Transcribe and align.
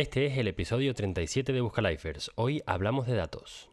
Este 0.00 0.24
es 0.24 0.38
el 0.38 0.48
episodio 0.48 0.94
37 0.94 1.52
de 1.52 1.60
Buscalifers. 1.60 2.30
Hoy 2.34 2.62
hablamos 2.64 3.06
de 3.06 3.16
datos. 3.16 3.68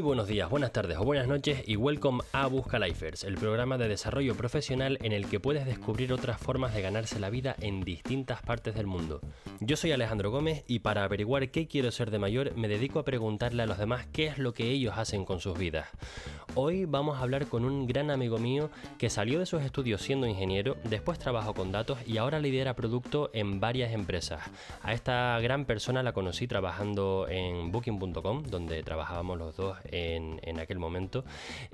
Muy 0.00 0.06
buenos 0.06 0.28
días, 0.28 0.48
buenas 0.48 0.72
tardes 0.72 0.96
o 0.96 1.04
buenas 1.04 1.28
noches 1.28 1.62
y 1.66 1.76
welcome 1.76 2.22
a 2.32 2.46
Busca 2.46 2.78
Lifers, 2.78 3.22
el 3.22 3.34
programa 3.34 3.76
de 3.76 3.86
desarrollo 3.86 4.34
profesional 4.34 4.96
en 5.02 5.12
el 5.12 5.26
que 5.26 5.40
puedes 5.40 5.66
descubrir 5.66 6.14
otras 6.14 6.40
formas 6.40 6.72
de 6.72 6.80
ganarse 6.80 7.20
la 7.20 7.28
vida 7.28 7.54
en 7.60 7.82
distintas 7.82 8.40
partes 8.40 8.74
del 8.74 8.86
mundo. 8.86 9.20
Yo 9.60 9.76
soy 9.76 9.92
Alejandro 9.92 10.30
Gómez 10.30 10.64
y 10.66 10.78
para 10.78 11.04
averiguar 11.04 11.50
qué 11.50 11.68
quiero 11.68 11.90
ser 11.90 12.10
de 12.10 12.18
mayor 12.18 12.56
me 12.56 12.66
dedico 12.66 12.98
a 12.98 13.04
preguntarle 13.04 13.62
a 13.62 13.66
los 13.66 13.76
demás 13.76 14.06
qué 14.10 14.28
es 14.28 14.38
lo 14.38 14.54
que 14.54 14.70
ellos 14.70 14.94
hacen 14.96 15.26
con 15.26 15.38
sus 15.38 15.58
vidas. 15.58 15.88
Hoy 16.54 16.86
vamos 16.86 17.18
a 17.18 17.22
hablar 17.22 17.46
con 17.48 17.66
un 17.66 17.86
gran 17.86 18.10
amigo 18.10 18.38
mío 18.38 18.70
que 18.96 19.10
salió 19.10 19.38
de 19.38 19.44
sus 19.44 19.62
estudios 19.62 20.00
siendo 20.00 20.26
ingeniero, 20.26 20.78
después 20.84 21.18
trabajó 21.18 21.52
con 21.52 21.72
datos 21.72 21.98
y 22.06 22.16
ahora 22.16 22.40
lidera 22.40 22.74
producto 22.74 23.28
en 23.34 23.60
varias 23.60 23.92
empresas. 23.92 24.40
A 24.82 24.94
esta 24.94 25.38
gran 25.40 25.66
persona 25.66 26.02
la 26.02 26.14
conocí 26.14 26.48
trabajando 26.48 27.26
en 27.28 27.70
booking.com, 27.70 28.44
donde 28.44 28.82
trabajábamos 28.82 29.38
los 29.38 29.56
dos 29.56 29.76
en, 29.90 30.58
aquel 30.60 30.78
momento 30.78 31.24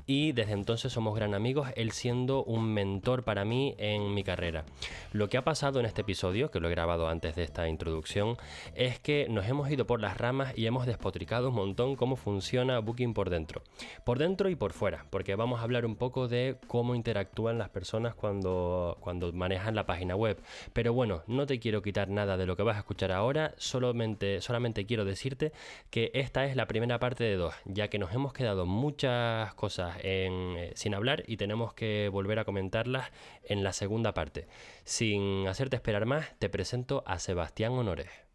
y 0.06 0.32
desde 0.32 0.52
entonces 0.52 0.92
somos 0.92 1.16
gran 1.16 1.34
amigos, 1.34 1.68
él 1.76 1.90
siendo 1.90 2.44
un 2.44 2.72
mentor 2.72 3.24
para 3.24 3.44
mí 3.44 3.74
en 3.78 4.14
mi 4.14 4.22
carrera. 4.22 4.64
Lo 5.12 5.28
que 5.28 5.38
ha 5.38 5.44
pasado 5.44 5.80
en 5.80 5.86
este 5.86 6.02
episodio, 6.02 6.50
que 6.50 6.60
lo 6.60 6.68
he 6.68 6.70
grabado 6.70 7.08
antes 7.08 7.34
de 7.34 7.42
esta 7.42 7.68
introducción, 7.68 8.36
es 8.74 9.00
que 9.00 9.26
nos 9.28 9.46
hemos 9.46 9.70
ido 9.70 9.86
por 9.86 10.00
las 10.00 10.18
ramas 10.18 10.56
y 10.56 10.66
hemos 10.66 10.86
despotricado 10.86 11.48
un 11.48 11.56
montón 11.56 11.96
cómo 11.96 12.16
funciona 12.16 12.78
Booking 12.78 13.14
por 13.14 13.30
dentro. 13.30 13.62
Por 14.04 14.18
dentro 14.18 14.48
y 14.48 14.54
por 14.54 14.72
fuera, 14.72 15.06
porque 15.10 15.34
vamos 15.34 15.60
a 15.60 15.64
hablar 15.64 15.84
un 15.84 15.96
poco 15.96 16.28
de 16.28 16.56
cómo 16.68 16.94
interactúan 16.94 17.58
las 17.58 17.70
personas 17.70 18.14
cuando, 18.14 18.98
cuando 19.00 19.32
manejan 19.32 19.74
la 19.74 19.86
página 19.86 20.14
web. 20.14 20.38
Pero 20.72 20.92
bueno, 20.92 21.22
no 21.26 21.46
te 21.46 21.58
quiero 21.58 21.82
quitar 21.82 22.08
nada 22.08 22.36
de 22.36 22.46
lo 22.46 22.56
que 22.56 22.62
vas 22.62 22.76
a 22.76 22.80
escuchar 22.80 23.12
ahora, 23.12 23.54
solamente, 23.56 24.40
solamente 24.40 24.86
quiero 24.86 25.04
decirte 25.04 25.52
que 25.90 26.10
esta 26.14 26.44
es 26.44 26.56
la 26.56 26.66
primera 26.66 26.98
parte 26.98 27.24
de 27.24 27.36
dos, 27.36 27.54
ya 27.64 27.88
que 27.88 27.98
nos 27.98 28.05
hemos 28.12 28.32
quedado 28.32 28.66
muchas 28.66 29.54
cosas 29.54 29.96
eh, 30.02 30.72
sin 30.74 30.94
hablar 30.94 31.24
y 31.26 31.36
tenemos 31.36 31.74
que 31.74 32.08
volver 32.10 32.38
a 32.38 32.44
comentarlas 32.44 33.10
en 33.44 33.62
la 33.62 33.72
segunda 33.72 34.14
parte. 34.14 34.48
Sin 34.84 35.46
hacerte 35.48 35.76
esperar 35.76 36.06
más, 36.06 36.36
te 36.38 36.48
presento 36.48 37.02
a 37.06 37.18
Sebastián 37.18 37.72
Honores. 37.72 38.25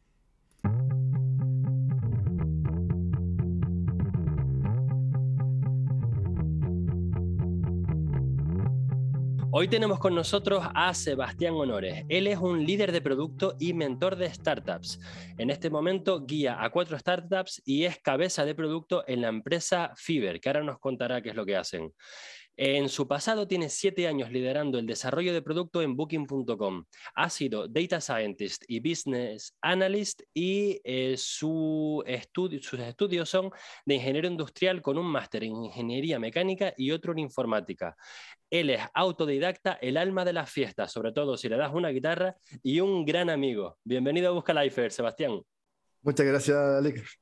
Hoy 9.54 9.68
tenemos 9.68 10.00
con 10.00 10.16
nosotros 10.16 10.64
a 10.74 10.94
Sebastián 10.94 11.56
Honores. 11.56 12.06
Él 12.08 12.28
es 12.28 12.38
un 12.38 12.66
líder 12.66 12.94
de 12.94 13.02
producto 13.02 13.58
y 13.60 13.74
mentor 13.74 14.16
de 14.16 14.34
startups. 14.34 14.98
En 15.38 15.50
este 15.50 15.70
momento 15.70 16.26
guía 16.26 16.64
a 16.64 16.70
cuatro 16.70 16.98
startups 16.98 17.62
y 17.66 17.84
es 17.84 18.00
cabeza 18.00 18.46
de 18.46 18.56
producto 18.56 19.04
en 19.08 19.20
la 19.20 19.28
empresa 19.28 19.92
Fiverr, 19.98 20.40
que 20.40 20.48
ahora 20.48 20.64
nos 20.64 20.80
contará 20.80 21.22
qué 21.22 21.32
es 21.32 21.36
lo 21.36 21.46
que 21.46 21.58
hacen. 21.58 21.94
En 22.58 22.90
su 22.90 23.08
pasado 23.08 23.48
tiene 23.48 23.70
siete 23.70 24.08
años 24.08 24.32
liderando 24.32 24.78
el 24.78 24.86
desarrollo 24.86 25.34
de 25.34 25.42
producto 25.42 25.82
en 25.82 25.96
Booking.com. 25.96 26.86
Ha 27.16 27.30
sido 27.30 27.68
Data 27.68 28.02
Scientist 28.02 28.64
y 28.68 28.80
Business 28.80 29.56
Analyst 29.62 30.22
y 30.34 30.80
eh, 30.84 31.16
sus 31.18 32.04
estudios 32.06 33.30
son 33.30 33.52
de 33.86 33.96
ingeniero 33.96 34.28
industrial 34.28 34.82
con 34.82 34.98
un 34.98 35.08
máster 35.08 35.44
en 35.44 35.56
ingeniería 35.56 36.20
mecánica 36.20 36.74
y 36.78 36.92
otro 36.92 37.14
en 37.14 37.20
informática. 37.20 37.96
Él 38.50 38.70
es 38.70 38.82
autodidacta, 38.94 39.74
el 39.82 39.96
alma 39.96 40.26
de 40.26 40.34
las 40.34 40.52
fiestas, 40.52 40.92
sobre 40.92 41.14
todo 41.14 41.38
si 41.38 41.48
le 41.48 41.58
das 41.58 41.74
una 41.74 41.90
guitarra 41.90 42.36
y 42.62 42.82
un 42.82 43.06
gran 43.06 43.30
amigo. 43.30 43.78
Bienvenido 43.84 44.30
a 44.30 44.32
Busca 44.34 44.54
Lifer, 44.54 44.92
Sebastián. 44.92 45.42
Muchas 46.02 46.26
gracias, 46.26 46.58
Alex. 46.58 47.21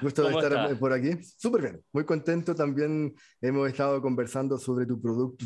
Gusto 0.00 0.22
de 0.22 0.34
estar 0.34 0.78
por 0.78 0.92
aquí. 0.92 1.10
Súper 1.22 1.62
bien, 1.62 1.84
muy 1.92 2.04
contento. 2.04 2.54
También 2.54 3.14
hemos 3.40 3.68
estado 3.68 4.00
conversando 4.00 4.58
sobre 4.58 4.86
tu 4.86 5.00
producto, 5.00 5.44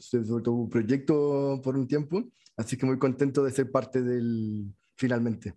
sobre 0.00 0.42
tu 0.42 0.68
proyecto 0.68 1.60
por 1.62 1.76
un 1.76 1.86
tiempo, 1.86 2.22
así 2.56 2.76
que 2.76 2.86
muy 2.86 2.98
contento 2.98 3.44
de 3.44 3.50
ser 3.50 3.70
parte 3.70 4.02
del 4.02 4.72
finalmente. 4.96 5.54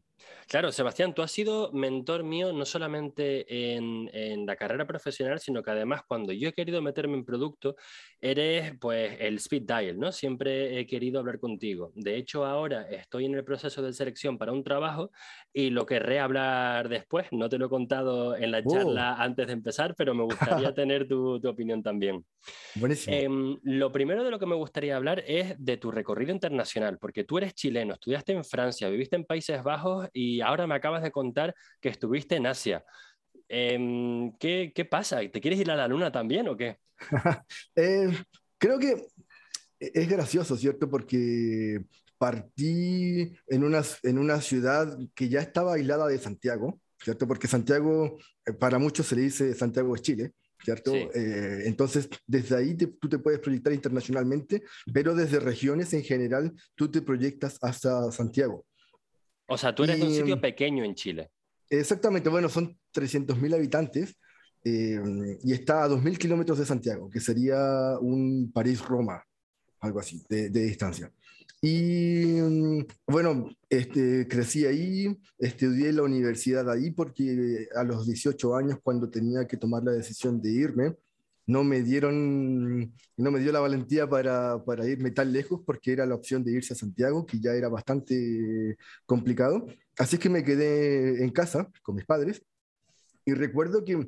Claro, 0.47 0.71
Sebastián, 0.71 1.13
tú 1.13 1.21
has 1.21 1.31
sido 1.31 1.71
mentor 1.71 2.23
mío 2.23 2.53
no 2.53 2.65
solamente 2.65 3.75
en, 3.75 4.45
la 4.45 4.55
carrera 4.55 4.85
profesional, 4.85 5.39
sino 5.39 5.63
que 5.63 5.71
además 5.71 6.01
cuando 6.07 6.33
yo 6.33 6.49
he 6.49 6.53
querido 6.53 6.81
meterme 6.81 7.15
en 7.15 7.25
producto, 7.25 7.75
eres 8.25 8.73
pues 8.79 9.17
el 9.19 9.35
speed 9.35 9.63
dial, 9.63 9.99
¿no? 9.99 10.11
Siempre 10.11 10.79
he 10.79 10.87
querido 10.87 11.19
hablar 11.19 11.39
contigo. 11.39 11.91
De 11.95 12.15
hecho, 12.15 12.43
ahora 12.45 12.89
estoy 12.89 13.25
en 13.25 13.35
el 13.35 13.43
proceso 13.43 13.83
de 13.83 13.93
selección 13.93 14.39
para 14.39 14.51
un 14.51 14.63
trabajo 14.63 15.11
y 15.53 15.69
lo 15.69 15.85
querré 15.85 16.19
hablar 16.19 16.89
después. 16.89 17.27
No 17.31 17.49
te 17.49 17.59
lo 17.59 17.67
he 17.67 17.69
contado 17.69 18.35
en 18.35 18.51
la 18.51 18.63
charla 18.63 19.15
oh. 19.17 19.21
antes 19.21 19.45
de 19.45 19.53
empezar, 19.53 19.93
pero 19.95 20.15
me 20.15 20.23
gustaría 20.23 20.73
tener 20.73 21.07
tu, 21.07 21.35
opinión 21.47 21.83
también. 21.83 22.25
Buenísimo. 22.73 23.15
Em, 23.15 23.57
lo 23.61 23.91
primero 23.91 24.23
de 24.23 24.31
lo 24.31 24.39
que 24.39 24.47
me 24.47 24.55
gustaría 24.55 24.95
hablar 24.95 25.23
es 25.27 25.55
de 25.63 25.77
tu 25.77 25.91
recorrido 25.91 26.31
internacional, 26.31 26.97
porque 26.99 27.25
tú 27.25 27.37
eres 27.37 27.53
chileno, 27.53 27.93
estudiaste 27.93 28.33
en 28.33 28.43
Francia, 28.43 28.89
viviste 28.89 29.15
en 29.15 29.25
Países 29.25 29.61
Bajos 29.61 30.09
y 30.13 30.41
ahora 30.41 30.65
me 30.65 30.73
acabas 30.73 31.03
de 31.03 31.11
contar 31.11 31.53
que 31.79 31.89
estuviste 31.89 32.37
en 32.37 32.47
Asia. 32.47 32.83
Em, 33.47 34.35
¿qué, 34.37 34.87
pasa? 34.89 35.19
¿Te 35.19 35.41
quieres 35.41 35.59
ir 35.59 35.69
a 35.71 35.75
la 35.75 35.87
luna 35.87 36.11
también 36.11 36.47
o 36.47 36.57
qué? 36.57 36.77
Eh, 37.75 38.09
creo 38.57 38.79
que 38.79 39.05
es 39.79 40.09
gracioso, 40.09 40.55
¿cierto? 40.55 40.89
Porque 40.89 41.81
partí 42.17 43.33
en 43.47 43.63
una, 43.63 43.83
en 44.03 44.17
una 44.17 44.41
ciudad 44.41 44.97
que 45.13 45.29
ya 45.29 45.41
estaba 45.41 45.73
aislada 45.73 46.07
de 46.07 46.17
Santiago, 46.17 46.79
¿cierto? 46.99 47.27
Porque 47.27 47.47
Santiago, 47.47 48.17
eh, 48.45 48.53
para 48.53 48.79
muchos 48.79 49.07
se 49.07 49.15
le 49.15 49.23
dice 49.23 49.53
Santiago 49.53 49.93
es 49.95 50.01
Chile, 50.01 50.33
¿cierto? 50.63 50.93
Eh, 50.93 51.63
entonces, 51.65 52.09
desde 52.25 52.55
ahí 52.55 52.75
tú 52.75 53.09
te 53.09 53.19
puedes 53.19 53.39
proyectar 53.39 53.73
internacionalmente, 53.73 54.63
pero 54.93 55.13
desde 55.13 55.39
regiones 55.39 55.93
en 55.93 56.03
general 56.03 56.53
tú 56.73 56.89
te 56.89 57.01
proyectas 57.01 57.57
hasta 57.61 58.11
Santiago. 58.11 58.65
O 59.47 59.57
sea, 59.57 59.75
tú 59.75 59.83
eres 59.83 59.99
de 59.99 60.05
un 60.05 60.13
sitio 60.13 60.41
pequeño 60.41 60.83
en 60.83 60.95
Chile. 60.95 61.29
Exactamente, 61.69 62.29
bueno, 62.29 62.49
son 62.49 62.77
300.000 62.95 63.53
habitantes 63.53 64.15
eh, 64.67 64.99
y 65.43 65.53
está 65.53 65.83
a 65.83 65.87
2.000 65.87 66.17
kilómetros 66.17 66.57
de 66.57 66.65
Santiago, 66.65 67.07
que 67.09 67.19
sería 67.19 67.99
un 68.01 68.51
París-Roma, 68.51 69.23
algo 69.79 69.99
así, 69.99 70.25
de, 70.27 70.49
distancia. 70.49 71.11
Y 71.61 72.41
mm, 72.41 72.85
bueno, 73.05 73.47
este, 73.69 74.27
crecí 74.27 74.65
ahí, 74.65 75.15
estudié 75.37 75.89
en 75.89 75.97
la 75.97 76.03
universidad 76.03 76.69
ahí 76.71 76.89
porque 76.89 77.67
a 77.75 77.83
los 77.83 78.07
18 78.07 78.55
años, 78.55 78.79
cuando 78.81 79.07
tenía 79.07 79.47
que 79.47 79.57
tomar 79.57 79.83
la 79.83 79.91
decisión 79.91 80.41
de 80.41 80.51
irme, 80.51 80.95
no 81.47 81.63
me 81.63 81.83
dieron, 81.83 82.91
no 83.17 83.31
me 83.31 83.39
dio 83.39 83.51
la 83.51 83.59
valentía 83.59 84.09
para, 84.09 84.63
para, 84.65 84.87
irme 84.87 85.11
tan 85.11 85.31
lejos 85.31 85.61
porque 85.63 85.91
era 85.91 86.07
la 86.07 86.15
opción 86.15 86.43
de 86.43 86.53
irse 86.53 86.73
a 86.73 86.77
Santiago, 86.77 87.23
que 87.23 87.39
ya 87.39 87.51
era 87.51 87.69
bastante 87.69 88.77
complicado. 89.05 89.67
Así 89.99 90.17
que 90.17 90.29
me 90.29 90.43
quedé 90.43 91.23
en 91.23 91.29
casa 91.29 91.69
con 91.83 91.95
mis 91.95 92.05
padres 92.05 92.41
y 93.25 93.33
recuerdo 93.33 93.83
que 93.83 94.07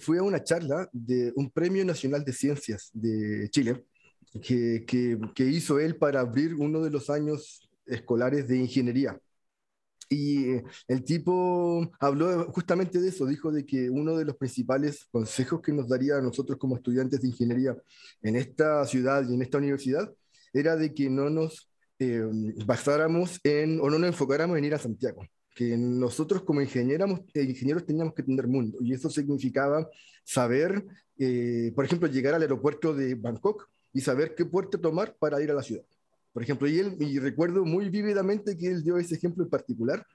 fui 0.00 0.18
a 0.18 0.22
una 0.22 0.42
charla 0.42 0.88
de 0.92 1.32
un 1.36 1.50
Premio 1.50 1.84
Nacional 1.84 2.24
de 2.24 2.32
Ciencias 2.32 2.90
de 2.92 3.48
Chile 3.50 3.84
que, 4.42 4.84
que, 5.34 5.44
hizo 5.44 5.78
él 5.78 5.96
para 5.96 6.20
abrir 6.20 6.54
uno 6.54 6.82
de 6.82 6.90
los 6.90 7.08
años 7.08 7.68
escolares 7.86 8.46
de 8.46 8.58
ingeniería. 8.58 9.18
Y 10.08 10.46
el 10.86 11.02
tipo 11.04 11.90
habló 11.98 12.44
justamente 12.52 13.00
de 13.00 13.08
eso, 13.08 13.26
dijo 13.26 13.50
de 13.50 13.66
que 13.66 13.90
uno 13.90 14.16
de 14.16 14.24
los 14.24 14.36
principales 14.36 15.06
consejos 15.10 15.60
que 15.60 15.72
nos 15.72 15.88
daría 15.88 16.16
a 16.18 16.20
nosotros 16.20 16.58
como 16.58 16.76
estudiantes 16.76 17.20
de 17.20 17.28
ingeniería 17.28 17.76
en 18.22 18.36
esta 18.36 18.84
ciudad 18.84 19.28
y 19.28 19.34
en 19.34 19.42
esta 19.42 19.58
universidad 19.58 20.12
era 20.52 20.76
de 20.76 20.94
que 20.94 21.10
no 21.10 21.28
nos 21.28 21.68
eh, 21.98 22.22
basáramos 22.66 23.40
en, 23.42 23.80
o 23.80 23.90
no 23.90 23.98
nos 23.98 24.08
enfocáramos 24.08 24.58
en 24.58 24.64
ir 24.66 24.74
a 24.74 24.78
Santiago, 24.78 25.26
que 25.56 25.76
nosotros 25.76 26.42
como 26.42 26.60
ingenieros, 26.60 27.18
eh, 27.34 27.42
ingenieros 27.42 27.84
teníamos 27.84 28.14
que 28.14 28.22
tener 28.22 28.46
mundo, 28.46 28.78
y 28.80 28.92
eso 28.92 29.10
significaba 29.10 29.88
saber, 30.22 30.84
eh, 31.18 31.72
por 31.74 31.84
ejemplo, 31.84 32.06
llegar 32.06 32.34
al 32.34 32.42
aeropuerto 32.42 32.94
de 32.94 33.16
Bangkok 33.16 33.68
y 33.92 34.00
saber 34.02 34.36
qué 34.36 34.44
puerto 34.44 34.78
tomar 34.78 35.16
para 35.18 35.42
ir 35.42 35.50
a 35.50 35.54
la 35.54 35.62
ciudad 35.62 35.82
por 36.36 36.42
ejemplo, 36.42 36.68
y, 36.68 36.78
él, 36.78 36.96
y 37.00 37.18
recuerdo 37.18 37.64
muy 37.64 37.88
vívidamente 37.88 38.58
que 38.58 38.66
él 38.66 38.84
dio 38.84 38.98
ese 38.98 39.14
ejemplo 39.14 39.42
en 39.42 39.48
particular, 39.48 40.06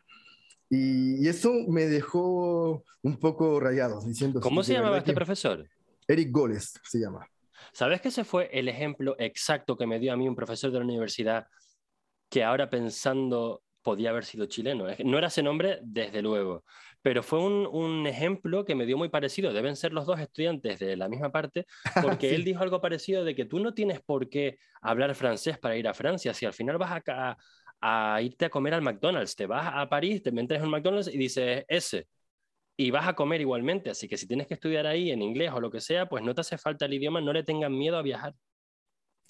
y, 0.69 1.27
eso 1.27 1.51
me 1.67 1.87
dejó 1.87 2.83
un 3.01 3.17
poco 3.17 3.59
rayado, 3.59 3.99
diciendo... 4.05 4.39
¿Cómo 4.39 4.61
se 4.61 4.73
llamaba 4.73 4.99
este 4.99 5.13
profesor? 5.13 5.67
Eric 6.07 6.29
Goles 6.31 6.79
se 6.83 6.99
llama. 6.99 7.27
¿Sabes 7.73 8.01
que 8.01 8.09
ese 8.09 8.23
fue 8.23 8.51
el 8.53 8.67
ejemplo 8.67 9.15
exacto 9.17 9.75
que 9.75 9.87
me 9.87 9.97
dio 9.97 10.13
a 10.13 10.15
mí 10.15 10.27
un 10.27 10.35
profesor 10.35 10.71
de 10.71 10.77
la 10.77 10.85
universidad 10.85 11.47
que 12.29 12.43
ahora 12.43 12.69
pensando 12.69 13.63
podía 13.81 14.09
haber 14.11 14.25
sido 14.25 14.45
chileno? 14.45 14.85
No 15.03 15.17
era 15.17 15.27
ese 15.27 15.43
nombre, 15.43 15.79
desde 15.81 16.21
luego, 16.21 16.63
pero 17.01 17.23
fue 17.23 17.39
un, 17.39 18.05
ejemplo 18.07 18.65
que 18.65 18.75
me 18.75 18.85
dio 18.85 18.97
muy 18.97 19.09
parecido. 19.09 19.53
Deben 19.53 19.75
ser 19.75 19.93
los 19.93 20.05
dos 20.05 20.19
estudiantes 20.19 20.79
de 20.79 20.95
la 20.97 21.09
misma 21.09 21.31
parte, 21.31 21.65
porque 22.19 22.35
él 22.35 22.43
dijo 22.43 22.61
algo 22.61 22.81
parecido 22.81 23.23
de 23.23 23.35
que 23.35 23.45
tú 23.45 23.59
no 23.59 23.73
tienes 23.73 24.01
por 24.01 24.29
qué 24.29 24.57
hablar 24.81 25.15
francés 25.15 25.57
para 25.57 25.77
ir 25.77 25.87
a 25.87 25.93
Francia, 25.93 26.33
si 26.33 26.45
al 26.45 26.53
final 26.53 26.77
vas 26.77 27.01
a, 27.07 27.37
a 27.81 28.21
irte 28.21 28.45
a 28.45 28.49
comer 28.49 28.73
al 28.73 28.81
McDonald's, 28.81 29.35
te 29.35 29.45
vas 29.47 29.71
a 29.73 29.89
París, 29.89 30.21
te 30.21 30.31
metes 30.31 30.59
en 30.59 30.65
un 30.65 30.71
McDonald's 30.71 31.13
y 31.13 31.17
dices 31.17 31.65
ese. 31.67 32.07
Y 32.77 32.91
vas 32.91 33.07
a 33.07 33.13
comer 33.13 33.41
igualmente, 33.41 33.89
así 33.89 34.07
que 34.07 34.17
si 34.17 34.27
tienes 34.27 34.47
que 34.47 34.55
estudiar 34.55 34.87
ahí 34.87 35.11
en 35.11 35.21
inglés 35.21 35.51
o 35.53 35.59
lo 35.59 35.71
que 35.71 35.81
sea, 35.81 36.07
pues 36.07 36.23
no 36.23 36.33
te 36.33 36.41
hace 36.41 36.57
falta 36.57 36.85
el 36.85 36.93
idioma, 36.93 37.21
no 37.21 37.33
le 37.33 37.43
tengan 37.43 37.77
miedo 37.77 37.97
a 37.97 38.01
viajar. 38.01 38.33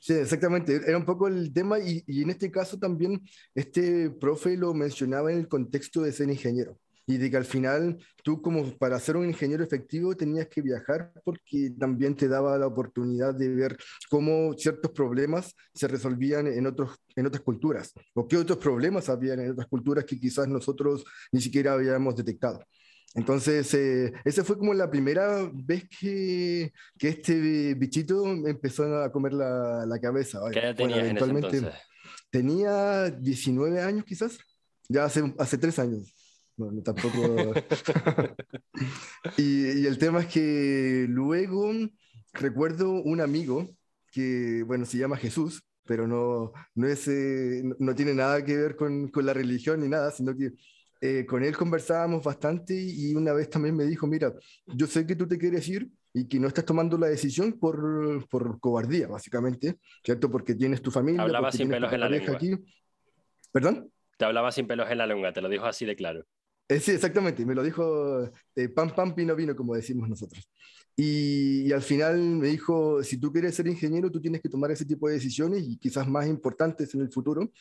Sí, 0.01 0.13
exactamente. 0.13 0.81
Era 0.87 0.97
un 0.97 1.05
poco 1.05 1.27
el 1.27 1.53
tema 1.53 1.77
y, 1.79 2.03
y, 2.07 2.23
en 2.23 2.31
este 2.31 2.49
caso 2.49 2.79
también 2.79 3.21
este 3.53 4.09
profe 4.09 4.57
lo 4.57 4.73
mencionaba 4.73 5.31
en 5.31 5.37
el 5.37 5.47
contexto 5.47 6.01
de 6.01 6.11
ser 6.11 6.27
ingeniero 6.29 6.75
y 7.05 7.17
de 7.17 7.29
que 7.29 7.37
al 7.37 7.45
final 7.45 7.97
tú 8.23 8.41
como 8.41 8.77
para 8.79 8.99
ser 8.99 9.15
un 9.17 9.27
ingeniero 9.27 9.63
efectivo 9.63 10.15
tenías 10.15 10.47
que 10.47 10.61
viajar 10.63 11.11
porque 11.23 11.71
también 11.77 12.15
te 12.15 12.27
daba 12.27 12.57
la 12.57 12.65
oportunidad 12.65 13.35
de 13.35 13.49
ver 13.49 13.77
cómo 14.09 14.53
ciertos 14.57 14.91
problemas 14.91 15.55
se 15.73 15.87
resolvían 15.87 16.47
en, 16.47 16.65
otros, 16.65 16.97
en 17.15 17.27
otras 17.27 17.43
culturas 17.43 17.93
o 18.15 18.27
qué 18.27 18.37
otros 18.37 18.57
problemas 18.57 19.07
habían 19.07 19.39
en 19.39 19.51
otras 19.51 19.67
culturas 19.67 20.05
que 20.05 20.19
quizás 20.19 20.47
nosotros 20.47 21.03
ni 21.31 21.41
siquiera 21.41 21.73
habíamos 21.73 22.15
detectado. 22.15 22.59
Entonces, 23.13 23.73
eh, 23.73 24.13
esa 24.23 24.43
fue 24.43 24.57
como 24.57 24.73
la 24.73 24.89
primera 24.89 25.49
vez 25.53 25.87
que, 25.99 26.71
que 26.97 27.09
este 27.09 27.73
bichito 27.73 28.25
empezó 28.25 29.01
a 29.01 29.11
comer 29.11 29.33
la, 29.33 29.85
la 29.85 29.99
cabeza. 29.99 30.39
¿Qué 30.51 30.59
edad 30.59 30.75
tenías 30.75 30.99
en 30.99 31.17
ese 31.17 31.25
entonces? 31.25 31.65
Tenía 32.29 33.09
19 33.09 33.81
años 33.81 34.05
quizás, 34.05 34.37
ya 34.87 35.05
hace, 35.05 35.33
hace 35.37 35.57
tres 35.57 35.77
años. 35.79 36.13
No, 36.55 36.71
no 36.71 36.81
tampoco. 36.81 37.53
y, 39.37 39.81
y, 39.81 39.85
el 39.85 39.97
tema 39.97 40.21
es 40.21 40.27
que 40.27 41.05
luego 41.09 41.71
recuerdo 42.33 42.91
un 42.91 43.19
amigo 43.19 43.67
que, 44.11 44.63
bueno, 44.65 44.85
se 44.85 44.97
llama 44.97 45.17
Jesús, 45.17 45.63
pero 45.85 46.07
no, 46.07 46.53
no, 46.75 46.87
es, 46.87 47.07
eh, 47.07 47.63
no 47.79 47.95
tiene 47.95 48.13
nada 48.13 48.43
que 48.45 48.55
ver 48.55 48.75
con, 48.75 49.09
con 49.09 49.25
la 49.25 49.33
religión 49.33 49.81
ni 49.81 49.89
nada, 49.89 50.11
sino 50.11 50.35
que 50.35 50.51
eh, 51.03 51.25
con 51.25 51.43
él 51.43 51.57
conversábamos 51.57 52.23
bastante 52.23 52.75
y 52.79 53.15
una 53.15 53.33
vez 53.33 53.49
también 53.49 53.75
me 53.75 53.85
dijo, 53.85 54.05
mira, 54.05 54.31
yo 54.67 54.85
sé 54.85 55.07
que 55.07 55.15
tú 55.15 55.27
te 55.27 55.39
quieres 55.39 55.67
ir 55.67 55.89
y 56.13 56.27
que 56.27 56.39
no 56.39 56.47
estás 56.47 56.63
tomando 56.63 56.95
la 56.95 57.07
decisión 57.07 57.53
por, 57.53 58.27
por 58.29 58.59
cobardía, 58.59 59.07
básicamente, 59.07 59.79
¿cierto? 60.05 60.29
Porque 60.29 60.53
tienes 60.53 60.79
tu 60.79 60.91
familia. 60.91 61.23
Hablaba 61.23 61.51
sin 61.51 61.69
pelos 61.69 61.91
en 61.91 61.99
la 61.99 62.07
lengua. 62.07 62.35
Aquí. 62.35 62.51
¿Perdón? 63.51 63.91
Te 64.15 64.25
hablaba 64.25 64.51
sin 64.51 64.67
pelos 64.67 64.91
en 64.91 64.99
la 64.99 65.07
lengua, 65.07 65.33
te 65.33 65.41
lo 65.41 65.49
dijo 65.49 65.65
así 65.65 65.85
de 65.85 65.95
claro. 65.95 66.23
Eh, 66.67 66.79
sí, 66.79 66.91
exactamente, 66.91 67.45
me 67.47 67.55
lo 67.55 67.63
dijo 67.63 68.31
eh, 68.55 68.69
pam, 68.69 68.93
pam, 68.93 69.15
pino, 69.15 69.35
vino, 69.35 69.55
como 69.55 69.73
decimos 69.73 70.07
nosotros. 70.07 70.47
Y, 70.95 71.67
y, 71.67 71.71
al 71.71 71.81
final 71.81 72.19
me 72.19 72.49
dijo, 72.49 73.01
si 73.03 73.17
tú 73.17 73.31
quieres 73.31 73.55
ser 73.55 73.65
ingeniero, 73.65 74.11
tú 74.11 74.21
tienes 74.21 74.39
que 74.39 74.49
tomar 74.49 74.69
ese 74.69 74.85
tipo 74.85 75.07
de 75.07 75.15
decisiones 75.15 75.63
y 75.63 75.77
quizás 75.77 76.07
más 76.07 76.27
importantes 76.27 76.93
en 76.93 77.01
el 77.01 77.11
futuro. 77.11 77.51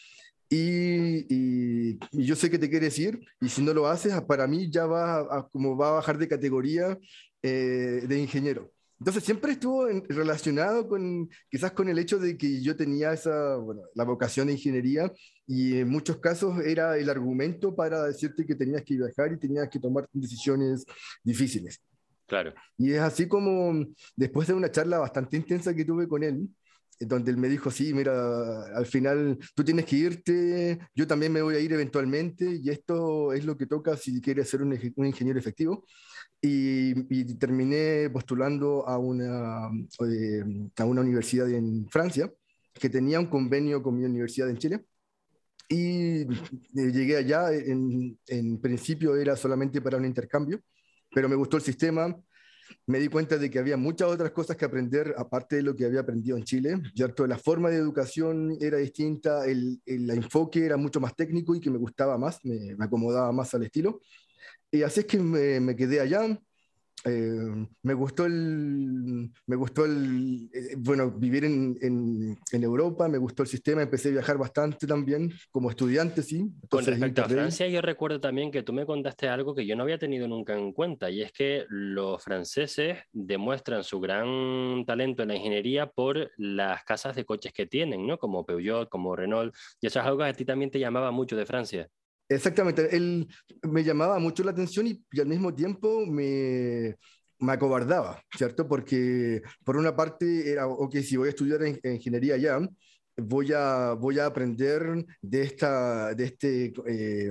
Y, 0.53 1.99
yo 2.13 2.35
sé 2.35 2.51
que 2.51 2.59
te 2.59 2.69
quieres 2.69 2.99
ir 2.99 3.21
y 3.41 3.49
si 3.49 3.63
no 3.63 3.73
lo 3.73 3.87
haces, 3.87 4.21
para 4.23 4.47
mí 4.49 4.69
ya 4.71 4.85
va 4.87 5.21
a, 5.21 5.49
como 5.49 5.77
va 5.77 5.91
a 5.91 5.93
bajar 5.93 6.19
de 6.19 6.29
categoría 6.29 6.99
eh, 7.43 8.03
de 8.07 8.19
ingeniero. 8.19 8.73
Entonces 8.99 9.25
siempre 9.25 9.53
estuvo 9.53 9.87
relacionado 10.09 10.87
con 10.87 11.31
quizás 11.49 11.73
con 11.73 11.89
el 11.89 11.99
hecho 11.99 12.19
de 12.19 12.37
que 12.37 12.61
yo 12.61 12.77
tenía 12.77 13.13
esa, 13.15 13.57
bueno, 13.57 13.83
la 13.95 14.05
vocación 14.05 14.49
de 14.49 14.55
ingeniería 14.55 15.11
y 15.47 15.79
en 15.79 15.89
muchos 15.89 16.19
casos 16.19 16.59
era 16.65 16.99
el 16.99 17.09
argumento 17.09 17.75
para 17.75 18.05
decirte 18.05 18.45
que 18.45 18.55
tenías 18.55 18.83
que 18.83 18.97
viajar 18.97 19.33
y 19.33 19.39
tenías 19.39 19.71
que 19.71 19.79
tomar 19.79 20.07
decisiones 20.13 20.85
difíciles. 21.25 21.81
Claro. 22.27 22.53
Y 22.77 22.93
es 22.93 23.01
así 23.01 23.27
como 23.27 23.87
después 24.17 24.47
de 24.49 24.55
una 24.55 24.71
charla 24.71 24.99
bastante 24.99 25.37
intensa 25.37 25.75
que 25.75 25.85
tuve 25.85 26.07
con 26.07 26.23
él, 26.23 26.49
donde 27.01 27.31
él 27.31 27.39
me 27.39 27.49
dijo, 27.49 27.71
sí, 27.71 27.95
mira, 27.95 28.77
al 28.77 28.87
final 28.87 29.39
tú 29.55 29.65
tienes 29.65 29.87
que 29.87 29.97
irte, 29.97 30.79
yo 30.95 31.07
también 31.07 31.33
me 31.33 31.41
voy 31.41 31.55
a 31.55 31.61
ir 31.61 31.73
eventualmente 31.73 32.61
y 32.63 32.69
esto 32.69 33.33
es 33.33 33.45
lo 33.45 33.57
que 33.57 33.67
toca 33.67 33.97
si 33.97 34.21
quieres 34.21 34.51
ser 34.51 34.63
un, 34.63 34.75
ingeniero 35.07 35.39
efectivo. 35.39 35.85
Y, 36.43 36.95
terminé 37.37 38.11
postulando 38.11 38.87
a 38.87 38.99
una, 38.99 39.71
eh, 40.07 40.45
a 40.77 40.85
una 40.85 41.01
universidad 41.01 41.51
en 41.51 41.89
Francia 41.89 42.31
que 42.75 42.89
tenía 42.91 43.21
un 43.21 43.27
convenio 43.27 43.83
con 43.83 43.97
mi 43.97 44.05
universidad 44.05 44.51
en 44.51 44.59
Chile. 44.59 44.85
Y 45.69 46.23
eh, 46.23 46.27
llegué 46.75 47.17
allá, 47.17 47.53
en, 47.53 48.19
en 48.27 48.61
principio 48.61 49.17
era 49.17 49.37
solamente 49.37 49.81
para 49.81 49.97
un 49.97 50.05
intercambio, 50.05 50.61
pero 51.15 51.29
me 51.29 51.37
gustó 51.37 51.57
el 51.57 51.63
sistema, 51.63 52.15
me 52.91 52.99
di 52.99 53.09
cuenta 53.09 53.39
de 53.39 53.51
que 53.51 53.59
había 53.59 53.77
muchas 53.77 54.09
otras 54.09 54.33
cosas 54.33 54.57
que 54.57 54.65
aprender 54.65 55.15
aparte 55.17 55.57
de 55.57 55.63
lo 55.63 55.75
que 55.77 55.85
había 55.85 56.01
aprendido 56.01 56.37
en 56.37 56.45
Chile, 56.45 56.83
¿cierto? 56.95 57.27
La 57.27 57.39
forma 57.39 57.71
de 57.71 57.77
educación 57.77 58.57
era 58.61 58.79
distinta, 58.79 59.47
el, 59.47 59.81
el 59.87 60.11
enfoque 60.11 60.67
era 60.67 60.77
mucho 60.77 61.01
más 61.01 61.15
técnico 61.15 61.55
y 61.55 61.61
que 61.61 61.71
me 61.71 61.79
gustaba 61.79 62.19
más, 62.19 62.45
me, 62.45 62.75
me 62.77 62.85
acomodaba 62.85 63.33
más 63.33 63.55
al 63.55 63.63
estilo. 63.63 64.01
Y 64.71 64.83
así 64.83 65.01
es 65.01 65.07
que 65.07 65.19
me, 65.19 65.61
me 65.61 65.77
quedé 65.77 66.01
allá, 66.01 66.39
eh, 67.05 67.67
me 67.83 67.95
gustó 67.95 68.27
el, 68.27 69.31
me 69.47 69.57
gustó 69.57 69.85
el, 69.85 70.51
eh, 70.53 70.75
bueno, 70.77 71.11
vivir 71.11 71.45
en, 71.45 71.77
en, 71.81 72.39
en, 72.53 72.63
Europa, 72.63 73.09
me 73.09 73.19
gustó 73.19 73.43
el 73.43 73.49
sistema, 73.49 73.83
empecé 73.83 74.09
a 74.09 74.13
viajar 74.13 74.37
bastante 74.37 74.87
también, 74.87 75.33
como 75.51 75.71
estudiante, 75.71 76.23
sí. 76.23 76.51
Con 76.69 76.85
respecto 76.85 77.23
a 77.23 77.29
Francia, 77.29 77.67
yo 77.69 77.81
recuerdo 77.81 78.21
también 78.21 78.51
que 78.51 78.63
tú 78.63 78.73
me 78.73 78.85
contaste 78.85 79.29
algo 79.29 79.55
que 79.55 79.67
yo 79.67 79.77
no 79.77 79.85
había 79.85 79.99
tenido 79.99 80.29
nunca 80.29 80.57
en 80.57 80.73
cuenta, 80.73 81.11
y 81.11 81.23
es 81.23 81.33
que 81.33 81.65
los 81.69 82.23
franceses 82.23 82.99
demuestran 83.13 83.83
su 83.83 84.01
gran 84.01 84.85
talento 84.87 85.23
en 85.23 85.29
la 85.29 85.37
ingeniería 85.37 85.87
por 85.87 86.31
las 86.37 86.85
casas 86.85 87.17
de 87.17 87.25
coches 87.25 87.53
que 87.53 87.67
tienen, 87.67 88.07
¿no? 88.07 88.19
Como 88.19 88.45
Peugeot, 88.45 88.89
como 88.89 89.17
Renault, 89.17 89.55
y 89.81 89.87
eso 89.87 90.01
es 90.01 90.05
algo 90.05 90.19
que 90.19 90.25
a 90.25 90.33
ti 90.33 90.45
también 90.45 90.71
te 90.71 90.79
llamaba 90.79 91.11
mucho 91.11 91.37
de 91.37 91.47
Francia. 91.47 91.89
Exactamente, 92.31 92.97
él 92.97 93.27
me 93.63 93.83
llamaba 93.83 94.21
mucho 94.21 94.45
la 94.45 94.53
atención 94.53 94.87
y, 94.87 95.05
al 95.21 95.27
mismo 95.27 95.53
tiempo 95.53 96.07
me, 96.07 96.97
me 97.41 97.53
acobardaba, 97.53 98.23
¿cierto? 98.39 98.69
Porque 98.69 99.43
por 99.65 99.77
una 99.77 99.97
parte 99.97 100.49
era, 100.49 100.69
ok, 100.69 100.97
si 100.99 101.17
voy 101.17 101.27
a 101.27 101.31
estudiar 101.31 101.65
en, 101.65 101.81
en 101.83 101.95
ingeniería 101.97 102.37
ya, 102.37 102.61
voy 103.17 103.53
a, 103.53 103.95
voy 103.95 104.21
a 104.21 104.27
aprender 104.27 105.05
de, 105.21 105.43
esta, 105.43 106.15
de 106.15 106.25
este, 106.25 106.73
eh, 106.87 107.31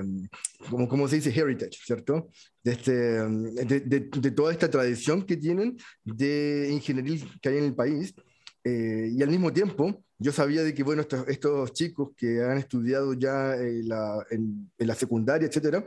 como, 0.69 0.87
como 0.89 1.07
se 1.07 1.15
dice, 1.17 1.29
heritage, 1.29 1.79
¿cierto? 1.81 2.29
De, 2.61 2.73
este, 2.73 2.91
de, 2.91 4.31
toda 4.31 4.51
esta 4.51 4.69
tradición 4.69 5.23
que 5.23 5.37
tienen 5.37 5.77
de 6.03 6.69
ingeniería 6.71 7.25
que 7.41 7.49
hay 7.49 7.57
en 7.57 7.63
el 7.63 7.75
país. 7.75 8.13
Eh, 8.63 9.09
y 9.11 9.23
al 9.23 9.29
mismo 9.29 9.51
tiempo, 9.53 10.03
yo 10.17 10.31
sabía 10.31 10.63
de 10.63 10.73
que, 10.73 10.83
bueno, 10.83 11.01
estos, 11.01 11.27
estos 11.27 11.73
chicos 11.73 12.09
que 12.15 12.41
han 12.43 12.57
estudiado 12.57 13.13
ya 13.13 13.55
en 13.55 13.87
la, 13.87 14.25
en, 14.29 14.71
en 14.77 14.87
la 14.87 14.95
secundaria, 14.95 15.47
etcétera, 15.47 15.85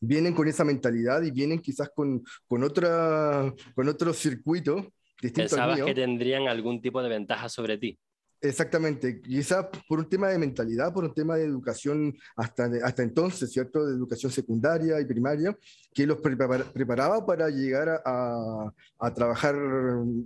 vienen 0.00 0.34
con 0.34 0.48
esa 0.48 0.64
mentalidad 0.64 1.22
y 1.22 1.30
vienen 1.30 1.60
quizás 1.60 1.90
con, 1.94 2.24
con, 2.46 2.62
otra, 2.64 3.52
con 3.74 3.88
otro 3.88 4.12
circuito 4.12 4.92
distinto 5.20 5.50
Pensabas 5.50 5.70
al 5.70 5.76
mío. 5.76 5.86
que 5.86 5.94
tendrían 5.94 6.48
algún 6.48 6.80
tipo 6.80 7.02
de 7.02 7.08
ventaja 7.08 7.48
sobre 7.48 7.78
ti. 7.78 7.98
Exactamente, 8.40 9.22
quizás 9.22 9.66
por 9.88 10.00
un 10.00 10.08
tema 10.08 10.28
de 10.28 10.36
mentalidad, 10.38 10.92
por 10.92 11.04
un 11.04 11.14
tema 11.14 11.36
de 11.36 11.44
educación 11.44 12.14
hasta, 12.36 12.68
hasta 12.82 13.02
entonces, 13.02 13.50
¿cierto? 13.50 13.86
De 13.86 13.94
educación 13.94 14.30
secundaria 14.30 15.00
y 15.00 15.06
primaria, 15.06 15.56
que 15.94 16.06
los 16.06 16.18
prepara, 16.20 16.64
preparaba 16.64 17.24
para 17.24 17.48
llegar 17.48 18.02
a, 18.04 18.70
a 18.98 19.14
trabajar 19.14 19.56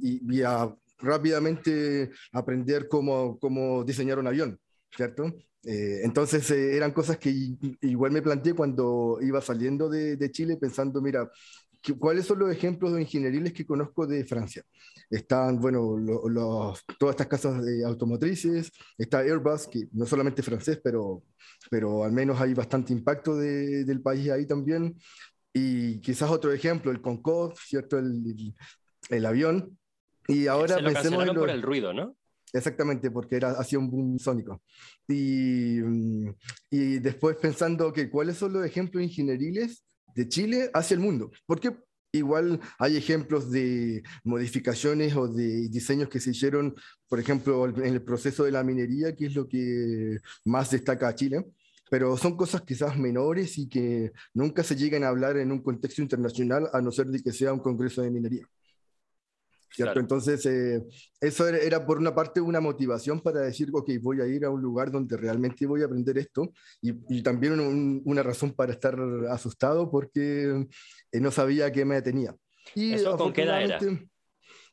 y, 0.02 0.36
y 0.36 0.42
a 0.42 0.74
rápidamente 0.98 2.10
aprender 2.32 2.88
cómo, 2.88 3.38
cómo 3.38 3.84
diseñar 3.84 4.18
un 4.18 4.26
avión, 4.26 4.60
¿cierto? 4.94 5.26
Eh, 5.64 6.00
entonces 6.04 6.50
eh, 6.50 6.76
eran 6.76 6.92
cosas 6.92 7.18
que 7.18 7.30
igual 7.82 8.12
me 8.12 8.22
planteé 8.22 8.54
cuando 8.54 9.18
iba 9.20 9.40
saliendo 9.40 9.88
de, 9.88 10.16
de 10.16 10.30
Chile 10.30 10.56
pensando, 10.56 11.00
mira, 11.02 11.30
¿cuáles 11.98 12.26
son 12.26 12.40
los 12.40 12.50
ejemplos 12.50 12.92
de 12.92 13.02
ingenieriles 13.02 13.52
que 13.52 13.66
conozco 13.66 14.06
de 14.06 14.24
Francia? 14.24 14.62
Están, 15.10 15.60
bueno, 15.60 15.96
lo, 15.98 16.28
lo, 16.28 16.74
todas 16.98 17.14
estas 17.14 17.28
casas 17.28 17.64
de 17.64 17.84
automotrices, 17.84 18.70
está 18.98 19.20
Airbus, 19.20 19.66
que 19.68 19.88
no 19.92 20.04
solamente 20.06 20.42
francés, 20.42 20.80
pero, 20.82 21.22
pero 21.70 22.04
al 22.04 22.12
menos 22.12 22.40
hay 22.40 22.54
bastante 22.54 22.92
impacto 22.92 23.36
de, 23.36 23.84
del 23.84 24.02
país 24.02 24.28
ahí 24.30 24.46
también. 24.46 24.96
Y 25.52 26.00
quizás 26.00 26.30
otro 26.30 26.52
ejemplo, 26.52 26.90
el 26.90 27.00
Concorde, 27.00 27.54
¿cierto? 27.64 27.98
El, 27.98 28.06
el, 28.26 28.54
el 29.10 29.26
avión. 29.26 29.77
Y 30.28 30.46
ahora 30.46 30.76
Se 30.76 30.82
lo 30.82 30.92
pensemos 30.92 31.22
en 31.26 31.34
lo... 31.34 31.40
por 31.40 31.50
el 31.50 31.62
ruido, 31.62 31.92
¿no? 31.92 32.16
Exactamente, 32.52 33.10
porque 33.10 33.36
era, 33.36 33.50
hacía 33.52 33.78
un 33.78 33.90
boom 33.90 34.18
sónico. 34.18 34.62
Y, 35.08 35.80
y 36.70 36.98
después 37.00 37.36
pensando 37.36 37.92
que 37.92 38.08
cuáles 38.10 38.36
son 38.38 38.52
los 38.54 38.64
ejemplos 38.64 39.02
ingenieriles 39.02 39.84
de 40.14 40.28
Chile 40.28 40.70
hacia 40.72 40.94
el 40.94 41.00
mundo. 41.00 41.30
Porque 41.46 41.76
igual 42.12 42.60
hay 42.78 42.96
ejemplos 42.96 43.50
de 43.50 44.02
modificaciones 44.24 45.14
o 45.16 45.28
de 45.28 45.68
diseños 45.68 46.08
que 46.08 46.20
se 46.20 46.30
hicieron, 46.30 46.74
por 47.08 47.20
ejemplo, 47.20 47.66
en 47.66 47.84
el 47.94 48.02
proceso 48.02 48.44
de 48.44 48.52
la 48.52 48.64
minería, 48.64 49.14
que 49.14 49.26
es 49.26 49.34
lo 49.34 49.46
que 49.48 50.18
más 50.44 50.70
destaca 50.70 51.08
a 51.08 51.14
Chile. 51.14 51.44
pero 51.90 52.16
son 52.16 52.36
cosas 52.36 52.62
quizás 52.62 52.96
menores 52.98 53.58
y 53.58 53.68
que 53.68 54.12
nunca 54.34 54.62
se 54.62 54.76
llegan 54.76 55.04
a 55.04 55.08
hablar 55.08 55.36
en 55.38 55.52
un 55.52 55.62
contexto 55.62 56.02
internacional 56.02 56.68
a 56.72 56.80
no 56.82 56.90
ser 56.92 57.06
de 57.08 57.22
que 57.22 57.32
sea 57.32 57.52
un 57.52 57.60
congreso 57.60 58.02
de 58.02 58.10
minería. 58.10 58.46
¿Cierto? 59.70 60.00
Entonces, 60.00 60.44
eh, 60.46 60.82
eso 61.20 61.46
era, 61.48 61.84
por 61.84 61.98
una 61.98 62.14
parte 62.14 62.40
una 62.40 62.60
motivación 62.60 63.20
para 63.20 63.40
decir, 63.40 63.68
ok, 63.72 63.90
voy 64.00 64.20
a 64.20 64.26
ir 64.26 64.44
a 64.44 64.50
un 64.50 64.62
lugar 64.62 64.90
donde 64.90 65.16
realmente 65.16 65.66
voy 65.66 65.82
a 65.82 65.86
aprender 65.86 66.18
esto, 66.18 66.52
y, 66.80 67.22
también 67.22 67.58
una 68.04 68.22
razón 68.22 68.52
para 68.52 68.72
estar 68.72 68.98
asustado 69.30 69.90
porque 69.90 70.66
eh, 71.12 71.20
no 71.20 71.30
sabía 71.30 71.70
qué 71.70 71.84
me 71.84 72.00
tenía. 72.02 72.34
Y 72.74 72.94
¿Eso 72.94 73.16
con 73.16 73.32
qué 73.32 73.42
edad 73.42 73.62
era? 73.62 73.78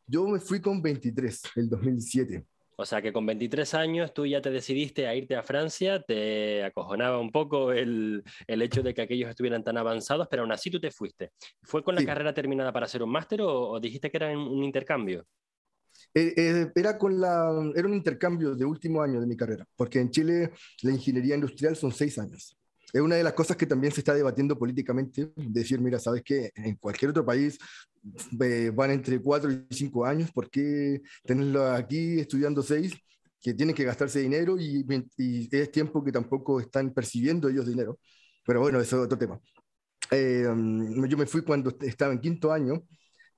Yo 0.07 0.27
me 0.27 0.39
fui 0.39 0.61
con 0.61 0.81
23, 0.81 1.41
el 1.55 1.69
2007. 1.69 2.45
O 2.77 2.85
sea 2.85 3.01
que 3.01 3.13
con 3.13 3.25
23 3.25 3.73
años 3.73 4.13
tú 4.13 4.25
ya 4.25 4.41
te 4.41 4.51
decidiste 4.51 5.07
a 5.07 5.15
irte 5.15 5.35
a 5.35 5.43
Francia, 5.43 6.01
te 6.01 6.63
acojonaba 6.63 7.19
un 7.19 7.31
poco 7.31 7.71
el, 7.71 8.23
el 8.47 8.61
hecho 8.61 8.83
de 8.83 8.93
que 8.93 9.01
aquellos 9.01 9.29
estuvieran 9.29 9.63
tan 9.63 9.77
avanzados, 9.77 10.27
pero 10.29 10.43
aún 10.43 10.51
así 10.51 10.69
tú 10.69 10.79
te 10.79 10.91
fuiste. 10.91 11.31
¿Fue 11.63 11.83
con 11.83 11.95
la 11.95 12.05
carrera 12.05 12.33
terminada 12.33 12.71
para 12.71 12.85
hacer 12.85 13.01
un 13.03 13.11
máster 13.11 13.41
o, 13.41 13.79
dijiste 13.79 14.09
que 14.09 14.17
era 14.17 14.37
un 14.37 14.63
intercambio? 14.63 15.25
Eh, 16.13 16.33
eh, 16.35 16.71
era, 16.75 16.97
con 16.97 17.19
la, 17.19 17.49
era 17.75 17.87
un 17.87 17.93
intercambio 17.93 18.55
de 18.55 18.65
último 18.65 19.01
año 19.01 19.19
de 19.19 19.27
mi 19.27 19.37
carrera, 19.37 19.65
porque 19.75 19.99
en 19.99 20.11
Chile 20.11 20.51
la 20.81 20.91
ingeniería 20.91 21.35
industrial 21.35 21.75
son 21.75 21.91
seis 21.91 22.17
años 22.17 22.57
es 22.95 23.01
una 23.01 23.17
de 23.17 23.23
las 23.23 23.33
cosas 23.33 23.57
que 23.57 23.65
también 23.65 23.91
se 23.91 23.99
está 23.99 24.13
debatiendo 24.13 24.57
políticamente, 24.57 25.29
decir, 25.35 25.81
mira, 25.81 25.99
sabes 25.99 26.23
que 26.23 26.51
en 26.55 26.75
cualquier 26.75 27.11
otro 27.11 27.25
país 27.25 27.59
eh, 28.41 28.71
van 28.73 28.91
entre 28.91 29.21
cuatro 29.21 29.51
y 29.51 29.65
cinco 29.71 30.05
años, 30.05 30.31
¿por 30.31 30.49
qué 30.49 31.01
tenerlo 31.23 31.65
aquí 31.71 32.19
estudiando 32.19 32.61
seis? 32.61 32.93
que 33.45 33.53
tienen 33.53 33.75
que 33.75 33.83
gastarse 33.83 34.21
dinero 34.21 34.57
y, 34.59 34.83
es 35.51 35.71
tiempo 35.71 36.03
que 36.03 36.11
tampoco 36.11 36.59
están 36.59 36.91
percibiendo 36.91 37.47
ellos 37.47 37.67
dinero. 37.67 37.99
Pero 38.43 38.59
bueno, 38.59 38.79
eso 38.81 38.97
es 38.97 39.05
otro 39.05 39.19
tema. 39.19 39.39
Eh, 40.11 40.43
yo 41.07 41.17
me 41.17 41.27
fui 41.27 41.43
cuando 41.43 41.71
estaba 41.81 42.11
en 42.13 42.21
quinto 42.21 42.51
año 42.51 42.83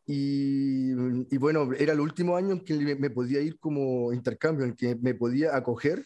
y, 0.05 0.91
y, 1.29 1.38
bueno, 1.38 1.69
era 1.77 1.91
el 1.91 2.00
último 2.00 2.38
año 2.38 2.53
en 2.53 2.62
que 2.63 2.95
me 2.95 3.09
podía 3.09 3.41
ir 3.41 3.59
como 3.59 4.13
intercambio, 4.13 4.65
en 4.65 4.75
que 4.75 4.95
me 4.95 5.13
podía 5.13 5.55
acoger 5.57 6.05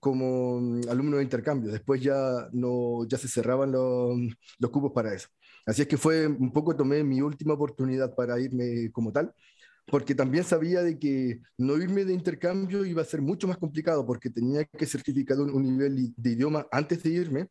como 0.00 0.60
mm, 0.60 0.88
alumno 0.88 1.16
de 1.18 1.24
intercambio. 1.24 1.72
Después 1.72 2.00
ya, 2.00 2.48
no, 2.52 3.04
ya 3.08 3.18
se 3.18 3.28
cerraban 3.28 3.72
los, 3.72 4.18
los 4.58 4.70
cupos 4.70 4.92
para 4.92 5.14
eso. 5.14 5.28
Así 5.66 5.82
es 5.82 5.88
que 5.88 5.96
fue 5.96 6.26
un 6.26 6.52
poco, 6.52 6.74
tomé 6.76 7.04
mi 7.04 7.20
última 7.20 7.54
oportunidad 7.54 8.14
para 8.14 8.38
irme 8.40 8.90
como 8.92 9.12
tal, 9.12 9.32
porque 9.86 10.14
también 10.14 10.44
sabía 10.44 10.82
de 10.82 10.98
que 10.98 11.40
no 11.58 11.76
irme 11.76 12.04
de 12.04 12.14
intercambio 12.14 12.84
iba 12.84 13.02
a 13.02 13.04
ser 13.06 13.22
mucho 13.22 13.48
más 13.48 13.58
complicado, 13.58 14.06
porque 14.06 14.30
tenía 14.30 14.64
que 14.64 14.86
certificar 14.86 15.38
un, 15.38 15.62
nivel 15.62 16.12
de 16.16 16.30
idioma 16.30 16.66
antes 16.70 17.02
de 17.02 17.10
irme, 17.10 17.48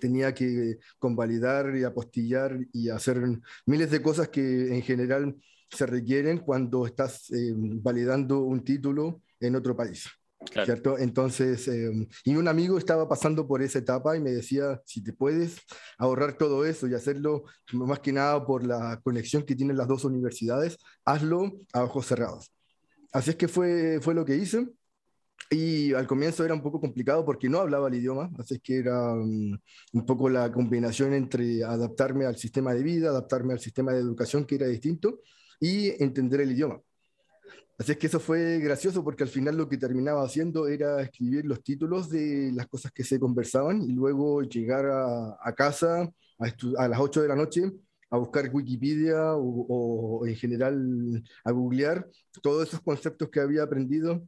tenía 0.00 0.34
que 0.34 0.78
convalidar 0.98 1.76
y 1.76 1.84
apostillar 1.84 2.58
y 2.72 2.90
hacer 2.90 3.22
miles 3.66 3.90
de 3.90 4.02
cosas 4.02 4.28
que 4.28 4.74
en 4.74 4.82
general 4.82 5.36
se 5.70 5.86
requieren 5.86 6.38
cuando 6.38 6.86
estás 6.86 7.30
eh, 7.30 7.52
validando 7.56 8.40
un 8.40 8.64
título 8.64 9.22
en 9.40 9.56
otro 9.56 9.76
país. 9.76 10.06
¿Cierto? 10.64 10.98
Entonces, 10.98 11.66
em, 11.68 12.06
y 12.24 12.36
un 12.36 12.48
amigo 12.48 12.78
estaba 12.78 13.08
pasando 13.08 13.46
por 13.46 13.60
esa 13.60 13.80
etapa 13.80 14.16
y 14.16 14.20
me 14.20 14.30
decía, 14.30 14.80
si 14.84 15.02
te 15.02 15.12
puedes 15.12 15.56
ahorrar 15.98 16.38
todo 16.38 16.64
eso 16.64 16.86
y 16.86 16.94
hacerlo 16.94 17.44
más 17.72 17.98
que 18.00 18.12
nada 18.12 18.44
por 18.46 18.64
la 18.64 19.00
conexión 19.02 19.42
que 19.42 19.56
tienen 19.56 19.76
las 19.76 19.88
dos 19.88 20.04
universidades, 20.04 20.78
hazlo 21.04 21.52
a 21.72 21.82
ojos 21.82 22.06
cerrados. 22.06 22.52
Así 23.12 23.30
es 23.30 23.36
que 23.36 23.48
fue, 23.48 24.00
fue 24.00 24.14
lo 24.14 24.24
que 24.24 24.36
hice. 24.36 24.68
Y 25.50 25.94
al 25.94 26.06
comienzo 26.06 26.44
era 26.44 26.54
un 26.54 26.62
poco 26.62 26.80
complicado 26.80 27.24
porque 27.24 27.48
no 27.48 27.60
hablaba 27.60 27.88
el 27.88 27.94
idioma, 27.94 28.30
así 28.38 28.54
es 28.56 28.60
que 28.60 28.76
era 28.76 29.14
um, 29.14 29.56
un 29.92 30.06
poco 30.06 30.28
la 30.28 30.52
combinación 30.52 31.14
entre 31.14 31.64
adaptarme 31.64 32.26
al 32.26 32.36
sistema 32.36 32.74
de 32.74 32.82
vida, 32.82 33.08
adaptarme 33.08 33.54
al 33.54 33.60
sistema 33.60 33.92
de 33.92 34.00
educación 34.00 34.44
que 34.44 34.56
era 34.56 34.66
distinto 34.66 35.20
y 35.58 36.02
entender 36.02 36.42
el 36.42 36.52
idioma. 36.52 36.80
Así 37.78 37.92
es 37.92 37.98
que 37.98 38.08
eso 38.08 38.18
fue 38.18 38.58
gracioso 38.58 39.04
porque 39.04 39.22
al 39.22 39.28
final 39.28 39.56
lo 39.56 39.68
que 39.68 39.78
terminaba 39.78 40.24
haciendo 40.24 40.66
era 40.66 41.00
escribir 41.00 41.44
los 41.46 41.62
títulos 41.62 42.10
de 42.10 42.50
las 42.52 42.66
cosas 42.66 42.90
que 42.90 43.04
se 43.04 43.20
conversaban 43.20 43.82
y 43.82 43.92
luego 43.92 44.42
llegar 44.42 44.86
a, 44.86 45.54
casa 45.54 46.10
a, 46.38 46.88
las 46.88 46.98
8 46.98 47.22
de 47.22 47.28
la 47.28 47.36
noche 47.36 47.70
a 48.10 48.16
buscar 48.18 48.50
Wikipedia 48.52 49.34
o, 49.36 50.26
en 50.26 50.34
general 50.34 51.22
a 51.44 51.52
googlear 51.52 52.04
todos 52.42 52.66
esos 52.66 52.80
conceptos 52.80 53.28
que 53.30 53.38
había 53.38 53.62
aprendido 53.62 54.26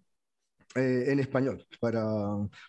eh, 0.76 1.06
en 1.08 1.18
español 1.18 1.66
para, 1.80 2.04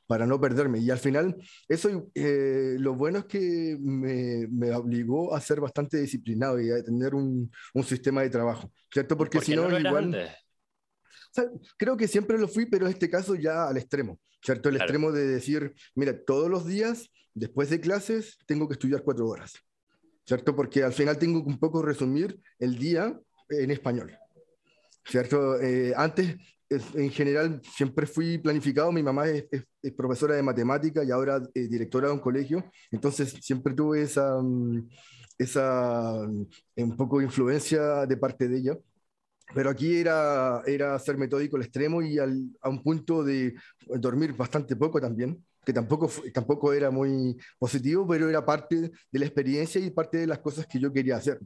para 0.07 0.25
no 0.25 0.41
perderme. 0.41 0.79
Y 0.79 0.89
al 0.89 0.97
final, 0.97 1.37
eso 1.67 2.09
eh, 2.15 2.75
lo 2.79 2.95
bueno 2.95 3.19
es 3.19 3.25
que 3.25 3.77
me, 3.79 4.47
me, 4.47 4.73
obligó 4.73 5.35
a 5.35 5.41
ser 5.41 5.59
bastante 5.59 5.97
disciplinado 5.97 6.59
y 6.59 6.71
a 6.71 6.83
tener 6.83 7.13
un, 7.13 7.51
un 7.75 7.83
sistema 7.83 8.23
de 8.23 8.31
trabajo, 8.31 8.71
¿cierto? 8.91 9.15
Porque 9.15 9.39
si 9.41 9.55
no, 9.55 9.77
igual 9.77 10.15
creo 11.77 11.97
que 11.97 12.07
siempre 12.07 12.37
lo 12.37 12.47
fui, 12.47 12.65
pero 12.65 12.85
en 12.85 12.93
este 12.93 13.09
caso 13.09 13.35
ya 13.35 13.67
al 13.67 13.77
extremo, 13.77 14.19
¿cierto? 14.43 14.69
El 14.69 14.77
extremo 14.77 15.11
de 15.11 15.27
decir, 15.27 15.73
mira, 15.95 16.17
todos 16.25 16.49
los 16.49 16.65
días, 16.65 17.09
después 17.33 17.69
de 17.69 17.79
clases, 17.79 18.37
tengo 18.45 18.67
que 18.67 18.73
estudiar 18.73 19.03
cuatro 19.03 19.27
horas, 19.27 19.53
¿cierto? 20.25 20.55
Porque 20.55 20.83
al 20.83 20.93
final 20.93 21.17
tengo 21.17 21.43
que 21.43 21.49
un 21.49 21.59
poco 21.59 21.81
resumir 21.81 22.39
el 22.59 22.77
día 22.77 23.17
en 23.49 23.71
español, 23.71 24.17
¿cierto? 25.05 25.59
Eh, 25.59 25.93
antes, 25.95 26.35
en 26.69 27.09
general, 27.11 27.61
siempre 27.75 28.05
fui 28.05 28.37
planificado, 28.37 28.91
mi 28.91 29.03
mamá 29.03 29.27
es, 29.27 29.45
profesora 29.95 30.35
de 30.35 30.43
matemática 30.43 31.03
y 31.03 31.11
ahora 31.11 31.41
es 31.53 31.69
directora 31.69 32.07
de 32.07 32.13
un 32.13 32.19
colegio, 32.19 32.63
entonces 32.91 33.35
siempre 33.41 33.73
tuve 33.73 34.03
esa, 34.03 34.37
mm, 34.41 34.87
esa 35.37 36.13
mm, 36.27 36.45
un 36.77 36.97
poco 36.97 37.21
influencia 37.21 38.05
de 38.05 38.17
parte 38.17 38.47
de 38.47 38.57
ella. 38.57 38.77
Pero 39.53 39.69
aquí 39.69 39.97
era, 39.97 40.61
era 40.65 40.97
ser 40.99 41.17
metódico 41.17 41.57
al 41.57 41.63
extremo 41.63 42.01
y 42.01 42.17
a 42.17 42.25
un 42.25 42.83
punto 42.83 43.23
de 43.23 43.53
dormir 43.87 44.33
bastante 44.33 44.75
poco 44.75 44.99
también, 45.01 45.43
que 45.65 45.73
tampoco, 45.73 46.09
tampoco 46.33 46.73
era 46.73 46.89
muy 46.89 47.37
positivo, 47.59 48.07
pero 48.07 48.29
era 48.29 48.43
parte 48.45 48.91
de 49.11 49.19
la 49.19 49.25
experiencia 49.25 49.79
y 49.79 49.91
parte 49.91 50.17
de 50.17 50.27
las 50.27 50.39
cosas 50.39 50.65
que 50.67 50.79
yo 50.79 50.91
quería 50.91 51.17
hacer. 51.17 51.39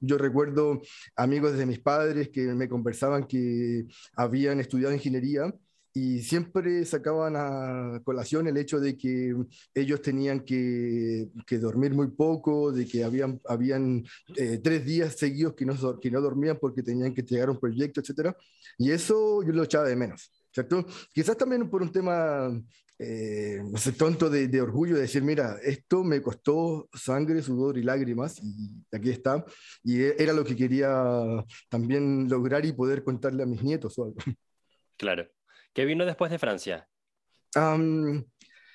Yo 0.00 0.18
recuerdo 0.18 0.80
amigos 1.16 1.56
de 1.56 1.66
mis 1.66 1.78
padres 1.78 2.28
que 2.30 2.42
me 2.54 2.68
conversaban 2.68 3.24
que 3.24 3.86
habían 4.16 4.60
estudiado 4.60 4.94
ingeniería 4.94 5.52
y 5.94 6.22
siempre 6.22 6.84
sacaban 6.86 7.34
a 7.36 8.00
colación 8.04 8.46
el 8.46 8.56
hecho 8.56 8.80
de 8.80 8.96
que 8.96 9.34
ellos 9.74 10.00
tenían 10.00 10.40
que, 10.40 11.28
que 11.46 11.58
dormir 11.58 11.92
muy 11.92 12.08
poco, 12.08 12.72
de 12.72 12.86
que 12.86 13.04
habían, 13.04 13.40
habían 13.46 14.02
eh, 14.36 14.58
tres 14.62 14.86
días 14.86 15.16
seguidos 15.16 15.54
que 15.54 15.66
no, 15.66 16.00
que 16.00 16.10
no 16.10 16.20
dormían 16.20 16.58
porque 16.58 16.82
tenían 16.82 17.12
que 17.12 17.20
entregar 17.20 17.50
un 17.50 17.60
proyecto, 17.60 18.00
etc. 18.00 18.34
Y 18.78 18.90
eso 18.90 19.42
yo 19.42 19.52
lo 19.52 19.64
echaba 19.64 19.86
de 19.86 19.96
menos, 19.96 20.30
¿cierto? 20.50 20.86
Quizás 21.12 21.36
también 21.36 21.68
por 21.68 21.82
un 21.82 21.92
tema, 21.92 22.50
eh, 22.98 23.60
no 23.62 23.76
sé, 23.76 23.92
tonto 23.92 24.30
de, 24.30 24.48
de, 24.48 24.62
orgullo, 24.62 24.94
de 24.94 25.02
decir, 25.02 25.22
mira, 25.22 25.58
esto 25.62 26.02
me 26.04 26.22
costó 26.22 26.88
sangre, 26.94 27.42
sudor 27.42 27.76
y 27.76 27.82
lágrimas, 27.82 28.38
y 28.42 28.82
aquí 28.90 29.10
está, 29.10 29.44
y 29.84 30.00
e, 30.00 30.16
era 30.18 30.32
lo 30.32 30.42
que 30.42 30.56
quería 30.56 31.12
también 31.68 32.30
lograr 32.30 32.64
y 32.64 32.72
poder 32.72 33.04
contarle 33.04 33.42
a 33.42 33.46
mis 33.46 33.62
nietos 33.62 33.98
o 33.98 34.04
algo. 34.04 34.16
Claro. 34.96 35.26
¿Qué 35.72 35.84
vino 35.84 36.04
después 36.04 36.30
de 36.30 36.38
Francia? 36.38 36.88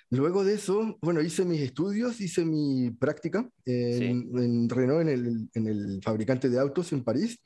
luego 0.10 0.44
de 0.44 0.56
eso, 0.56 0.98
bueno, 1.02 1.22
hice 1.22 1.46
mis 1.46 1.62
estudios, 1.62 2.22
hice 2.22 2.46
mi 2.46 2.92
práctica 2.92 3.50
en, 3.66 4.70
Renault, 4.70 5.02
en 5.02 5.10
el, 5.10 5.50
en 5.54 5.68
el, 5.68 6.02
fabricante 6.04 6.50
de 6.50 6.60
autos 6.60 6.92
en 6.94 7.04
París, 7.04 7.40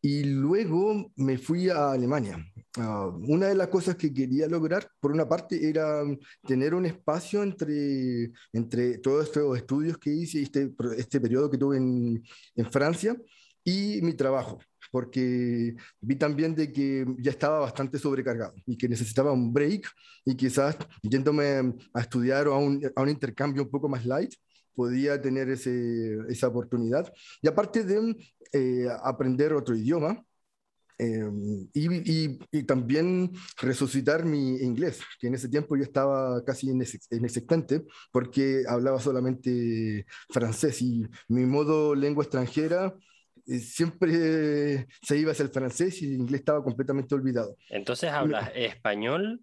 y 0.00 0.24
luego 0.24 1.12
me 1.16 1.38
fui 1.38 1.68
a 1.68 1.92
Alemania. 1.92 2.44
Ah, 2.78 3.10
una 3.28 3.48
de 3.48 3.54
las 3.54 3.68
cosas 3.68 3.96
que 3.96 4.12
quería 4.12 4.48
lograr, 4.48 4.88
por 5.00 5.12
una 5.12 5.28
parte, 5.28 5.68
era 5.68 6.02
tener 6.46 6.74
un 6.74 6.86
espacio 6.86 7.42
entre, 7.42 8.30
entre 8.52 8.98
todos 8.98 9.26
estos 9.26 9.56
estudios 9.56 9.98
que 9.98 10.10
hice, 10.10 10.42
este, 10.42 10.72
este 10.96 11.20
periodo 11.20 11.50
que 11.50 11.58
tuve 11.58 11.76
en, 11.76 12.22
en 12.54 12.72
Francia, 12.72 13.16
y 13.64 14.00
mi 14.02 14.14
trabajo 14.14 14.60
porque 14.90 15.74
vi 16.00 16.16
también 16.16 16.54
de 16.54 16.72
que 16.72 17.06
ya 17.18 17.30
estaba 17.30 17.60
bastante 17.60 17.98
sobrecargado 17.98 18.54
y 18.66 18.76
que 18.76 18.88
necesitaba 18.88 19.32
un 19.32 19.52
break 19.52 19.88
y 20.24 20.34
quizás 20.36 20.76
yéndome 21.02 21.74
a 21.94 22.00
estudiar 22.00 22.48
o 22.48 22.54
a 22.54 22.58
un, 22.58 22.80
a 22.94 23.02
un 23.02 23.08
intercambio 23.08 23.62
un 23.62 23.70
poco 23.70 23.88
más 23.88 24.04
light, 24.04 24.34
podía 24.74 25.20
tener 25.20 25.48
ese, 25.50 26.18
esa 26.28 26.48
oportunidad. 26.48 27.12
Y 27.42 27.48
aparte 27.48 27.84
de 27.84 28.16
eh, 28.52 28.86
aprender 29.02 29.52
otro 29.54 29.74
idioma, 29.74 30.22
eh, 30.98 31.30
y, 31.74 32.38
y, 32.50 32.62
también 32.64 33.32
resucitar 33.60 34.24
mi 34.24 34.56
inglés, 34.56 35.00
que 35.20 35.26
en 35.26 35.34
ese 35.34 35.48
tiempo 35.48 35.76
yo 35.76 35.82
estaba 35.82 36.42
casi 36.42 36.70
inexistente 36.70 37.84
porque 38.10 38.62
hablaba 38.66 38.98
solamente 38.98 40.06
francés 40.30 40.80
y 40.80 41.06
mi 41.28 41.44
modo 41.44 41.94
lengua 41.94 42.24
extranjera 42.24 42.94
siempre 43.46 44.86
se 45.02 45.18
iba 45.18 45.32
hacia 45.32 45.44
el 45.44 45.50
francés 45.50 46.02
y 46.02 46.06
el 46.06 46.20
inglés 46.20 46.40
estaba 46.40 46.62
completamente 46.62 47.14
olvidado. 47.14 47.56
Entonces 47.70 48.10
hablas 48.10 48.50
español, 48.54 49.40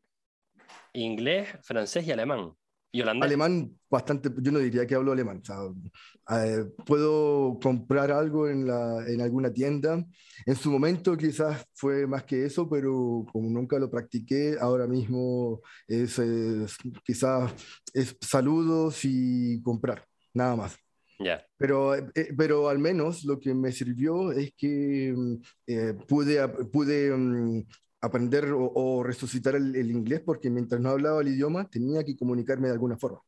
inglés, 0.94 1.50
francés 1.64 2.06
y 2.08 2.12
alemán. 2.12 2.54
¿Y 2.96 3.02
holandés? 3.02 3.26
Alemán, 3.26 3.80
bastante, 3.90 4.30
yo 4.40 4.52
no 4.52 4.60
diría 4.60 4.86
que 4.86 4.94
hablo 4.94 5.14
alemán. 5.14 5.42
O 5.42 5.46
sea, 5.46 6.38
eh, 6.38 6.66
puedo 6.86 7.58
comprar 7.60 8.12
algo 8.12 8.48
en, 8.48 8.68
la, 8.68 9.04
en 9.08 9.20
alguna 9.20 9.52
tienda. 9.52 10.06
En 10.46 10.56
su 10.56 10.70
momento 10.72 11.18
quizás 11.18 11.66
fue 11.74 12.06
más 12.06 12.24
que 12.24 12.46
eso, 12.46 12.70
pero 12.70 13.26
como 13.32 13.50
nunca 13.50 13.80
lo 13.80 13.90
practiqué, 13.90 14.58
ahora 14.62 14.86
mismo 14.86 15.62
es, 15.88 16.20
es 16.20 16.78
quizás 17.04 17.52
es 17.96 18.16
saludos 18.22 19.00
y 19.06 19.60
comprar, 19.64 20.06
nada 20.32 20.56
más. 20.56 20.78
Ya. 21.20 21.46
Pero, 21.58 21.96
eh, 21.96 22.34
pero 22.38 22.70
al 22.70 22.80
menos 22.80 23.24
lo 23.24 23.40
que 23.40 23.54
me 23.54 23.72
sirvió 23.72 24.32
es 24.32 24.54
que 24.56 25.14
mm, 25.16 25.36
eh, 25.68 25.94
pude, 26.08 26.48
pude 26.72 27.16
mm, 27.16 27.64
aprender 28.02 28.52
o, 28.52 28.72
o 28.74 29.04
resucitar 29.04 29.56
el, 29.56 29.76
el 29.76 29.92
inglés 29.92 30.22
porque 30.26 30.50
mientras 30.50 30.82
no 30.82 30.90
hablaba 30.90 31.22
el 31.22 31.30
idioma 31.30 31.70
tenía 31.70 32.04
que 32.04 32.18
comunicarme 32.18 32.68
de 32.68 32.74
alguna 32.74 32.98
forma. 32.98 33.20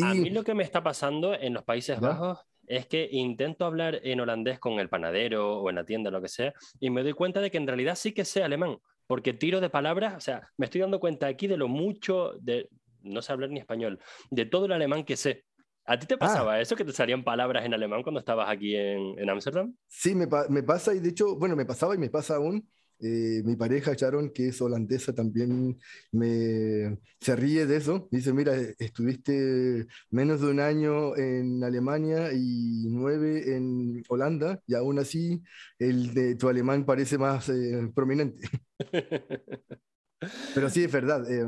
A 0.00 0.14
Y- 0.14 0.20
mí 0.20 0.30
lo 0.30 0.42
que 0.44 0.54
me 0.54 0.62
está 0.62 0.82
pasando 0.82 1.34
en 1.34 1.54
los 1.54 1.64
Países 1.64 2.00
¿Ya? 2.00 2.08
Bajos 2.08 2.38
es 2.66 2.86
que 2.86 3.08
intento 3.10 3.64
hablar 3.66 4.00
en 4.04 4.20
holandés 4.20 4.58
con 4.58 4.78
el 4.78 4.88
panadero 4.88 5.58
o 5.60 5.68
en 5.68 5.76
la 5.76 5.84
tienda, 5.84 6.10
lo 6.10 6.22
que 6.22 6.28
sea, 6.28 6.54
y 6.80 6.90
me 6.90 7.02
doy 7.02 7.12
cuenta 7.12 7.40
de 7.40 7.50
que 7.50 7.58
en 7.58 7.66
realidad 7.66 7.96
sí 7.96 8.12
que 8.12 8.24
sé 8.24 8.42
alemán, 8.42 8.78
porque 9.06 9.32
tiro 9.34 9.60
de 9.60 9.68
palabras, 9.68 10.14
o 10.16 10.20
sea, 10.20 10.48
me 10.56 10.66
estoy 10.66 10.80
dando 10.80 11.00
cuenta 11.00 11.26
aquí 11.26 11.48
de 11.48 11.56
lo 11.56 11.68
mucho 11.68 12.34
de, 12.40 12.68
no 13.02 13.20
sé 13.20 13.32
hablar 13.32 13.50
ni 13.50 13.58
español, 13.58 13.98
de 14.30 14.46
todo 14.46 14.66
el 14.66 14.72
alemán 14.72 15.04
que 15.04 15.16
sé. 15.16 15.44
¿A 15.84 15.98
ti 15.98 16.06
te 16.06 16.16
pasaba 16.16 16.60
eso, 16.60 16.76
que 16.76 16.84
te 16.84 16.92
salían 16.92 17.24
palabras 17.24 17.64
en 17.64 17.74
alemán 17.74 18.02
cuando 18.02 18.20
estabas 18.20 18.48
aquí 18.50 18.76
en 18.76 19.18
en 19.18 19.30
Ámsterdam? 19.30 19.74
Sí, 19.88 20.14
me, 20.14 20.26
pa- 20.26 20.46
me 20.48 20.62
pasa 20.62 20.94
y 20.94 21.00
de 21.00 21.10
hecho, 21.10 21.36
bueno, 21.36 21.54
me 21.56 21.66
pasaba 21.66 21.94
y 21.94 21.98
me 21.98 22.10
pasa 22.10 22.36
aún. 22.36 22.68
eh, 23.04 23.42
mi 23.44 23.56
pareja 23.56 23.94
Sharon, 23.94 24.30
que 24.30 24.48
es 24.48 24.60
holandesa, 24.62 25.12
también 25.14 25.76
me, 26.12 26.98
se 27.20 27.34
ríe 27.36 27.66
de 27.66 27.76
eso. 27.76 28.08
Dice, 28.12 28.32
mira, 28.32 28.54
estuviste 28.78 29.86
menos 30.10 30.40
de 30.40 30.46
un 30.48 30.60
año 30.60 31.16
en 31.16 31.62
Alemania 31.64 32.32
y 32.32 32.86
nueve 32.90 33.56
en 33.56 34.02
Holanda 34.08 34.60
y 34.68 34.74
aún 34.76 34.98
así 35.00 35.42
el 35.80 36.14
de 36.14 36.36
tu 36.36 36.48
alemán 36.48 36.84
parece 36.86 37.18
más 37.18 37.48
eh, 37.48 37.90
prominente. 37.94 38.48
Pero 40.52 40.68
sí, 40.70 40.84
es 40.84 40.92
verdad. 40.92 41.30
eh, 41.30 41.46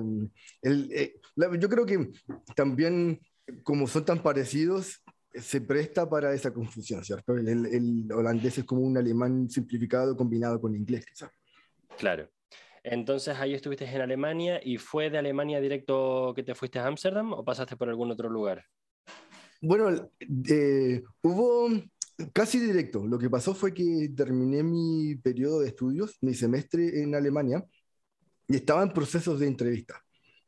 el- 0.63 1.13
la- 1.37 1.57
yo 1.59 1.69
creo 1.69 1.87
que 1.87 2.11
también, 2.55 3.21
como 3.63 3.87
son 3.87 4.05
tan 4.05 4.23
parecidos, 4.23 5.03
se 5.35 5.61
presta 5.61 6.09
para 6.09 6.33
esa 6.33 6.53
confusión, 6.53 7.05
¿cierto? 7.05 7.35
El, 7.37 7.49
el- 7.49 7.67
el 7.67 8.13
holandés 8.13 8.59
es 8.59 8.65
como 8.65 8.83
un 8.83 8.97
alemán 8.97 9.49
simplificado 9.51 10.17
combinado 10.17 10.61
con 10.61 10.75
inglés, 10.75 11.05
quizás. 11.07 11.31
Claro. 11.99 12.29
Entonces 12.83 13.37
ahí 13.39 13.55
estuviste 13.55 13.87
en 13.87 14.03
Alemania 14.03 14.61
y 14.63 14.77
fue 14.77 15.09
de 15.11 15.19
Alemania 15.19 15.61
directo 15.61 16.33
que 16.37 16.43
te 16.43 16.55
fuiste 16.55 16.79
a 16.79 16.87
Ámsterdam 16.87 17.33
o 17.33 17.45
pasaste 17.45 17.77
por 17.77 17.89
algún 17.89 18.11
otro 18.11 18.29
lugar? 18.29 18.65
Bueno, 19.61 20.11
eh, 20.51 21.03
hubo 21.23 21.71
casi 22.35 22.61
directo. 22.61 23.07
Lo 23.07 23.19
que 23.19 23.31
pasó 23.31 23.55
fue 23.55 23.73
que 23.73 24.11
terminé 24.15 24.63
mi 24.63 25.17
periodo 25.17 25.61
de 25.61 25.69
estudios, 25.69 26.19
mi 26.21 26.35
semestre 26.35 27.03
en 27.03 27.15
Alemania, 27.15 27.65
y 28.47 28.57
estaba 28.57 28.83
en 28.83 28.93
procesos 28.93 29.41
de 29.41 29.47
entrevista. 29.47 29.99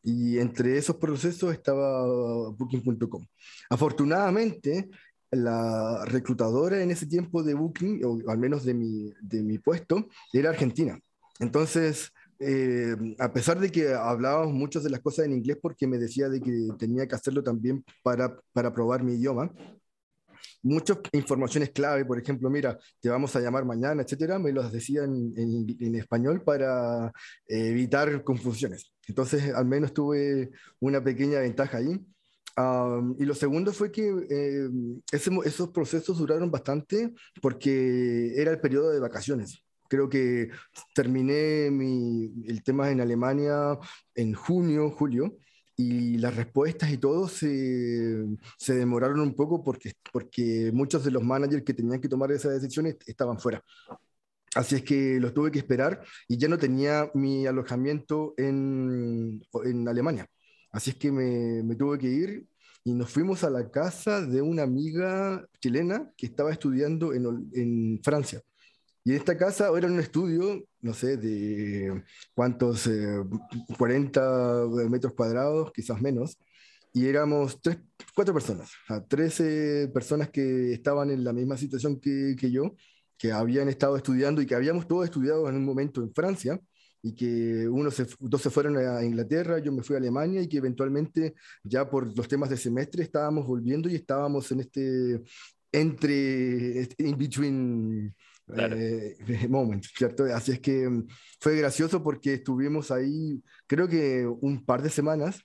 Y 0.07 0.39
entre 0.39 0.79
esos 0.79 0.97
procesos 0.97 1.53
estaba 1.53 2.07
Booking.com. 2.53 3.27
Afortunadamente, 3.69 4.89
la 5.33 6.05
reclutadora 6.05 6.81
en 6.81 6.93
ese 6.93 7.07
tiempo 7.07 7.43
de 7.43 7.55
Booking, 7.55 8.05
o 8.05 8.31
al 8.31 8.39
menos 8.39 8.65
de 8.65 8.75
mi, 8.75 9.13
de 9.21 9.43
mi 9.43 9.59
puesto, 9.59 10.07
era 10.33 10.51
argentina. 10.51 10.97
Entonces, 11.41 12.13
eh, 12.39 12.95
a 13.19 13.33
pesar 13.33 13.59
de 13.59 13.73
que 13.73 13.95
hablábamos 13.95 14.55
muchas 14.55 14.85
de 14.85 14.91
las 14.91 15.01
cosas 15.01 15.27
en 15.27 15.33
inglés 15.33 15.59
porque 15.61 15.89
me 15.89 15.99
decía 15.99 16.29
de 16.29 16.41
que 16.41 16.69
tenía 16.79 17.09
que 17.09 17.17
hacerlo 17.17 17.43
también 17.43 17.85
para, 18.05 18.39
para 18.53 18.73
probar 18.73 19.03
mi 19.03 19.15
idioma, 19.15 19.51
muchas 20.63 20.99
informaciones 21.13 21.71
clave, 21.71 22.05
por 22.05 22.19
ejemplo, 22.19 22.51
mira, 22.51 22.79
te 23.01 23.09
vamos 23.09 23.35
a 23.37 23.41
llamar 23.41 23.65
mañana, 23.65 24.03
etcétera, 24.03 24.39
me 24.39 24.53
los 24.53 24.73
decía 24.73 25.05
en, 25.05 25.33
en- 25.37 25.77
en 25.81 25.95
español 25.97 26.43
para 26.43 27.09
eh, 27.49 27.69
evitar 27.71 28.23
confusiones. 28.25 28.93
Entonces, 29.09 29.53
al 29.55 29.67
menos 29.67 29.93
tuve 29.95 30.51
una 30.81 31.03
pequeña 31.03 31.41
ventaja 31.41 31.79
ahí. 31.79 32.01
Am, 32.59 33.15
y 33.19 33.25
lo 33.27 33.35
segundo 33.35 33.73
fue 33.73 33.93
que 33.93 34.09
eh, 34.31 34.69
ese 35.13 35.31
esos 35.45 35.69
procesos 35.71 36.17
duraron 36.19 36.51
bastante 36.51 37.13
porque 37.43 38.33
era 38.41 38.51
el 38.51 38.61
periodo 38.61 38.91
de 38.91 39.01
vacaciones. 39.01 39.63
Creo 39.89 40.09
que 40.09 40.49
terminé 40.95 41.71
mi, 41.71 42.33
el 42.47 42.63
tema 42.65 42.91
en 42.91 43.01
Alemania 43.01 43.79
en 44.15 44.33
junio, 44.35 44.91
julio, 44.91 45.37
y 45.77 46.17
las 46.19 46.35
respuestas 46.35 46.91
y 46.91 46.99
todo 46.99 47.29
se, 47.29 48.25
se 48.59 48.75
demoraron 48.75 49.21
un 49.21 49.35
poco 49.35 49.63
porque, 49.63 49.93
porque 50.13 50.71
muchos 50.73 51.05
de 51.05 51.11
los 51.11 51.23
managers 51.23 51.65
que 51.65 51.75
tenían 51.75 52.01
que 52.01 52.09
tomar 52.09 52.33
esas 52.33 52.53
decisiones 52.55 52.97
estaban 53.07 53.39
fuera. 53.39 53.63
Así 54.55 54.77
es 54.77 54.83
que 54.83 55.21
los 55.21 55.35
tuve 55.35 55.51
que 55.51 55.59
esperar 55.59 56.03
y 56.29 56.39
ya 56.39 56.49
no 56.49 56.57
tenía 56.57 57.11
mi 57.13 57.47
alojamiento 57.47 58.33
en, 58.39 59.43
en 59.65 59.89
Alemania. 59.89 60.27
Así 60.73 60.91
es 60.91 60.97
que 60.97 61.13
me, 61.13 61.63
me 61.63 61.77
tuve 61.77 61.99
que 61.99 62.09
ir 62.09 62.47
y 62.83 62.95
nos 62.95 63.11
fuimos 63.11 63.45
a 63.45 63.51
la 63.51 63.71
casa 63.71 64.23
de 64.23 64.41
una 64.41 64.63
amiga 64.63 65.47
chilena 65.61 66.11
que 66.17 66.27
estaba 66.27 66.53
estudiando 66.53 67.13
en, 67.13 67.51
en 67.53 68.01
Francia. 68.03 68.41
Y 69.07 69.13
en 69.13 69.19
esta 69.19 69.39
casa 69.39 69.71
era 69.79 69.87
un 69.87 70.01
estudio, 70.01 70.65
no 70.81 70.93
sé, 70.93 71.17
de 71.17 72.03
cuántos, 72.35 72.89
eh, 72.89 73.23
40 73.79 74.67
metros 74.91 75.15
cuadrados, 75.15 75.71
quizás 75.73 76.03
menos, 76.03 76.37
y 76.93 77.07
éramos 77.07 77.61
tres, 77.63 77.79
cuatro 78.17 78.35
personas, 78.35 78.69
sea, 78.89 79.07
13 79.07 79.93
personas 79.95 80.31
que 80.31 80.73
estaban 80.73 81.11
en 81.11 81.23
la 81.23 81.33
misma 81.33 81.57
situación 81.57 82.01
que, 82.01 82.35
que 82.37 82.51
yo, 82.51 82.75
que 83.17 83.31
habían 83.31 83.69
estado 83.69 83.97
estudiando 83.97 84.43
y 84.43 84.47
que 84.47 84.57
habíamos 84.57 84.89
todos 84.89 85.05
estudiado 85.05 85.49
en 85.49 85.55
un 85.55 85.65
momento 85.65 86.03
en 86.03 86.13
Francia, 86.13 86.61
y 87.01 87.15
que 87.15 87.69
uno 87.69 87.93
se, 87.93 88.09
dos 88.19 88.43
se 88.43 88.51
fueron 88.51 88.77
a 88.77 89.05
Inglaterra, 89.05 89.61
yo 89.61 89.71
me 89.71 89.85
fui 89.85 89.95
a 89.95 90.01
Alemania, 90.01 90.43
y 90.43 90.49
que 90.49 90.57
eventualmente 90.57 91.37
ya 91.63 91.89
por 91.89 92.13
los 92.17 92.27
temas 92.27 92.51
de 92.51 92.57
semestre 92.57 93.05
estábamos 93.05 93.47
volviendo 93.47 93.89
y 93.89 93.95
estábamos 93.95 94.51
en 94.51 94.61
este 94.61 95.23
entre, 95.71 96.81
este 96.81 97.07
in 97.07 97.17
between 97.17 98.15
Claro. 98.47 98.77
eh, 98.77 99.17
moment, 99.49 99.85
¿cierto? 99.85 100.25
Así 100.25 100.53
es 100.53 100.61
que 100.61 100.89
mm, 100.89 101.07
fue 101.41 101.57
gracioso 101.57 102.03
porque 102.03 102.35
estuvimos 102.35 102.91
ahí, 102.91 103.43
creo 103.67 103.89
que 103.89 104.27
un 104.27 104.65
par 104.65 104.83
de 104.83 104.91
semanas, 104.91 105.41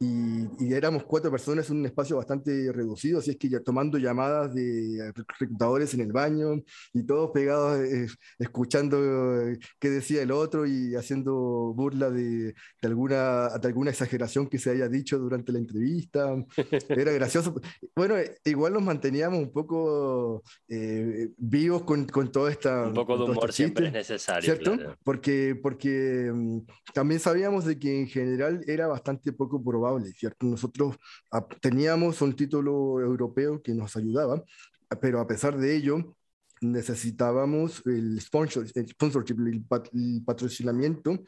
y, 0.00 0.46
y 0.58 0.72
éramos 0.72 1.04
cuatro 1.04 1.30
personas 1.30 1.68
en 1.70 1.78
un 1.78 1.86
espacio 1.86 2.16
bastante 2.16 2.72
reducido, 2.72 3.18
así 3.18 3.30
es 3.30 3.36
que 3.36 3.48
ya 3.48 3.60
tomando 3.60 3.98
llamadas 3.98 4.54
de 4.54 5.12
reclutadores 5.14 5.94
en 5.94 6.00
el 6.00 6.12
baño 6.12 6.62
y 6.92 7.02
todos 7.04 7.30
pegados, 7.30 7.78
eh, 7.80 8.06
escuchando 8.38 9.40
eh, 9.40 9.58
qué 9.78 9.90
decía 9.90 10.22
el 10.22 10.30
otro 10.30 10.66
y 10.66 10.94
haciendo 10.94 11.34
burla 11.74 12.10
de, 12.10 12.54
de 12.54 12.54
alguna, 12.88 13.48
de 13.58 13.68
alguna 13.68 13.90
exageración 13.90 14.48
que 14.48 14.58
se 14.58 14.70
haya 14.70 14.88
dicho 14.88 15.18
durante 15.18 15.52
la 15.52 15.58
entrevista. 15.58 16.34
Era 16.88 17.12
gracioso. 17.12 17.54
Bueno, 17.94 18.16
eh, 18.16 18.36
igual 18.44 18.72
nos 18.72 18.82
manteníamos 18.82 19.38
un 19.40 19.52
poco 19.52 20.42
eh, 20.68 21.30
vivos 21.36 21.82
con, 21.82 22.06
con 22.06 22.30
toda 22.30 22.50
esta... 22.50 22.88
Un 22.88 22.94
poco 22.94 23.14
de 23.14 23.18
todo 23.18 23.32
humor 23.32 23.50
este 23.50 23.56
siempre 23.56 23.86
es 23.88 23.92
necesario, 23.92 24.42
¿Cierto? 24.42 24.76
claro. 24.76 24.96
Porque, 25.02 25.58
porque 25.60 26.30
mm, 26.32 26.58
también 26.92 27.20
sabíamos 27.20 27.64
de 27.64 27.78
que 27.78 28.00
en 28.00 28.08
general 28.08 28.62
era 28.66 28.86
bastante 28.86 29.32
poco 29.32 29.62
probable, 29.62 29.83
¿cierto? 30.16 30.46
Nosotros 30.46 30.96
teníamos 31.60 32.20
un 32.22 32.34
título 32.34 33.00
europeo 33.00 33.62
que 33.62 33.74
nos 33.74 33.96
ayudaba, 33.96 34.42
pero 35.00 35.20
a 35.20 35.26
pesar 35.26 35.56
de 35.58 35.74
ello 35.76 36.16
necesitábamos 36.60 37.82
el, 37.86 38.20
sponsor, 38.20 38.66
el 38.74 38.88
sponsorship, 38.88 39.36
el, 39.46 39.62
pat- 39.64 39.88
el 39.92 40.22
patrocinamiento 40.24 41.18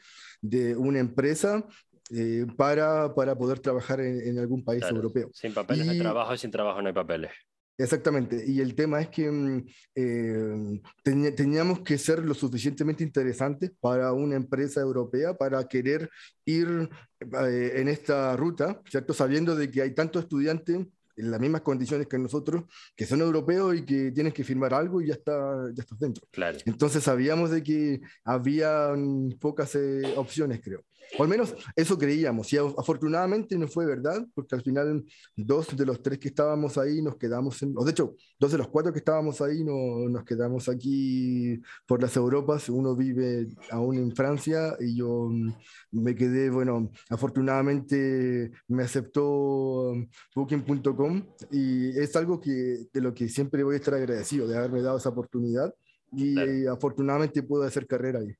de 0.41 0.75
una 0.75 0.99
empresa 0.99 1.63
eh, 2.09 2.45
para, 2.55 3.13
para 3.13 3.35
poder 3.37 3.59
trabajar 3.59 3.99
en, 3.99 4.21
en 4.27 4.39
algún 4.39 4.63
país 4.63 4.81
Claro. 4.81 4.95
europeo. 4.97 5.29
Sin 5.33 5.53
papeles 5.53 5.87
Y- 5.93 5.99
trabajo 5.99 6.33
y 6.33 6.37
sin 6.37 6.51
trabajo 6.51 6.81
no 6.81 6.87
hay 6.87 6.93
papeles. 6.93 7.31
Exactamente, 7.79 8.43
y 8.47 8.59
el 8.59 8.73
tema 8.73 8.99
es 9.01 9.09
que 9.09 9.29
mm, 9.29 9.65
eh, 9.93 10.81
teni- 11.03 11.35
teníamos 11.35 11.81
que 11.81 11.97
ser 11.99 12.25
lo 12.25 12.33
suficientemente 12.33 13.03
interesantes 13.03 13.71
para 13.79 14.13
una 14.13 14.35
empresa 14.35 14.81
europea 14.81 15.35
para 15.37 15.67
querer 15.67 16.09
ir 16.45 16.89
eh, 17.19 17.73
en 17.75 17.87
esta 17.87 18.35
ruta, 18.35 18.81
¿cierto? 18.89 19.13
Sabiendo 19.13 19.55
de 19.55 19.69
que 19.69 19.83
hay 19.83 19.93
tantos 19.93 20.23
estudiantes 20.23 20.87
en 21.17 21.31
las 21.31 21.39
mismas 21.39 21.61
condiciones 21.61 22.07
que 22.07 22.17
nosotros, 22.17 22.63
que 22.95 23.05
son 23.05 23.21
europeos 23.21 23.75
y 23.75 23.85
que 23.85 24.11
tienen 24.11 24.31
que 24.31 24.43
firmar 24.43 24.73
algo 24.73 25.01
y 25.01 25.07
ya, 25.07 25.13
está, 25.13 25.65
ya 25.73 25.81
estás 25.81 25.99
dentro. 25.99 26.27
Claro. 26.31 26.57
Entonces 26.65 27.03
sabíamos 27.03 27.51
de 27.51 27.63
que 27.63 28.01
había 28.23 28.91
pocas 29.39 29.75
eh, 29.75 30.13
opciones, 30.15 30.61
creo. 30.63 30.83
O 31.17 31.23
al 31.23 31.29
menos 31.29 31.55
eso 31.75 31.97
creíamos. 31.97 32.51
Y 32.51 32.57
afortunadamente 32.57 33.57
no 33.57 33.67
fue 33.67 33.85
verdad, 33.85 34.25
porque 34.33 34.55
al 34.55 34.61
final 34.61 35.05
dos 35.35 35.75
de 35.75 35.85
los 35.85 36.01
tres 36.01 36.19
que 36.19 36.27
estábamos 36.29 36.77
ahí 36.77 37.01
nos 37.01 37.17
quedamos, 37.17 37.61
en, 37.63 37.73
o 37.77 37.83
de 37.83 37.91
hecho, 37.91 38.15
dos 38.39 38.51
de 38.51 38.57
los 38.57 38.67
cuatro 38.67 38.91
que 38.91 38.99
estábamos 38.99 39.41
ahí 39.41 39.63
no, 39.63 40.09
nos 40.09 40.23
quedamos 40.23 40.67
aquí 40.69 41.61
por 41.85 42.01
las 42.01 42.15
Europas. 42.15 42.69
Uno 42.69 42.95
vive 42.95 43.47
aún 43.71 43.97
en 43.97 44.15
Francia 44.15 44.75
y 44.79 44.95
yo 44.95 45.29
mm, 45.29 45.53
me 45.91 46.15
quedé, 46.15 46.49
bueno, 46.49 46.91
afortunadamente 47.09 48.51
me 48.67 48.83
aceptó 48.83 49.93
mm, 49.95 50.07
booking.com 50.35 51.25
y 51.51 51.97
es 51.97 52.15
algo 52.15 52.39
que, 52.39 52.87
de 52.93 53.01
lo 53.01 53.13
que 53.13 53.29
siempre 53.29 53.63
voy 53.63 53.75
a 53.75 53.77
estar 53.77 53.93
agradecido, 53.93 54.47
de 54.47 54.57
haberme 54.57 54.81
dado 54.81 54.97
esa 54.97 55.09
oportunidad 55.09 55.73
y 56.11 56.65
afortunadamente 56.67 57.43
pude 57.43 57.67
hacer 57.67 57.85
carrera 57.85 58.19
ahí. 58.19 58.33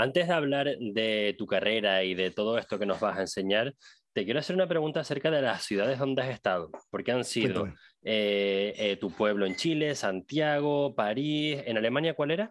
Antes 0.00 0.28
de 0.28 0.32
hablar 0.32 0.66
de 0.78 1.34
tu 1.36 1.46
carrera 1.46 2.04
y 2.04 2.14
de 2.14 2.30
todo 2.30 2.56
esto 2.56 2.78
que 2.78 2.86
nos 2.86 3.00
vas 3.00 3.18
a 3.18 3.20
enseñar, 3.20 3.74
te 4.14 4.24
quiero 4.24 4.40
hacer 4.40 4.56
una 4.56 4.66
pregunta 4.66 5.00
acerca 5.00 5.30
de 5.30 5.42
las 5.42 5.62
ciudades 5.62 5.98
donde 5.98 6.22
has 6.22 6.30
estado, 6.30 6.70
porque 6.88 7.12
han 7.12 7.22
sido 7.22 7.66
eh, 8.02 8.72
eh, 8.78 8.96
tu 8.96 9.10
pueblo 9.10 9.44
en 9.44 9.56
Chile, 9.56 9.94
Santiago, 9.94 10.94
París, 10.94 11.62
¿en 11.66 11.76
Alemania 11.76 12.14
cuál 12.14 12.30
era? 12.30 12.50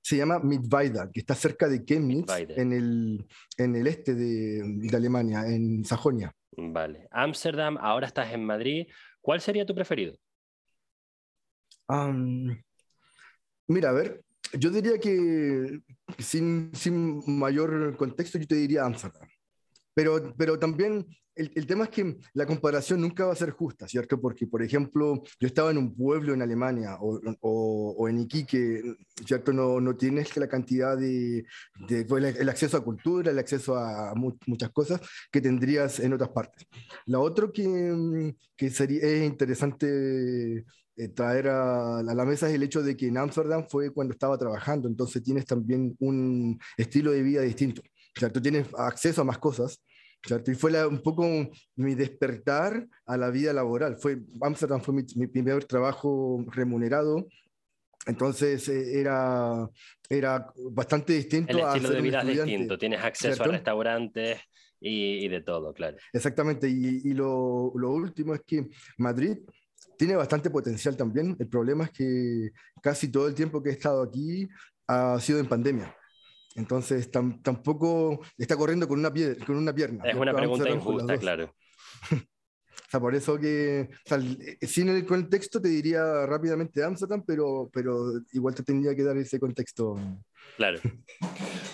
Se 0.00 0.16
llama 0.16 0.40
Mittweida, 0.40 1.08
que 1.12 1.20
está 1.20 1.36
cerca 1.36 1.68
de 1.68 1.84
Chemnitz, 1.84 2.32
en 2.36 2.72
el, 2.72 3.28
en 3.58 3.76
el 3.76 3.86
este 3.86 4.16
de, 4.16 4.62
de 4.64 4.96
Alemania, 4.96 5.46
en 5.46 5.84
Sajonia. 5.84 6.34
Vale. 6.56 7.06
Ámsterdam, 7.12 7.78
ahora 7.80 8.08
estás 8.08 8.32
en 8.32 8.44
Madrid. 8.44 8.88
¿Cuál 9.20 9.40
sería 9.40 9.64
tu 9.64 9.72
preferido? 9.72 10.16
mira, 13.68 13.90
a 13.90 13.92
ver, 13.92 14.24
yo 14.58 14.70
diría 14.70 14.98
que 14.98 15.80
sin, 16.18 16.70
sin 16.74 17.22
mayor 17.26 17.96
contexto, 17.96 18.38
yo 18.38 18.46
te 18.46 18.56
diría 18.56 18.84
Amsterdam. 18.84 19.28
Pero, 19.94 20.34
pero 20.36 20.58
también 20.58 21.06
el, 21.34 21.50
el, 21.54 21.66
tema 21.66 21.84
es 21.84 21.90
que 21.90 22.16
la 22.34 22.46
comparación 22.46 23.00
nunca 23.00 23.24
va 23.24 23.32
a 23.32 23.36
ser 23.36 23.50
justa, 23.50 23.88
¿cierto? 23.88 24.20
Porque, 24.20 24.46
por 24.46 24.62
ejemplo, 24.62 25.22
yo 25.40 25.46
estaba 25.46 25.70
en 25.70 25.78
un 25.78 25.94
pueblo 25.94 26.34
en 26.34 26.42
Alemania 26.42 26.98
o, 27.00 27.20
o, 27.40 27.94
o 27.98 28.08
en 28.08 28.20
Iquique, 28.20 28.82
¿cierto? 29.26 29.52
No, 29.52 29.80
no 29.80 29.96
tienes 29.96 30.36
la 30.36 30.48
cantidad 30.48 30.96
de, 30.96 31.44
de 31.88 32.06
el 32.38 32.48
acceso 32.48 32.76
a 32.76 32.84
cultura, 32.84 33.30
el 33.30 33.38
acceso 33.38 33.76
a 33.76 34.14
muchas 34.14 34.70
cosas 34.70 35.00
que 35.30 35.40
tendrías 35.40 36.00
en 36.00 36.12
otras 36.12 36.30
partes. 36.30 36.66
La 37.06 37.18
otra 37.18 37.50
que, 37.52 38.34
que 38.56 38.70
sería, 38.70 39.00
es 39.02 39.24
interesante 39.24 40.64
eh, 40.96 41.08
traer 41.08 41.48
a, 41.48 42.02
la 42.02 42.24
mesa 42.24 42.48
es 42.48 42.54
el 42.54 42.62
hecho 42.62 42.82
de 42.82 42.96
que 42.96 43.06
en 43.06 43.16
Ámsterdam 43.16 43.66
fue 43.68 43.92
cuando 43.92 44.12
estaba 44.12 44.36
trabajando, 44.36 44.88
entonces 44.88 45.22
tienes 45.22 45.46
también 45.46 45.96
un 46.00 46.58
estilo 46.76 47.12
de 47.12 47.22
vida 47.22 47.42
distinto. 47.42 47.82
tú 48.32 48.40
Tienes 48.40 48.66
acceso 48.76 49.22
a 49.22 49.24
más 49.24 49.38
cosas. 49.38 49.82
Y 50.46 50.54
fue 50.54 50.86
un 50.86 51.02
poco 51.02 51.26
mi 51.74 51.94
despertar 51.96 52.86
a 53.06 53.16
la 53.16 53.30
vida 53.30 53.52
laboral. 53.52 53.96
Fue, 53.98 54.20
Ámsterdam 54.40 54.80
fue 54.80 54.94
mi, 54.94 55.26
primer 55.26 55.64
trabajo 55.64 56.44
remunerado, 56.52 57.26
entonces 58.06 58.68
eh, 58.68 59.00
era, 59.00 59.68
era 60.08 60.46
bastante 60.70 61.14
distinto. 61.14 61.58
El 61.58 61.64
estilo 61.64 61.90
de 61.90 62.00
vida 62.00 62.20
es 62.20 62.28
distinto, 62.28 62.78
tienes 62.78 63.02
acceso 63.02 63.42
a 63.42 63.46
restaurantes 63.48 64.38
y, 64.78 65.24
y, 65.24 65.28
de 65.28 65.40
todo, 65.40 65.72
claro. 65.72 65.96
Exactamente, 66.12 66.68
y, 66.68 67.00
y 67.04 67.14
lo, 67.14 67.72
lo, 67.74 67.90
último 67.90 68.34
es 68.34 68.42
que 68.46 68.68
Madrid 68.98 69.38
tiene 69.96 70.16
bastante 70.16 70.50
potencial 70.50 70.96
también. 70.96 71.36
El 71.38 71.48
problema 71.48 71.84
es 71.84 71.90
que 71.90 72.50
casi 72.82 73.10
todo 73.10 73.28
el 73.28 73.34
tiempo 73.34 73.62
que 73.62 73.70
he 73.70 73.72
estado 73.72 74.02
aquí 74.02 74.48
ha 74.88 75.18
sido 75.20 75.38
en 75.38 75.46
pandemia. 75.46 75.94
Entonces 76.54 77.10
tampoco 77.10 78.20
está 78.36 78.56
corriendo 78.56 78.86
con 78.86 78.98
una, 78.98 79.12
con 79.46 79.56
una 79.56 79.74
pierna. 79.74 80.04
Es 80.04 80.14
una 80.14 80.34
pregunta 80.34 80.68
injusta, 80.68 81.16
claro. 81.16 81.54
o 82.12 82.90
sea, 82.90 83.00
por 83.00 83.14
eso 83.14 83.38
que, 83.38 83.88
sin 84.60 84.90
el 84.90 85.06
contexto 85.06 85.60
te 85.60 85.68
diría 85.68 86.26
rápidamente 86.26 86.84
Amsterdam, 86.84 87.22
pero, 87.26 87.70
pero 87.72 88.12
igual 88.32 88.54
te 88.54 88.62
tendría 88.62 88.94
que 88.94 89.02
dar 89.02 89.16
ese 89.16 89.40
contexto. 89.40 89.96
Claro. 90.56 90.78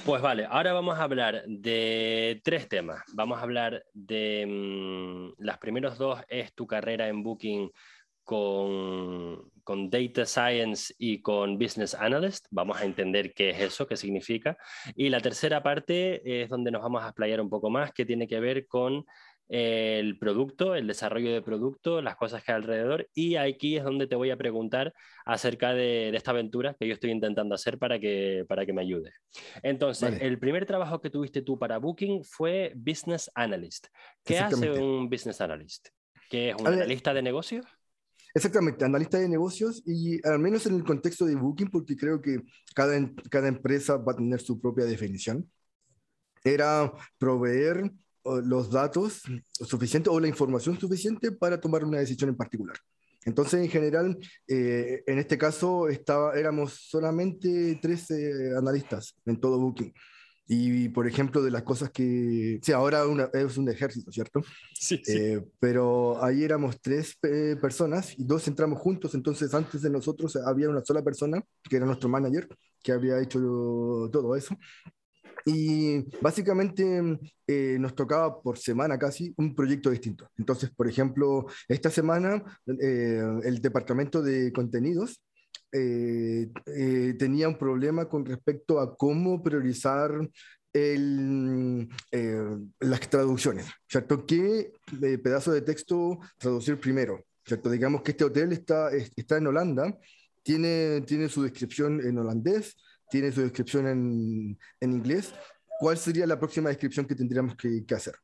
Pues 0.05 0.23
vale, 0.23 0.47
ahora 0.49 0.73
vamos 0.73 0.99
a 0.99 1.03
hablar 1.03 1.43
de 1.47 2.41
tres 2.45 2.69
temas. 2.69 3.03
Vamos 3.15 3.39
a 3.39 3.43
hablar 3.43 3.85
de 3.93 4.47
mm, 4.47 5.43
las 5.43 5.59
primeros 5.59 5.99
dos 5.99 6.21
es 6.29 6.55
tu 6.55 6.67
carrera 6.67 7.09
en 7.09 7.23
Booking 7.23 7.71
con, 8.29 9.51
con, 9.65 9.89
Data 9.89 10.27
Science 10.27 10.95
y 10.99 11.23
con 11.23 11.59
Business 11.59 11.95
Analyst. 11.95 12.47
Vamos 12.51 12.79
a 12.79 12.85
entender 12.85 13.33
qué 13.33 13.49
es 13.49 13.61
eso, 13.61 13.87
qué 13.87 13.97
significa. 13.97 14.59
Y 14.95 15.09
la 15.09 15.23
tercera 15.23 15.63
parte 15.63 16.43
es 16.43 16.51
donde 16.51 16.71
nos 16.71 16.83
vamos 16.83 17.03
a 17.03 17.07
explayar 17.07 17.41
un 17.41 17.49
poco 17.49 17.71
más, 17.71 17.91
que 17.93 18.05
tiene 18.05 18.29
que 18.29 18.39
ver 18.39 18.67
con 18.67 19.07
el 19.49 20.19
producto, 20.19 20.75
el 20.75 20.87
desarrollo 20.87 21.33
de 21.33 21.41
producto, 21.41 22.03
las 22.03 22.17
cosas 22.17 22.45
que 22.45 22.53
hay 22.53 22.57
alrededor. 22.57 23.09
Y 23.15 23.37
aquí 23.37 23.79
es 23.79 23.85
donde 23.85 24.07
te 24.07 24.15
voy 24.15 24.31
a 24.31 24.37
preguntar 24.37 24.93
acerca 25.25 25.73
de, 25.73 26.11
esta 26.15 26.33
aventura 26.33 26.77
que 26.79 26.87
yo 26.87 26.93
estoy 26.93 27.13
intentando 27.13 27.55
hacer 27.55 27.79
para 27.79 27.99
que, 27.99 28.45
para 28.47 28.67
que 28.67 28.75
me 28.75 28.83
ayude. 28.83 29.15
Entonces, 29.63 30.21
el 30.21 30.39
primer 30.39 30.67
trabajo 30.67 31.01
que 31.01 31.09
tuviste 31.09 31.41
tú 31.41 31.59
para 31.59 31.79
Booking 31.79 32.25
fue 32.25 32.75
Business 32.77 33.31
Analyst. 33.35 33.87
¿Qué 34.23 34.39
hace 34.39 34.71
un 34.71 35.09
Business 35.09 35.41
Analyst? 35.41 35.89
¿Qué 36.29 36.51
es 36.51 36.57
un 36.57 36.67
analista 36.67 37.15
de 37.15 37.23
negocios? 37.23 37.65
Exactamente, 38.35 38.85
analista 38.85 39.19
de 39.19 39.29
negocios 39.29 39.83
y 39.87 40.25
al 40.27 40.39
menos 40.39 40.67
en 40.67 40.75
el 40.75 40.85
contexto 40.85 41.25
de 41.25 41.35
Booking, 41.35 41.71
porque 41.71 41.97
creo 41.97 42.21
que 42.21 42.43
cada, 42.75 42.95
cada 43.31 43.49
empresa 43.49 43.97
va 43.97 44.13
a 44.13 44.17
tener 44.17 44.41
su 44.41 44.61
propia 44.61 44.85
definición, 44.85 45.51
era 46.45 46.93
proveer 47.19 47.91
los 48.25 48.71
datos 48.71 49.23
suficientes 49.53 50.13
o 50.13 50.21
la 50.21 50.29
información 50.29 50.79
suficiente 50.79 51.33
para 51.33 51.61
tomar 51.61 51.85
una 51.85 51.99
decisión 51.99 52.31
en 52.31 52.37
particular. 52.37 52.77
Entonces, 53.25 53.61
en 53.61 53.69
general, 53.69 54.19
eh, 54.47 55.03
en 55.07 55.19
este 55.19 55.37
caso 55.37 55.89
estaba, 55.89 56.35
éramos 56.39 56.73
solamente 56.89 57.79
13 57.81 58.57
analistas 58.57 59.15
en 59.27 59.41
todo 59.41 59.59
Booking. 59.59 59.93
Y, 60.51 60.89
por 60.89 61.07
ejemplo, 61.07 61.43
de 61.43 61.51
las 61.51 61.63
cosas 61.63 61.91
que... 61.91 62.59
Sí, 62.63 62.73
ahora 62.73 63.03
es 63.35 63.59
un 63.59 63.69
ejército, 63.69 64.11
¿cierto? 64.11 64.41
Sí, 64.73 64.99
sí. 65.05 65.13
Eh, 65.15 65.45
pero 65.61 66.25
ahí 66.25 66.43
éramos 66.43 66.81
tres 66.81 67.19
eh, 67.23 67.55
personas 67.61 68.19
y 68.19 68.25
dos 68.25 68.49
entramos 68.49 68.79
juntos, 68.79 69.15
entonces 69.15 69.53
antes 69.53 69.83
de 69.83 69.91
nosotros 69.91 70.37
había 70.37 70.71
una 70.71 70.83
sola 70.83 71.03
persona, 71.03 71.43
que 71.69 71.77
era 71.77 71.85
nuestro 71.85 72.09
manager, 72.09 72.49
que 72.83 72.93
había 72.93 73.21
hecho 73.21 73.39
todo 74.11 74.35
eso. 74.37 74.57
Y 75.45 76.01
básicamente 76.21 77.19
eh, 77.47 77.77
nos 77.79 77.95
tocaba 77.95 78.41
por 78.41 78.57
semana 78.57 78.99
casi 78.99 79.35
un 79.37 79.55
proyecto 79.55 79.91
distinto. 79.91 80.31
Entonces, 80.39 80.71
por 80.71 80.89
ejemplo, 80.89 81.47
esta 81.69 81.91
semana 81.91 82.43
el 82.67 83.61
departamento 83.61 84.23
de 84.23 84.53
contenidos 84.53 85.21
eh, 85.73 86.51
eh, 86.67 87.15
tenía 87.19 87.49
un 87.49 87.59
problema 87.59 88.09
con 88.09 88.25
respecto 88.25 88.81
a 88.81 88.97
cómo 88.97 89.43
priorizar 89.43 90.13
el, 90.73 91.89
eh, 92.13 92.57
las 92.81 93.01
traducciones, 93.09 93.67
¿cierto? 93.89 94.25
¿Qué 94.27 94.73
pedazo 95.23 95.53
de 95.53 95.63
texto 95.63 96.19
traducir 96.39 96.79
primero? 96.79 97.25
¿cierto? 97.49 97.71
Digamos 97.71 98.03
que 98.03 98.11
este 98.13 98.25
hotel 98.25 98.53
está, 98.53 98.91
está 99.17 99.39
en 99.39 99.47
Holanda, 99.47 99.99
tiene, 100.43 101.01
tiene 101.03 101.29
su 101.29 101.43
descripción 101.43 102.01
en 102.07 102.19
holandés, 102.19 102.77
tiene 103.11 103.33
su 103.33 103.41
descripción 103.41 103.87
en, 103.87 104.59
en 104.81 104.93
inglés. 104.93 105.33
¿Cuál 105.81 105.97
sería 105.97 106.27
la 106.27 106.39
próxima 106.39 106.69
descripción 106.69 107.07
que 107.07 107.15
tendríamos 107.15 107.57
que, 107.57 107.85
que 107.87 107.95
hacer? 107.95 108.15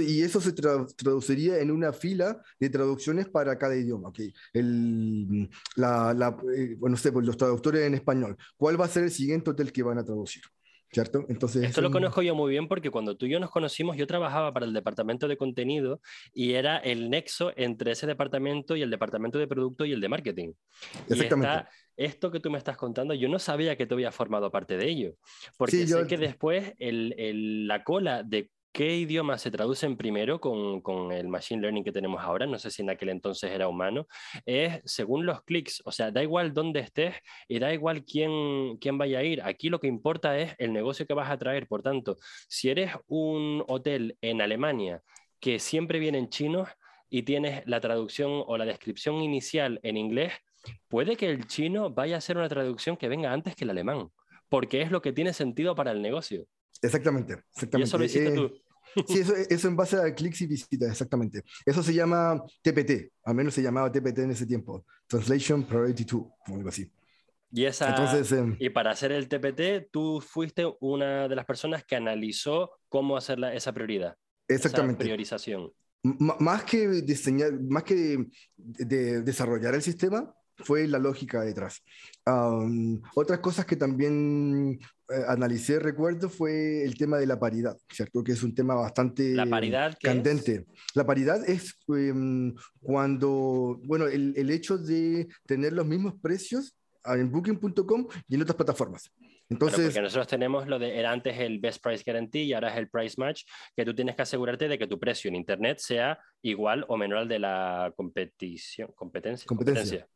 Y 0.00 0.22
eso 0.22 0.40
se 0.40 0.52
traduciría 0.52 1.58
en 1.58 1.72
una 1.72 1.92
fila 1.92 2.40
de 2.60 2.70
traducciones 2.70 3.28
para 3.28 3.58
cada 3.58 3.76
idioma. 3.76 4.10
Okay. 4.10 4.32
El, 4.52 5.50
la, 5.74 6.14
la, 6.14 6.36
eh, 6.56 6.76
bueno, 6.78 6.96
sé, 6.96 7.10
pues 7.10 7.26
los 7.26 7.36
traductores 7.36 7.82
en 7.82 7.94
español. 7.94 8.36
¿Cuál 8.56 8.80
va 8.80 8.84
a 8.84 8.88
ser 8.88 9.04
el 9.04 9.10
siguiente 9.10 9.50
hotel 9.50 9.72
que 9.72 9.82
van 9.82 9.98
a 9.98 10.04
traducir? 10.04 10.42
¿Cierto? 10.92 11.26
Entonces, 11.28 11.64
Esto 11.64 11.80
lo 11.80 11.90
conozco 11.90 12.22
yo 12.22 12.36
muy 12.36 12.52
bien 12.52 12.68
porque 12.68 12.90
cuando 12.90 13.16
tú 13.16 13.26
y 13.26 13.30
yo 13.30 13.40
nos 13.40 13.50
conocimos, 13.50 13.96
yo 13.96 14.06
trabajaba 14.06 14.52
para 14.54 14.66
el 14.66 14.72
departamento 14.72 15.26
de 15.26 15.36
contenido 15.36 16.00
y 16.32 16.52
era 16.52 16.78
el 16.78 17.10
nexo 17.10 17.52
entre 17.56 17.90
ese 17.90 18.06
departamento 18.06 18.76
y 18.76 18.82
el 18.82 18.90
departamento 18.90 19.36
de 19.38 19.48
producto 19.48 19.84
y 19.84 19.92
el 19.92 20.00
de 20.00 20.08
marketing. 20.08 20.52
Exactamente. 21.08 21.68
esto 21.96 22.30
que 22.30 22.38
tú 22.38 22.50
me 22.50 22.58
estás 22.58 22.76
contando, 22.76 23.14
yo 23.14 23.28
no 23.28 23.40
sabía 23.40 23.76
que 23.76 23.86
tú 23.86 23.96
habías 23.96 24.14
formado 24.14 24.50
parte 24.52 24.76
de 24.76 24.88
ello, 24.88 25.16
porque 25.58 25.86
sé 25.88 26.06
que 26.06 26.18
después 26.18 26.72
el, 26.78 27.14
el, 27.18 27.66
la 27.66 27.82
cola 27.82 28.22
de 28.22 28.50
¿Qué 28.76 28.94
idiomas 28.94 29.40
se 29.40 29.50
traducen 29.50 29.96
primero 29.96 30.38
con, 30.38 30.82
con, 30.82 31.10
el 31.10 31.28
machine 31.28 31.62
learning 31.62 31.82
que 31.82 31.92
tenemos 31.92 32.22
ahora? 32.22 32.44
No 32.44 32.58
sé 32.58 32.70
si 32.70 32.82
en 32.82 32.90
aquel 32.90 33.08
entonces 33.08 33.50
era 33.50 33.68
humano. 33.68 34.06
Es 34.44 34.82
según 34.84 35.24
los 35.24 35.42
clics, 35.44 35.80
o 35.86 35.92
sea, 35.92 36.10
da 36.10 36.22
igual 36.22 36.52
dónde 36.52 36.80
estés 36.80 37.14
y 37.48 37.58
da 37.58 37.72
igual 37.72 38.04
quién, 38.04 38.76
quién 38.76 38.98
vaya 38.98 39.20
a 39.20 39.22
ir. 39.22 39.40
Aquí 39.42 39.70
lo 39.70 39.80
que 39.80 39.86
importa 39.86 40.38
es 40.38 40.54
el 40.58 40.74
negocio 40.74 41.06
que 41.06 41.14
vas 41.14 41.30
a 41.30 41.38
traer. 41.38 41.66
Por 41.68 41.80
tanto, 41.80 42.18
si 42.48 42.68
eres 42.68 42.92
un 43.06 43.64
hotel 43.66 44.18
en 44.20 44.42
Alemania 44.42 45.02
que 45.40 45.58
siempre 45.58 45.98
vienen 45.98 46.28
chinos 46.28 46.68
y 47.08 47.22
tienes 47.22 47.62
la 47.66 47.80
traducción 47.80 48.44
o 48.46 48.58
la 48.58 48.66
descripción 48.66 49.22
inicial 49.22 49.80
en 49.84 49.96
inglés, 49.96 50.34
puede 50.88 51.16
que 51.16 51.30
el 51.30 51.46
chino 51.46 51.88
vaya 51.88 52.18
a 52.18 52.20
ser 52.20 52.36
una 52.36 52.50
traducción 52.50 52.98
que 52.98 53.08
venga 53.08 53.32
antes 53.32 53.56
que 53.56 53.64
el 53.64 53.70
alemán, 53.70 54.10
porque 54.50 54.82
es 54.82 54.90
lo 54.90 55.00
que 55.00 55.14
tiene 55.14 55.32
sentido 55.32 55.74
para 55.74 55.92
el 55.92 56.02
negocio. 56.02 56.46
Exactamente, 56.82 57.42
exactamente. 57.54 57.78
Y 57.78 57.82
eso 57.82 57.96
lo 57.96 58.04
hiciste 58.04 58.28
Eh, 58.28 58.34
tú. 58.34 58.65
Sí, 59.06 59.18
eso, 59.20 59.34
eso 59.36 59.68
en 59.68 59.76
base 59.76 59.96
a 59.96 60.14
clics 60.14 60.40
y 60.42 60.46
visitas, 60.46 60.90
exactamente. 60.90 61.42
Eso 61.64 61.82
se 61.82 61.92
llama 61.94 62.42
TPT, 62.62 63.12
al 63.24 63.34
menos 63.34 63.54
se 63.54 63.62
llamaba 63.62 63.90
TPT 63.92 64.18
en 64.20 64.30
ese 64.30 64.46
tiempo. 64.46 64.84
Translation 65.06 65.64
Priority 65.64 66.04
2, 66.04 66.20
o 66.22 66.54
algo 66.54 66.68
así. 66.68 66.90
Y, 67.52 67.64
esa, 67.64 67.90
Entonces, 67.90 68.32
em, 68.32 68.56
y 68.58 68.70
para 68.70 68.90
hacer 68.90 69.12
el 69.12 69.28
TPT, 69.28 69.88
tú 69.90 70.20
fuiste 70.20 70.64
una 70.80 71.28
de 71.28 71.36
las 71.36 71.44
personas 71.44 71.84
que 71.84 71.96
analizó 71.96 72.70
cómo 72.88 73.16
hacer 73.16 73.38
la- 73.38 73.54
esa 73.54 73.72
prioridad, 73.72 74.16
esa 74.48 74.68
exactamente. 74.68 75.04
priorización. 75.04 75.72
M- 76.02 76.34
más 76.40 76.64
que 76.64 76.88
diseñar, 77.02 77.52
más 77.62 77.84
que 77.84 78.26
de 78.56 79.22
desarrollar 79.22 79.74
el 79.74 79.82
sistema, 79.82 80.32
fue 80.58 80.86
la 80.88 80.98
lógica 80.98 81.42
detrás. 81.42 81.82
Am, 82.24 83.00
otras 83.14 83.40
cosas 83.40 83.64
que 83.66 83.76
también 83.76 84.78
eh, 84.80 84.86
analicé, 85.28 85.78
recuerdo, 85.78 86.28
fue 86.28 86.82
el 86.84 86.96
tema 86.96 87.18
de 87.18 87.26
la 87.26 87.38
paridad, 87.38 87.76
¿cierto? 87.90 88.22
Que 88.24 88.32
es 88.32 88.42
un 88.42 88.54
tema 88.54 88.74
bastante 88.74 89.34
La 89.34 89.46
paridad 89.46 89.90
es- 89.90 89.98
candente. 89.98 90.66
La 90.94 91.04
paridad 91.06 91.48
es 91.48 91.78
em, 91.88 92.54
cuando, 92.80 93.78
bueno, 93.84 94.06
el, 94.06 94.34
el 94.36 94.50
hecho 94.50 94.78
de 94.78 95.28
tener 95.46 95.72
los 95.72 95.86
mismos 95.86 96.14
precios 96.20 96.76
en 97.04 97.30
booking.com 97.30 98.08
y 98.28 98.34
en 98.34 98.42
otras 98.42 98.56
plataformas. 98.56 99.10
Claro, 99.48 99.48
Entonces, 99.48 99.84
porque 99.86 100.02
nosotros 100.02 100.26
tenemos 100.26 100.66
lo 100.66 100.76
de, 100.76 100.98
era 100.98 101.12
antes 101.12 101.38
el 101.38 101.60
Best 101.60 101.80
Price 101.80 102.02
Guarantee 102.04 102.42
y 102.42 102.52
ahora 102.52 102.72
es 102.72 102.78
el 102.78 102.88
Price 102.88 103.14
Match, 103.16 103.44
que 103.76 103.84
tú 103.84 103.94
tienes 103.94 104.16
que 104.16 104.22
asegurarte 104.22 104.66
de 104.66 104.76
que 104.76 104.88
tu 104.88 104.98
precio 104.98 105.28
en 105.28 105.36
Internet 105.36 105.78
sea 105.78 106.18
igual 106.42 106.84
o 106.88 106.96
menor 106.96 107.18
al 107.18 107.28
de 107.28 107.38
la 107.38 107.92
competición, 107.96 108.90
competencia. 108.96 109.46
Competencia. 109.46 110.08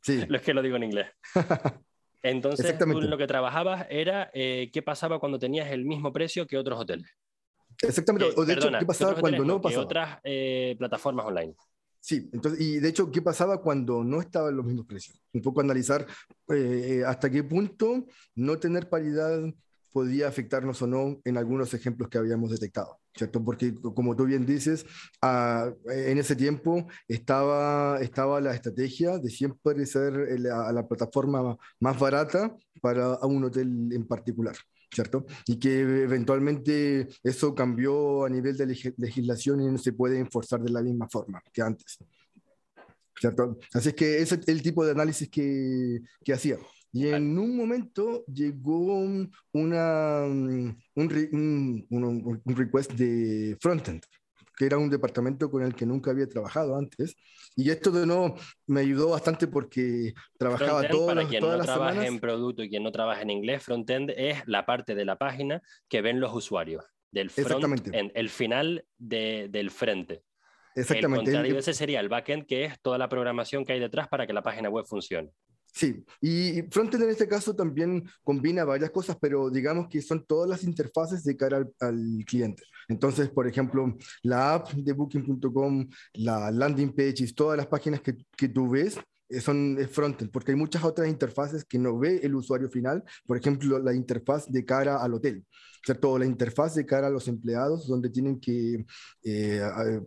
sí. 0.00 0.24
Lo 0.28 0.36
es 0.38 0.42
que 0.42 0.54
lo 0.54 0.62
digo 0.62 0.76
en 0.76 0.84
inglés. 0.84 1.06
Entonces, 2.22 2.78
tú 2.78 3.00
lo 3.00 3.18
que 3.18 3.26
trabajabas 3.26 3.86
era 3.90 4.30
eh, 4.32 4.70
qué 4.72 4.82
pasaba 4.82 5.18
cuando 5.18 5.38
tenías 5.38 5.70
el 5.70 5.84
mismo 5.84 6.12
precio 6.12 6.46
que 6.46 6.56
otros 6.56 6.78
hoteles. 6.78 7.10
Exactamente. 7.82 8.34
Que- 8.34 8.40
o 8.40 8.44
de 8.44 8.54
perdona, 8.54 8.78
hecho, 8.78 8.78
¿qué 8.80 8.86
pasaba 8.86 9.14
cuando 9.20 9.44
no 9.44 9.56
que 9.56 9.62
pasaba? 9.62 9.84
otras 9.84 10.18
eh, 10.24 10.76
plataformas 10.78 11.26
online. 11.26 11.54
Sí, 12.00 12.28
entonces, 12.32 12.60
y 12.60 12.80
de 12.80 12.88
hecho, 12.88 13.10
¿qué 13.12 13.22
pasaba 13.22 13.60
cuando 13.60 14.02
no 14.02 14.20
estaban 14.20 14.56
los 14.56 14.64
mismos 14.66 14.86
precios? 14.86 15.20
Un 15.32 15.40
poco 15.40 15.60
analizar 15.60 16.04
eh, 16.48 17.02
hasta 17.06 17.30
qué 17.30 17.44
punto 17.44 18.06
no 18.34 18.58
tener 18.58 18.88
paridad 18.88 19.40
podía 19.92 20.28
afectarnos 20.28 20.80
o 20.82 20.86
no 20.86 21.20
en 21.24 21.36
algunos 21.36 21.74
ejemplos 21.74 22.08
que 22.08 22.18
habíamos 22.18 22.50
detectado, 22.50 22.98
¿cierto? 23.14 23.44
Porque 23.44 23.74
como 23.94 24.16
tú 24.16 24.24
bien 24.24 24.46
dices, 24.46 24.86
ah, 25.20 25.70
en 25.86 26.18
ese 26.18 26.34
tiempo 26.34 26.86
estaba, 27.06 28.00
estaba 28.00 28.40
la 28.40 28.54
estrategia 28.54 29.18
de 29.18 29.30
siempre 29.30 29.84
ser 29.86 30.12
la, 30.40 30.72
la 30.72 30.88
plataforma 30.88 31.56
más 31.80 31.98
barata 31.98 32.56
para 32.80 33.18
un 33.18 33.44
hotel 33.44 33.90
en 33.92 34.06
particular. 34.06 34.56
¿Cierto? 34.94 35.24
Y 35.46 35.58
que 35.58 35.80
eventualmente 35.80 37.08
eso 37.22 37.54
cambió 37.54 38.26
a 38.26 38.28
nivel 38.28 38.58
de 38.58 38.66
leg- 38.66 38.94
legislación 38.98 39.62
y 39.62 39.70
no 39.70 39.78
se 39.78 39.94
puede 39.94 40.18
enforzar 40.18 40.60
de 40.60 40.70
la 40.70 40.82
misma 40.82 41.08
forma 41.08 41.42
que 41.50 41.62
antes. 41.62 41.96
¿Cierto? 43.18 43.58
Así 43.72 43.88
es 43.88 43.94
que 43.94 44.18
ese 44.20 44.34
es 44.34 44.48
el 44.48 44.60
tipo 44.60 44.84
de 44.84 44.90
análisis 44.90 45.30
que, 45.30 46.02
que 46.22 46.34
hacía. 46.34 46.58
Y 46.92 47.08
en 47.08 47.38
un 47.38 47.56
momento 47.56 48.24
llegó 48.26 48.78
un- 48.98 49.32
una, 49.52 50.24
mm, 50.28 50.76
un, 50.96 51.10
re- 51.10 51.30
un- 51.32 51.86
un- 51.90 52.42
un 52.44 52.56
request 52.56 52.92
de 52.92 53.56
frontend, 53.60 54.02
que 54.58 54.66
era 54.66 54.76
un 54.76 54.90
departamento 54.90 55.50
con 55.50 55.62
el 55.62 55.74
que 55.74 55.86
nunca 55.86 56.10
había 56.10 56.28
trabajado 56.28 56.76
antes. 56.76 57.16
Y 57.56 57.70
esto 57.70 57.90
de 57.90 58.06
nuevo 58.06 58.36
me 58.66 58.80
ayudó 58.80 59.08
bastante 59.10 59.46
porque 59.46 60.12
trabajaba 60.38 60.86
todas, 60.88 61.14
para 61.14 61.28
quien 61.28 61.40
todas 61.40 61.54
no 61.54 61.58
las 61.58 61.66
trabaje 61.66 61.92
semanas. 61.94 62.14
en 62.14 62.20
producto 62.20 62.62
y 62.62 62.68
quien 62.68 62.82
no 62.82 62.92
trabaja 62.92 63.22
en 63.22 63.30
inglés, 63.30 63.62
frontend 63.62 64.10
es 64.16 64.46
la 64.46 64.66
parte 64.66 64.94
de 64.94 65.04
la 65.06 65.16
página 65.16 65.62
que 65.88 66.02
ven 66.02 66.20
los 66.20 66.34
usuarios, 66.34 66.84
del 67.10 67.30
front, 67.30 67.64
el 68.14 68.28
final 68.28 68.84
de- 68.98 69.48
del 69.50 69.70
frente. 69.70 70.22
Exactamente. 70.74 71.24
contrario 71.26 71.48
El- 71.50 71.54
de 71.54 71.60
ese 71.60 71.74
sería 71.74 72.00
el 72.00 72.08
backend, 72.08 72.46
que 72.46 72.64
es 72.64 72.80
toda 72.80 72.96
la 72.98 73.08
programación 73.08 73.64
que 73.64 73.72
hay 73.74 73.80
detrás 73.80 74.08
para 74.08 74.26
que 74.26 74.32
la 74.32 74.42
página 74.42 74.68
web 74.70 74.84
funcione. 74.86 75.30
Sí, 75.72 76.04
y 76.20 76.58
y 76.58 76.62
Frontend 76.70 77.04
en 77.04 77.10
este 77.10 77.26
caso 77.26 77.54
también 77.56 78.04
combina 78.22 78.64
varias 78.64 78.90
cosas, 78.90 79.16
pero 79.20 79.50
digamos 79.50 79.88
que 79.88 80.02
son 80.02 80.24
todas 80.26 80.48
las 80.48 80.64
interfaces 80.64 81.24
de 81.24 81.36
cara 81.36 81.66
al, 81.80 82.24
cliente. 82.26 82.62
Entonces, 82.88 83.30
por 83.30 83.46
ejemplo, 83.46 83.96
la 84.22 84.54
app 84.54 84.70
de 84.72 84.92
booking.com, 84.92 85.88
la 86.14 86.50
landing 86.50 86.92
pages, 86.92 87.34
todas 87.34 87.56
las 87.56 87.66
páginas 87.66 88.02
que, 88.02 88.16
que 88.36 88.48
tú 88.48 88.68
ves 88.68 88.98
son 89.40 89.78
es 89.80 89.90
frontend, 89.90 90.30
porque 90.30 90.52
hay 90.52 90.56
muchas 90.56 90.84
otras 90.84 91.08
interfaces 91.08 91.64
que 91.64 91.78
no 91.78 91.98
ve 91.98 92.20
el 92.22 92.34
usuario 92.34 92.68
final, 92.68 93.02
por 93.26 93.36
ejemplo, 93.36 93.78
la 93.78 93.94
interfaz 93.94 94.50
de 94.50 94.64
cara 94.64 95.02
al 95.02 95.14
hotel. 95.14 95.44
¿cierto? 95.84 96.16
La 96.18 96.26
interfaz 96.26 96.74
de 96.74 96.86
cara 96.86 97.08
a 97.08 97.10
los 97.10 97.26
empleados, 97.28 97.88
donde 97.88 98.08
tienen 98.08 98.38
que 98.38 98.84
eh, 99.24 99.62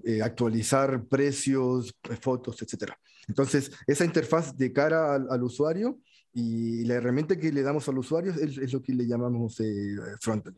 eh, 0.06 0.22
actualizar 0.22 1.06
precios, 1.06 1.94
eh, 2.10 2.16
fotos, 2.20 2.62
etcétera. 2.62 2.98
Entonces, 3.28 3.72
esa 3.88 4.06
interfaz 4.06 4.56
de 4.56 4.72
cara 4.72 5.16
al, 5.16 5.28
al 5.30 5.44
usuario 5.44 6.00
y 6.36 6.84
la 6.84 6.96
herramienta 6.96 7.38
que 7.38 7.52
le 7.52 7.62
damos 7.62 7.88
al 7.88 7.98
usuario 7.98 8.34
es, 8.34 8.58
es 8.58 8.74
lo 8.74 8.82
que 8.82 8.94
le 8.94 9.08
llamamos 9.08 9.58
eh, 9.62 9.96
frontend. 10.20 10.58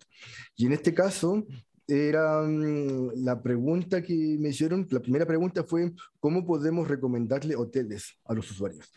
Y 0.55 0.65
en 0.65 0.73
este 0.73 0.91
caso, 0.91 1.45
era 1.87 2.41
mm, 2.41 3.11
la 3.23 3.41
pregunta 3.41 4.01
que 4.01 4.13
me 4.39 4.49
hicieron, 4.49 4.85
la 4.89 4.99
primera 4.99 5.25
pregunta 5.25 5.63
fue, 5.63 5.93
¿cómo 6.19 6.45
podemos 6.45 6.87
recomendarle 6.87 7.55
hoteles 7.55 8.17
a 8.25 8.33
los 8.33 8.49
usuarios? 8.51 8.91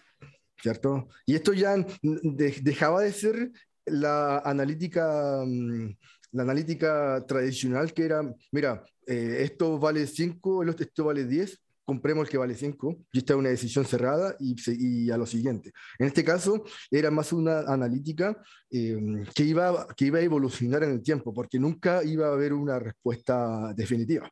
¿Cierto? 0.60 1.08
Y 1.24 1.34
esto 1.36 1.52
ya 1.52 1.76
de- 2.02 2.60
dejaba 2.62 3.02
de 3.02 3.12
ser 3.12 3.50
la 3.86 4.38
analítica, 4.40 5.42
mm, 5.46 5.96
la 6.32 6.42
analítica 6.42 7.24
tradicional 7.26 7.92
que 7.92 8.04
era, 8.04 8.22
mira, 8.52 8.82
eh, 9.06 9.38
esto 9.40 9.78
vale 9.78 10.06
5, 10.06 10.62
esto 10.64 11.04
vale 11.04 11.24
10, 11.24 11.60
compremos 11.90 12.24
el 12.24 12.30
que 12.30 12.38
vale 12.38 12.54
5, 12.54 12.98
y 13.10 13.18
esta 13.18 13.32
es 13.32 13.38
una 13.40 13.48
decisión 13.48 13.84
cerrada 13.84 14.36
y, 14.38 14.54
y 14.78 15.10
a 15.10 15.16
lo 15.16 15.26
siguiente. 15.26 15.72
En 15.98 16.06
este 16.06 16.22
caso, 16.22 16.62
era 16.88 17.10
más 17.10 17.32
una 17.32 17.62
analítica 17.62 18.40
eh, 18.70 19.24
que, 19.34 19.42
iba, 19.42 19.88
que 19.96 20.04
iba 20.04 20.20
a 20.20 20.22
evolucionar 20.22 20.84
en 20.84 20.92
el 20.92 21.02
tiempo, 21.02 21.34
porque 21.34 21.58
nunca 21.58 22.04
iba 22.04 22.28
a 22.28 22.32
haber 22.32 22.52
una 22.52 22.78
respuesta 22.78 23.74
definitiva. 23.74 24.30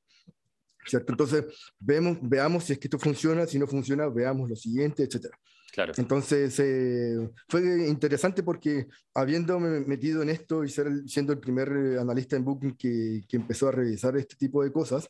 ¿Cierto? 0.86 1.12
Entonces, 1.12 1.46
vemos, 1.80 2.18
veamos 2.22 2.62
si 2.62 2.74
es 2.74 2.78
que 2.78 2.86
esto 2.86 3.00
funciona, 3.00 3.44
si 3.44 3.58
no 3.58 3.66
funciona, 3.66 4.08
veamos 4.08 4.48
lo 4.48 4.54
siguiente, 4.54 5.02
etcétera. 5.02 5.36
Claro. 5.78 5.92
Entonces, 5.96 6.58
eh, 6.58 7.30
fue 7.48 7.86
interesante 7.86 8.42
porque 8.42 8.88
habiéndome 9.14 9.78
metido 9.86 10.22
en 10.22 10.30
esto 10.30 10.64
y 10.64 10.68
ser 10.70 10.88
siendo 11.06 11.32
el 11.32 11.38
primer 11.38 11.68
eh, 11.68 12.00
analista 12.00 12.34
en 12.34 12.44
Booking 12.44 12.74
que, 12.76 13.20
que 13.28 13.36
empezó 13.36 13.68
a 13.68 13.70
revisar 13.70 14.16
este 14.16 14.34
tipo 14.34 14.64
de 14.64 14.72
cosas, 14.72 15.08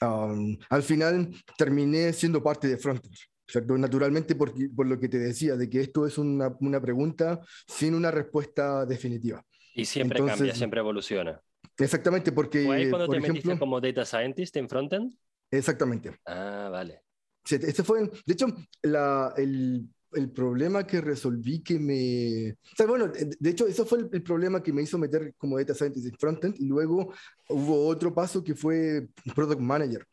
am, 0.00 0.58
al 0.68 0.82
final 0.82 1.30
terminé 1.56 2.12
siendo 2.12 2.42
parte 2.42 2.68
de 2.68 2.76
Frontend. 2.76 3.14
¿cierto? 3.46 3.78
Naturalmente, 3.78 4.34
porque, 4.34 4.68
por 4.68 4.86
lo 4.86 5.00
que 5.00 5.08
te 5.08 5.18
decía, 5.18 5.56
de 5.56 5.70
que 5.70 5.80
esto 5.80 6.06
es 6.06 6.18
una, 6.18 6.54
una 6.60 6.78
pregunta 6.78 7.40
sin 7.66 7.94
una 7.94 8.10
respuesta 8.10 8.84
definitiva. 8.84 9.42
Y 9.74 9.86
siempre 9.86 10.18
Entonces, 10.18 10.38
cambia, 10.38 10.54
siempre 10.54 10.80
evoluciona. 10.80 11.40
Exactamente, 11.78 12.32
porque, 12.32 12.66
¿Fue 12.66 12.76
ahí 12.76 12.90
cuando 12.90 13.06
por 13.06 13.14
te 13.16 13.20
metiste 13.22 13.48
ejemplo, 13.48 13.58
como 13.60 13.80
Data 13.80 14.04
Scientist 14.04 14.54
en 14.58 14.68
Frontend? 14.68 15.14
exactamente. 15.50 16.14
Ah, 16.26 16.68
vale. 16.70 17.00
Este 17.44 17.82
fue, 17.82 18.02
de 18.24 18.32
hecho, 18.32 18.46
la- 18.82 19.34
el, 19.36 19.88
el 20.14 20.30
problema 20.30 20.86
que 20.86 21.00
resolví 21.00 21.62
que 21.62 21.78
me... 21.78 22.52
O 22.52 22.76
sea, 22.76 22.86
bueno, 22.86 23.08
de 23.08 23.50
hecho, 23.50 23.66
eso 23.66 23.84
fue 23.86 24.00
el, 24.00 24.08
el 24.12 24.22
problema 24.22 24.62
que 24.62 24.72
me 24.72 24.82
hizo 24.82 24.98
meter 24.98 25.34
como 25.36 25.58
Data 25.58 25.74
Scientist 25.74 26.06
en 26.06 26.18
Frontend 26.18 26.56
y 26.58 26.66
luego 26.66 27.12
hubo 27.48 27.86
otro 27.86 28.14
paso 28.14 28.42
que 28.42 28.54
fue 28.54 29.08
Product 29.34 29.60
Manager 29.60 30.06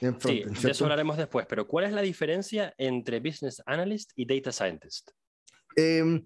en 0.00 0.14
Sí, 0.14 0.20
Frontend. 0.20 0.46
de 0.46 0.52
eso 0.52 0.60
¿cierto? 0.60 0.84
hablaremos 0.84 1.16
después, 1.16 1.46
pero 1.48 1.66
¿cuál 1.66 1.86
es 1.86 1.92
la 1.92 2.02
diferencia 2.02 2.74
entre 2.78 3.20
Business 3.20 3.62
Analyst 3.66 4.10
y 4.16 4.26
Data 4.26 4.52
Scientist? 4.52 5.10
Eh, 5.76 6.22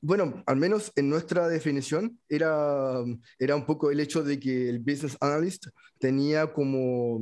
bueno, 0.00 0.42
al 0.46 0.56
menos 0.56 0.92
en 0.96 1.08
nuestra 1.08 1.48
definición 1.48 2.18
era, 2.28 3.02
era 3.38 3.56
un 3.56 3.64
poco 3.64 3.90
el 3.90 4.00
hecho 4.00 4.22
de 4.22 4.38
que 4.38 4.68
el 4.68 4.78
business 4.80 5.16
analyst 5.20 5.68
tenía 5.98 6.52
como, 6.52 7.18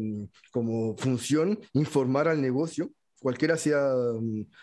como 0.50 0.96
función 0.96 1.60
informar 1.74 2.26
al 2.26 2.42
negocio, 2.42 2.90
cualquiera 3.22 3.56
sea, 3.56 3.92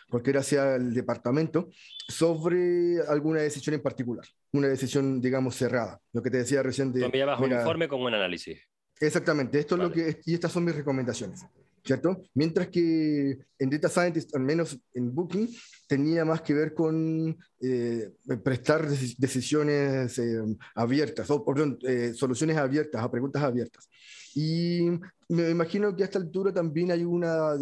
cualquiera 0.09 0.43
sea 0.43 0.75
el 0.75 0.93
departamento, 0.93 1.69
sobre 2.07 2.99
alguna 3.07 3.41
decisión 3.41 3.75
en 3.75 3.81
particular, 3.81 4.25
una 4.51 4.67
decisión, 4.67 5.21
digamos, 5.21 5.55
cerrada. 5.55 5.99
Lo 6.13 6.21
que 6.21 6.29
te 6.29 6.37
decía 6.37 6.61
recién 6.61 6.91
de... 6.91 6.99
Tú 6.99 7.05
enviabas 7.05 7.39
un 7.39 7.51
informe 7.51 7.87
con 7.87 8.01
un 8.01 8.13
análisis. 8.13 8.59
Exactamente, 8.99 9.59
esto 9.59 9.75
es 9.75 9.81
lo 9.81 9.91
que, 9.91 10.19
y 10.25 10.33
estas 10.33 10.51
son 10.51 10.65
mis 10.65 10.75
recomendaciones, 10.75 11.45
¿cierto? 11.83 12.21
Mientras 12.33 12.67
que 12.67 13.37
en 13.57 13.69
Data 13.69 13.89
Scientist, 13.89 14.35
al 14.35 14.41
menos 14.41 14.79
en 14.93 15.13
Booking, 15.13 15.49
tenía 15.87 16.23
más 16.25 16.41
que 16.41 16.53
ver 16.53 16.73
con 16.73 17.37
eh, 17.61 18.11
prestar 18.43 18.87
deci- 18.87 19.15
decisiones 19.17 20.17
eh, 20.19 20.41
abiertas, 20.75 21.29
o 21.31 21.43
perdón, 21.43 21.77
eh, 21.87 22.13
soluciones 22.13 22.57
abiertas 22.57 23.01
a 23.01 23.11
preguntas 23.11 23.41
abiertas. 23.41 23.89
Y 24.35 24.89
me 25.27 25.49
imagino 25.49 25.95
que 25.95 26.03
a 26.03 26.05
esta 26.05 26.19
altura 26.19 26.53
también 26.53 26.91
hay 26.91 27.03
una, 27.03 27.55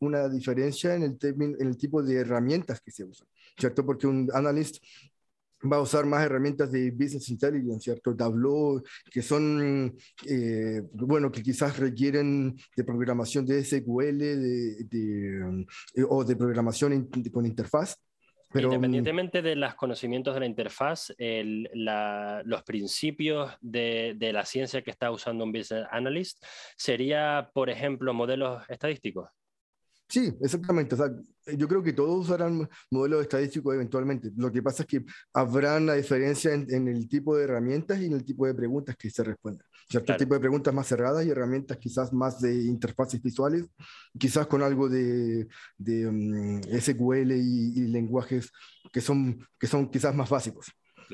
una 0.00 0.28
diferencia 0.28 0.94
en 0.94 1.02
el, 1.02 1.18
en 1.22 1.66
el 1.66 1.76
tipo 1.76 2.02
de 2.02 2.16
herramientas 2.16 2.80
que 2.80 2.92
se 2.92 3.04
usan, 3.04 3.26
¿cierto? 3.58 3.84
Porque 3.84 4.06
un 4.06 4.30
analyst 4.32 4.82
va 5.70 5.76
a 5.78 5.80
usar 5.80 6.06
más 6.06 6.24
herramientas 6.24 6.70
de 6.70 6.90
Business 6.90 7.28
Intelligence, 7.28 7.84
¿cierto? 7.84 8.14
Tableau, 8.14 8.82
que 9.10 9.22
son, 9.22 9.96
eh, 10.26 10.82
bueno, 10.92 11.30
que 11.30 11.42
quizás 11.42 11.78
requieren 11.78 12.56
de 12.76 12.84
programación 12.84 13.46
de 13.46 13.64
SQL 13.64 14.18
de, 14.18 15.66
eh, 15.96 16.04
o 16.08 16.24
de 16.24 16.36
programación 16.36 17.08
con 17.32 17.46
interfaz. 17.46 17.96
Pero, 18.52 18.68
Independientemente 18.68 19.42
de 19.42 19.56
los 19.56 19.74
conocimientos 19.74 20.32
de 20.32 20.40
la 20.40 20.46
interfaz, 20.46 21.12
los 21.18 22.62
principios 22.62 23.50
de, 23.60 24.14
de, 24.16 24.32
la 24.32 24.44
ciencia 24.44 24.80
que 24.82 24.92
está 24.92 25.10
usando 25.10 25.42
un 25.42 25.50
business 25.50 25.86
analyst 25.90 26.44
sería, 26.76 27.50
por 27.52 27.68
ejemplo, 27.68 28.14
modelos 28.14 28.62
estadísticos. 28.68 29.28
Sí, 30.08 30.32
exactamente. 30.40 30.96
yo 31.56 31.66
creo 31.66 31.82
que 31.82 31.92
todos 31.92 32.26
usarán 32.26 32.68
modelos 32.90 33.22
estadísticos 33.22 33.74
eventualmente. 33.74 34.30
Lo 34.36 34.52
que 34.52 34.62
pasa 34.62 34.82
es 34.82 34.88
que 34.88 35.04
habrá 35.32 35.76
una 35.76 35.94
diferencia 35.94 36.52
en, 36.52 36.88
el 36.88 37.08
tipo 37.08 37.36
de 37.36 37.44
herramientas 37.44 38.00
y 38.00 38.06
en 38.06 38.12
el 38.12 38.24
tipo 38.24 38.46
de 38.46 38.54
preguntas 38.54 38.96
que 38.96 39.10
se 39.10 39.24
responden. 39.24 39.66
Cierto 39.88 40.16
tipo 40.16 40.34
de 40.34 40.40
preguntas 40.40 40.72
más 40.72 40.86
cerradas 40.86 41.26
y 41.26 41.30
herramientas 41.30 41.78
quizás 41.78 42.12
más 42.12 42.40
de 42.40 42.54
interfaces 42.54 43.22
visuales, 43.22 43.66
quizás 44.18 44.46
con 44.46 44.62
algo 44.62 44.88
de, 44.88 45.46
de 45.78 46.10
mm, 46.10 46.60
SQL 46.80 47.32
y, 47.32 47.72
y, 47.80 47.86
lenguajes 47.88 48.50
que 48.92 49.00
son, 49.00 49.46
que 49.58 49.66
son 49.66 49.90
quizás 49.90 50.14
más 50.14 50.30
básicos. 50.30 50.66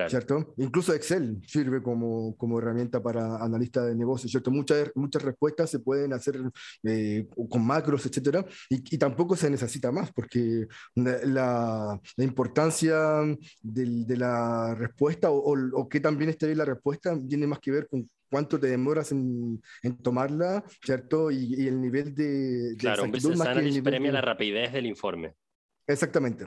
¿Cierto? 0.08 0.54
Incluso 0.56 0.94
Excel 0.94 1.40
sirve 1.46 1.82
como, 1.82 2.36
como 2.36 2.58
herramienta 2.58 3.02
para 3.02 3.36
analistas 3.36 3.86
de 3.86 3.94
negocios, 3.94 4.30
¿cierto? 4.30 4.50
Muchas, 4.50 4.90
muchas 4.94 5.22
respuestas 5.22 5.70
se 5.70 5.78
pueden 5.78 6.12
hacer 6.12 6.40
eh, 6.82 7.26
con 7.48 7.64
macros, 7.64 8.06
etcétera, 8.06 8.44
y, 8.68 8.98
tampoco 8.98 9.34
se 9.36 9.48
necesita 9.50 9.90
más, 9.90 10.12
porque 10.12 10.66
la, 10.94 11.98
la 12.16 12.24
importancia 12.24 12.98
de 13.62 14.16
la 14.16 14.74
respuesta 14.74 15.30
o, 15.30 15.54
o, 15.72 15.88
que 15.88 16.00
también 16.00 16.30
esté 16.30 16.46
bien 16.46 16.58
la 16.58 16.64
respuesta 16.64 17.18
tiene 17.28 17.46
más 17.46 17.58
que 17.60 17.70
ver 17.70 17.88
con 17.88 18.08
cuánto 18.30 18.58
te 18.58 18.68
demoras 18.68 19.12
en, 19.12 19.60
en 19.82 19.96
tomarla, 19.98 20.64
¿cierto? 20.84 21.30
Y, 21.30 21.66
el 21.66 21.80
nivel 21.80 22.14
de... 22.14 22.74
claro, 22.78 23.04
un 23.04 23.10
business 23.10 23.40
analyst 23.40 23.82
premia 23.82 24.12
la 24.12 24.20
rapidez 24.20 24.72
del 24.72 24.86
informe. 24.86 25.34
Exactamente. 25.86 26.44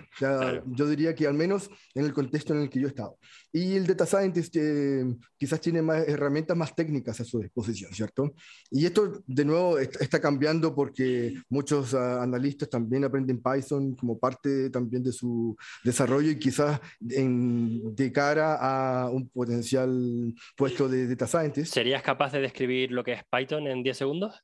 Yo 0.65 0.87
diría 0.87 1.13
que 1.13 1.27
al 1.27 1.33
menos 1.33 1.69
en 1.93 2.05
el 2.05 2.13
contexto 2.13 2.53
en 2.53 2.61
el 2.61 2.69
que 2.69 2.79
yo 2.79 2.87
he 2.87 2.89
estado. 2.89 3.17
Y 3.51 3.75
el 3.75 3.85
data 3.85 4.05
scientist 4.05 4.55
eh, 4.55 5.05
quizás 5.37 5.59
tiene 5.59 5.81
más 5.81 6.07
herramientas 6.07 6.55
más 6.55 6.73
técnicas 6.73 7.19
a 7.19 7.25
su 7.25 7.39
disposición, 7.39 7.91
¿cierto? 7.93 8.33
Y 8.71 8.85
esto 8.85 9.21
de 9.25 9.45
nuevo 9.45 9.77
está 9.79 10.19
cambiando 10.19 10.73
porque 10.73 11.35
muchos 11.49 11.93
ah, 11.93 12.23
analistas 12.23 12.69
también 12.69 13.03
aprenden 13.03 13.41
Python 13.41 13.95
como 13.95 14.17
parte 14.17 14.69
también 14.69 15.03
de 15.03 15.11
su 15.11 15.55
desarrollo 15.83 16.31
y 16.31 16.39
quizás 16.39 16.79
en, 17.09 17.95
de 17.95 18.11
cara 18.11 18.57
a 18.59 19.09
un 19.09 19.29
potencial 19.29 20.33
puesto 20.55 20.87
de 20.87 21.07
data 21.07 21.27
scientist. 21.27 21.73
¿Serías 21.73 22.01
capaz 22.01 22.31
de 22.31 22.41
describir 22.41 22.91
lo 22.91 23.03
que 23.03 23.13
es 23.13 23.23
Python 23.29 23.67
en 23.67 23.83
10 23.83 23.97
segundos? 23.97 24.43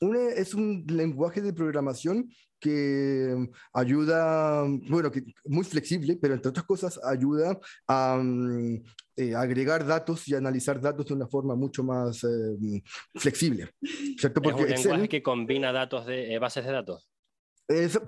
Es 0.00 0.54
un 0.54 0.84
lenguaje 0.88 1.42
de 1.42 1.52
programación 1.52 2.30
que 2.58 3.48
ayuda, 3.72 4.64
bueno, 4.88 5.10
que 5.10 5.22
muy 5.44 5.64
flexible, 5.64 6.18
pero 6.20 6.34
entre 6.34 6.50
otras 6.50 6.64
cosas 6.66 7.00
ayuda 7.04 7.58
a 7.86 8.18
mm, 8.22 8.82
eh, 9.16 9.34
agregar 9.34 9.86
datos 9.86 10.28
y 10.28 10.34
analizar 10.34 10.80
datos 10.80 11.06
de 11.06 11.14
una 11.14 11.26
forma 11.26 11.54
mucho 11.54 11.82
más 11.82 12.22
eh, 12.24 12.82
flexible. 13.14 13.70
¿cierto? 14.18 14.40
Porque 14.42 14.62
es 14.62 14.80
un 14.80 14.90
lenguaje 14.90 15.08
que 15.08 15.22
combina 15.22 15.72
datos 15.72 16.06
de 16.06 16.34
eh, 16.34 16.38
bases 16.38 16.64
de 16.64 16.72
datos. 16.72 17.08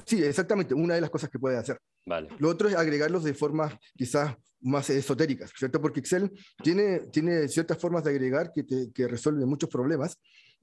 sí, 0.05 0.23
exactamente, 0.23 0.75
una 0.75 0.95
de 0.95 1.01
las 1.01 1.11
cosas 1.11 1.31
que 1.31 1.39
puede 1.39 1.57
hacer. 1.57 1.79
Vale. 2.07 2.29
Lo 2.39 2.49
otro 2.49 2.69
es 2.69 2.75
agregarlos 2.75 3.25
de 3.25 3.35
formas 3.35 3.75
quizás 3.97 4.35
más 4.61 4.89
esotéricas, 4.91 5.53
¿cierto? 5.57 5.81
Porque 5.81 6.01
Excel 6.01 6.31
tiene, 6.63 7.01
tiene 7.13 7.49
ciertas 7.49 7.79
formas 7.79 8.05
de 8.05 8.11
agregar 8.11 8.53
que, 8.53 8.65
te, 8.65 8.93
que 8.93 9.09
resuelven 9.09 9.49
muchos 9.49 9.69
problemas, 9.69 10.19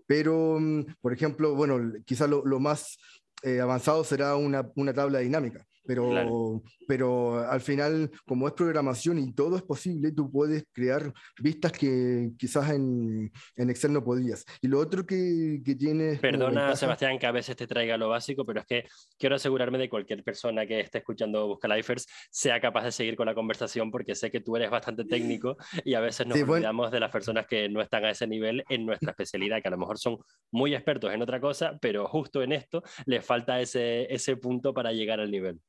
pero, 0.10 0.58
mm, 0.60 0.96
por 1.02 1.14
ejemplo, 1.14 1.54
bueno, 1.54 1.80
quizá 2.04 2.26
lo, 2.26 2.44
lo 2.44 2.60
más 2.60 2.98
eh, 3.44 3.60
avanzado 3.62 4.04
será 4.04 4.36
una, 4.38 4.72
una, 4.76 4.92
tabla 4.92 5.20
dinámica 5.20 5.68
pero, 5.90 6.62
pero 6.88 7.40
al 7.50 7.62
final, 7.62 8.12
como 8.28 8.48
es 8.48 8.54
programación 8.54 9.18
y 9.18 9.34
todo 9.34 9.56
es 9.56 9.64
posible, 9.64 10.12
tú 10.12 10.32
puedes 10.32 10.66
crear 10.72 11.12
vistas 11.42 11.72
que 11.72 12.30
quizás 12.38 12.70
en, 12.70 13.32
en 13.56 13.70
Excel 13.72 13.94
no 13.94 14.04
podías. 14.04 14.46
Y 14.62 14.68
lo 14.68 14.78
otro 14.78 15.04
que, 15.04 15.62
que 15.66 15.74
tienes... 15.74 16.20
Perdona, 16.20 16.76
Sebastián, 16.76 17.18
que 17.18 17.26
a 17.26 17.32
veces 17.32 17.56
te 17.56 17.66
traiga 17.66 17.98
lo 17.98 18.10
básico, 18.10 18.46
pero 18.46 18.60
es 18.60 18.68
que 18.68 18.84
quiero 19.18 19.38
asegurarme 19.38 19.80
de 19.80 19.90
cualquier 19.90 20.24
persona 20.24 20.68
que 20.68 20.80
esté 20.80 21.00
escuchando 21.00 21.48
Busca 21.48 21.68
Lifers 21.68 22.06
sea 22.30 22.62
capaz 22.62 22.84
de 22.84 22.92
seguir 22.92 23.16
con 23.16 23.26
la 23.26 23.34
conversación, 23.34 23.90
porque 23.90 24.14
sé 24.14 24.30
que 24.30 24.42
tú 24.42 24.56
eres 24.58 24.70
bastante 24.70 25.06
técnico 25.06 25.58
y 25.84 25.96
a 25.96 26.02
veces 26.02 26.28
nos 26.28 26.40
olvidamos 26.40 26.92
de 26.92 27.00
las 27.00 27.10
personas 27.10 27.48
que 27.48 27.68
no 27.68 27.82
están 27.82 28.06
a 28.06 28.12
ese 28.12 28.28
nivel 28.28 28.64
en 28.70 28.86
nuestra 28.86 29.10
especialidad, 29.10 29.60
que 29.60 29.70
a 29.70 29.72
lo 29.72 29.80
mejor 29.80 29.98
son 29.98 30.18
muy 30.52 30.76
expertos 30.76 31.12
en 31.12 31.24
otra 31.24 31.42
cosa, 31.42 31.80
pero 31.82 32.06
justo 32.06 32.44
en 32.44 32.52
esto 32.52 32.84
les 33.08 33.26
falta 33.26 33.60
ese, 33.60 34.14
ese 34.14 34.38
punto 34.38 34.72
para 34.72 34.92
llegar 34.92 35.20
al 35.20 35.32
nivel. 35.32 35.60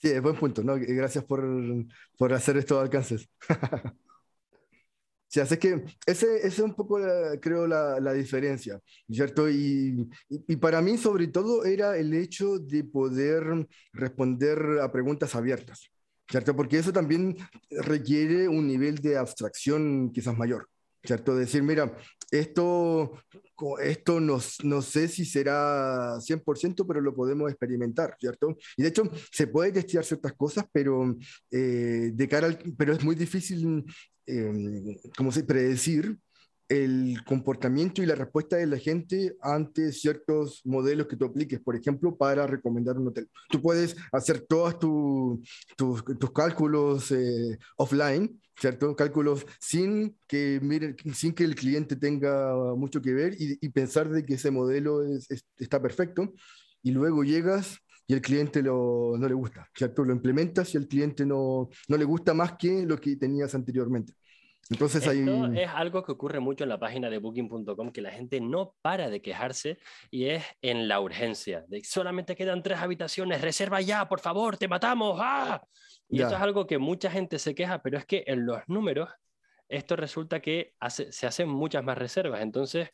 Sí, 0.00 0.16
buen 0.20 0.36
punto, 0.36 0.62
¿no? 0.62 0.76
Gracias 0.78 1.24
por, 1.24 1.44
por 2.16 2.32
hacer 2.32 2.56
estos 2.56 2.80
alcances. 2.80 3.28
Sí, 5.30 5.40
así 5.40 5.58
que 5.58 5.84
ese, 6.06 6.38
ese 6.38 6.46
es 6.46 6.58
un 6.60 6.74
poco, 6.74 6.98
creo, 7.42 7.66
la, 7.66 8.00
la, 8.00 8.14
diferencia, 8.14 8.80
¿cierto? 9.10 9.50
Y, 9.50 10.08
y, 10.30 10.56
para 10.56 10.80
mí, 10.80 10.96
sobre 10.96 11.28
todo, 11.28 11.66
era 11.66 11.98
el 11.98 12.14
hecho 12.14 12.58
de 12.58 12.82
poder 12.84 13.68
responder 13.92 14.78
a 14.80 14.90
preguntas 14.90 15.34
abiertas, 15.34 15.90
¿cierto? 16.30 16.56
Porque 16.56 16.78
eso 16.78 16.94
también 16.94 17.36
requiere 17.70 18.48
un 18.48 18.66
nivel 18.66 18.96
de 18.98 19.18
abstracción 19.18 20.10
quizás 20.12 20.34
mayor, 20.38 20.66
¿cierto? 21.08 21.34
Decir, 21.34 21.62
mira, 21.62 21.96
esto, 22.30 23.18
esto 23.80 24.20
no, 24.20 24.38
no, 24.62 24.82
sé 24.82 25.08
si 25.08 25.24
será 25.24 26.20
100%, 26.20 26.86
pero 26.86 27.00
lo 27.00 27.14
podemos 27.14 27.50
experimentar, 27.50 28.14
¿cierto? 28.20 28.58
Y 28.76 28.82
de 28.82 28.88
hecho, 28.88 29.04
se 29.32 29.46
puede 29.46 29.72
testear 29.72 30.04
ciertas 30.04 30.34
cosas, 30.34 30.66
pero, 30.70 31.16
eh, 31.50 32.10
de 32.12 32.28
cara 32.28 32.58
pero 32.76 32.92
es 32.92 33.02
muy 33.02 33.14
difícil, 33.14 33.84
eh, 34.26 35.00
como 35.16 35.32
se 35.32 35.44
predecir 35.44 36.18
el 36.68 37.24
comportamiento 37.24 38.02
y 38.02 38.06
la 38.06 38.14
respuesta 38.14 38.56
de 38.56 38.66
la 38.66 38.78
gente 38.78 39.36
ante 39.40 39.92
ciertos 39.92 40.60
modelos 40.64 41.06
que 41.06 41.16
tú 41.16 41.24
apliques, 41.24 41.60
por 41.60 41.74
ejemplo, 41.76 42.16
para 42.16 42.46
recomendar 42.46 42.98
un 42.98 43.08
hotel. 43.08 43.28
Tú 43.48 43.62
puedes 43.62 43.96
hacer 44.12 44.40
todos 44.40 44.78
tus 45.76 46.32
cálculos 46.34 47.10
eh, 47.10 47.58
offline, 47.76 48.40
¿cierto? 48.60 48.94
Cálculos 48.94 49.46
sin 49.60 50.16
que, 50.26 50.60
miren, 50.62 50.96
sin 51.14 51.32
que 51.32 51.44
el 51.44 51.54
cliente 51.54 51.96
tenga 51.96 52.54
mucho 52.76 53.00
que 53.00 53.14
ver 53.14 53.34
y, 53.38 53.68
pensar 53.70 54.08
de 54.10 54.24
que 54.24 54.34
ese 54.34 54.50
modelo 54.50 55.02
está 55.56 55.80
perfecto, 55.80 56.34
y 56.82 56.90
luego 56.90 57.24
llegas 57.24 57.78
y 58.06 58.14
el 58.14 58.22
cliente 58.22 58.62
lo, 58.62 59.16
no 59.18 59.28
le 59.28 59.34
gusta, 59.34 59.68
¿cierto? 59.74 60.04
Lo 60.04 60.12
implementas 60.12 60.74
y 60.74 60.78
el 60.78 60.88
cliente 60.88 61.26
no, 61.26 61.68
no 61.88 61.96
le 61.96 62.04
gusta 62.04 62.34
más 62.34 62.52
que 62.58 62.86
lo 62.86 62.98
que 62.98 63.16
tenías 63.16 63.54
anteriormente. 63.54 64.14
Entonces 64.70 65.06
Esto 65.06 65.46
es 65.52 65.68
algo 65.68 66.02
que 66.04 66.12
ocurre 66.12 66.40
mucho 66.40 66.64
en 66.64 66.70
la 66.70 66.78
página 66.78 67.08
de 67.08 67.18
booking.com, 67.18 67.90
que 67.90 68.02
la 68.02 68.10
gente 68.10 68.40
no 68.40 68.74
para 68.82 69.08
de 69.08 69.22
quejarse 69.22 69.78
y 70.10 70.26
es 70.26 70.44
en 70.60 70.88
la 70.88 71.00
urgencia. 71.00 71.64
De 71.68 71.82
solamente 71.84 72.36
quedan 72.36 72.62
tres 72.62 72.78
habitaciones, 72.78 73.40
reserva 73.40 73.80
ya, 73.80 74.08
por 74.08 74.20
favor, 74.20 74.58
te 74.58 74.68
matamos. 74.68 75.18
¡Ah! 75.22 75.62
Y 76.08 76.20
esto 76.20 76.34
es 76.34 76.40
algo 76.40 76.66
que 76.66 76.78
mucha 76.78 77.10
gente 77.10 77.38
se 77.38 77.54
queja, 77.54 77.82
pero 77.82 77.96
es 77.96 78.04
que 78.04 78.24
en 78.26 78.44
los 78.44 78.60
números 78.66 79.08
esto 79.68 79.96
resulta 79.96 80.40
que 80.40 80.74
se 80.88 81.26
hacen 81.26 81.48
muchas 81.48 81.82
más 81.84 81.96
reservas. 81.96 82.42
Entonces, 82.42 82.90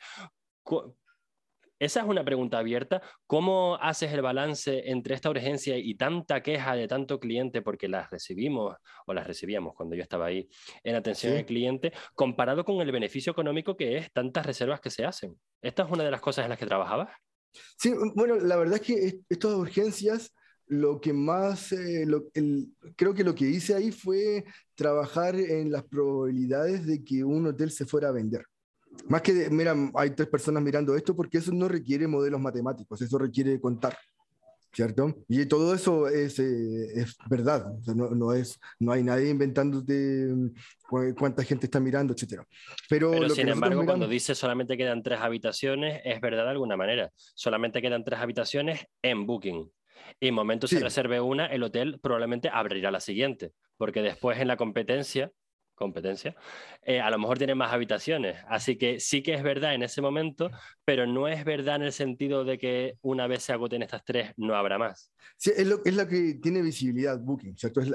esa 1.78 2.00
es 2.00 2.06
una 2.06 2.24
pregunta 2.24 2.58
abierta. 2.58 3.02
¿Cómo 3.26 3.76
haces 3.80 4.12
el 4.12 4.22
balance 4.22 4.90
entre 4.90 5.14
esta 5.14 5.30
urgencia 5.30 5.76
y 5.76 5.94
tanta 5.96 6.42
queja 6.42 6.74
de 6.76 6.88
tanto 6.88 7.18
cliente, 7.18 7.62
porque 7.62 7.88
las 7.88 8.10
recibimos 8.10 8.76
o 9.06 9.14
las 9.14 9.26
recibíamos 9.26 9.74
cuando 9.74 9.96
yo 9.96 10.02
estaba 10.02 10.26
ahí 10.26 10.48
en 10.82 10.94
atención 10.94 11.36
al 11.36 11.44
cliente, 11.44 11.92
comparado 12.14 12.64
con 12.64 12.80
el 12.80 12.92
beneficio 12.92 13.32
económico 13.32 13.76
que 13.76 13.96
es 13.96 14.12
tantas 14.12 14.46
reservas 14.46 14.80
que 14.80 14.90
se 14.90 15.04
hacen? 15.04 15.38
¿Esta 15.60 15.82
es 15.82 15.90
una 15.90 16.04
de 16.04 16.10
las 16.10 16.20
cosas 16.20 16.44
en 16.44 16.50
las 16.50 16.58
que 16.58 16.66
trabajabas? 16.66 17.10
Sí, 17.78 17.92
bueno, 18.14 18.36
la 18.36 18.56
verdad 18.56 18.76
es 18.76 18.82
que 18.82 19.20
estas 19.28 19.52
urgencias, 19.52 20.34
lo 20.66 21.00
que 21.00 21.12
más, 21.12 21.72
eh, 21.72 22.06
creo 22.96 23.14
que 23.14 23.24
lo 23.24 23.34
que 23.34 23.46
hice 23.46 23.74
ahí 23.74 23.92
fue 23.92 24.44
trabajar 24.74 25.36
en 25.36 25.70
las 25.70 25.84
probabilidades 25.84 26.86
de 26.86 27.04
que 27.04 27.24
un 27.24 27.46
hotel 27.46 27.70
se 27.70 27.86
fuera 27.86 28.08
a 28.08 28.12
vender. 28.12 28.44
Más 29.08 29.22
que, 29.22 29.48
mira, 29.50 29.74
hay 29.94 30.10
tres 30.10 30.28
personas 30.28 30.62
mirando 30.62 30.96
esto 30.96 31.14
porque 31.14 31.38
eso 31.38 31.52
no 31.52 31.68
requiere 31.68 32.06
modelos 32.06 32.40
matemáticos, 32.40 33.00
eso 33.02 33.18
requiere 33.18 33.60
contar, 33.60 33.96
¿cierto? 34.72 35.14
Y 35.28 35.44
todo 35.46 35.74
eso 35.74 36.08
es, 36.08 36.38
eh, 36.38 36.92
es 36.94 37.16
verdad, 37.28 37.66
no, 37.94 38.10
no, 38.10 38.32
es, 38.32 38.58
no 38.78 38.92
hay 38.92 39.02
nadie 39.02 39.30
inventando 39.30 39.80
de 39.82 40.50
cuánta 41.16 41.44
gente 41.44 41.66
está 41.66 41.80
mirando, 41.80 42.14
etcétera. 42.14 42.46
Pero, 42.88 43.10
Pero 43.10 43.30
sin 43.30 43.48
embargo, 43.48 43.84
cuando 43.84 44.08
dice 44.08 44.34
solamente 44.34 44.76
quedan 44.76 45.02
tres 45.02 45.20
habitaciones, 45.20 46.00
es 46.04 46.20
verdad 46.20 46.44
de 46.44 46.50
alguna 46.50 46.76
manera. 46.76 47.10
Solamente 47.34 47.82
quedan 47.82 48.04
tres 48.04 48.20
habitaciones 48.20 48.86
en 49.02 49.26
Booking. 49.26 49.70
Y 50.20 50.28
en 50.28 50.34
momento 50.34 50.66
si 50.66 50.78
reserve 50.78 51.20
una, 51.20 51.46
el 51.46 51.62
hotel 51.62 51.98
probablemente 52.00 52.48
abrirá 52.52 52.90
la 52.90 53.00
siguiente, 53.00 53.52
porque 53.76 54.02
después 54.02 54.38
en 54.38 54.48
la 54.48 54.56
competencia 54.56 55.30
competencia, 55.74 56.34
eh, 56.82 57.00
a 57.00 57.10
lo 57.10 57.18
mejor 57.18 57.38
tiene 57.38 57.54
más 57.54 57.72
habitaciones. 57.72 58.36
Así 58.48 58.76
que 58.76 59.00
sí 59.00 59.22
que 59.22 59.34
es 59.34 59.42
verdad 59.42 59.74
en 59.74 59.82
ese 59.82 60.00
momento, 60.00 60.50
pero 60.84 61.06
no 61.06 61.28
es 61.28 61.44
verdad 61.44 61.76
en 61.76 61.82
el 61.82 61.92
sentido 61.92 62.44
de 62.44 62.58
que 62.58 62.98
una 63.02 63.26
vez 63.26 63.42
se 63.42 63.52
agoten 63.52 63.82
estas 63.82 64.04
tres, 64.04 64.32
no 64.36 64.54
habrá 64.54 64.78
más. 64.78 65.12
Sí, 65.36 65.52
es 65.56 65.66
lo, 65.66 65.84
es 65.84 65.96
que 66.06 66.34
tiene 66.34 66.62
visibilidad 66.62 67.18
Booking, 67.18 67.56
¿cierto? 67.56 67.80
Es, 67.80 67.90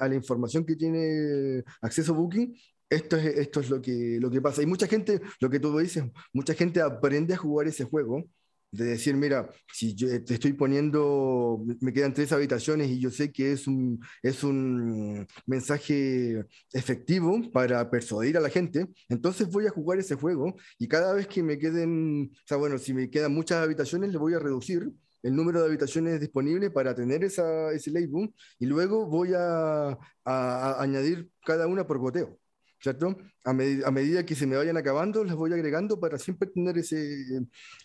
a 0.00 0.08
la 0.08 0.14
información 0.14 0.64
que 0.64 0.76
tiene 0.76 1.62
acceso 1.82 2.14
Booking. 2.14 2.56
Esto 2.90 3.16
es, 3.16 3.26
esto 3.26 3.60
es 3.60 3.68
lo, 3.68 3.82
que, 3.82 4.18
lo 4.20 4.30
que 4.30 4.40
pasa. 4.40 4.62
Y 4.62 4.66
mucha 4.66 4.86
gente, 4.86 5.20
lo 5.40 5.50
que 5.50 5.60
tú 5.60 5.76
dices, 5.78 6.04
mucha 6.32 6.54
gente 6.54 6.80
aprende 6.80 7.34
a 7.34 7.36
jugar 7.36 7.68
ese 7.68 7.84
juego 7.84 8.24
de 8.70 8.84
decir, 8.84 9.16
mira, 9.16 9.50
si 9.72 9.94
yo 9.94 10.08
te 10.24 10.34
estoy 10.34 10.52
poniendo, 10.52 11.64
me 11.80 11.92
quedan 11.92 12.12
tres 12.12 12.32
habitaciones 12.32 12.88
y 12.88 13.00
yo 13.00 13.10
sé 13.10 13.32
que 13.32 13.52
es 13.52 13.66
un, 13.66 14.00
es 14.22 14.44
un 14.44 15.26
mensaje 15.46 16.44
efectivo 16.72 17.40
para 17.52 17.90
persuadir 17.90 18.36
a 18.36 18.40
la 18.40 18.50
gente, 18.50 18.86
entonces 19.08 19.48
voy 19.48 19.66
a 19.66 19.70
jugar 19.70 19.98
ese 19.98 20.14
juego 20.16 20.54
y 20.78 20.88
cada 20.88 21.14
vez 21.14 21.26
que 21.26 21.42
me 21.42 21.58
queden, 21.58 22.30
o 22.32 22.46
sea, 22.46 22.56
bueno, 22.56 22.78
si 22.78 22.92
me 22.94 23.10
quedan 23.10 23.32
muchas 23.34 23.62
habitaciones, 23.62 24.12
le 24.12 24.18
voy 24.18 24.34
a 24.34 24.38
reducir 24.38 24.90
el 25.22 25.34
número 25.34 25.60
de 25.60 25.66
habitaciones 25.66 26.20
disponibles 26.20 26.70
para 26.70 26.94
tener 26.94 27.24
esa, 27.24 27.72
ese 27.72 27.90
label 27.90 28.32
y 28.58 28.66
luego 28.66 29.06
voy 29.06 29.32
a, 29.34 29.98
a 30.24 30.82
añadir 30.82 31.30
cada 31.44 31.66
una 31.66 31.86
por 31.86 31.98
goteo. 31.98 32.38
¿Cierto? 32.80 33.16
A, 33.44 33.52
medida 33.52 34.24
que 34.24 34.34
se 34.34 34.46
me 34.46 34.56
vayan 34.56 34.76
acabando, 34.76 35.24
las 35.24 35.36
voy 35.36 35.52
agregando 35.52 35.98
para 35.98 36.18
siempre 36.18 36.48
tener 36.48 36.78
ese, 36.78 37.24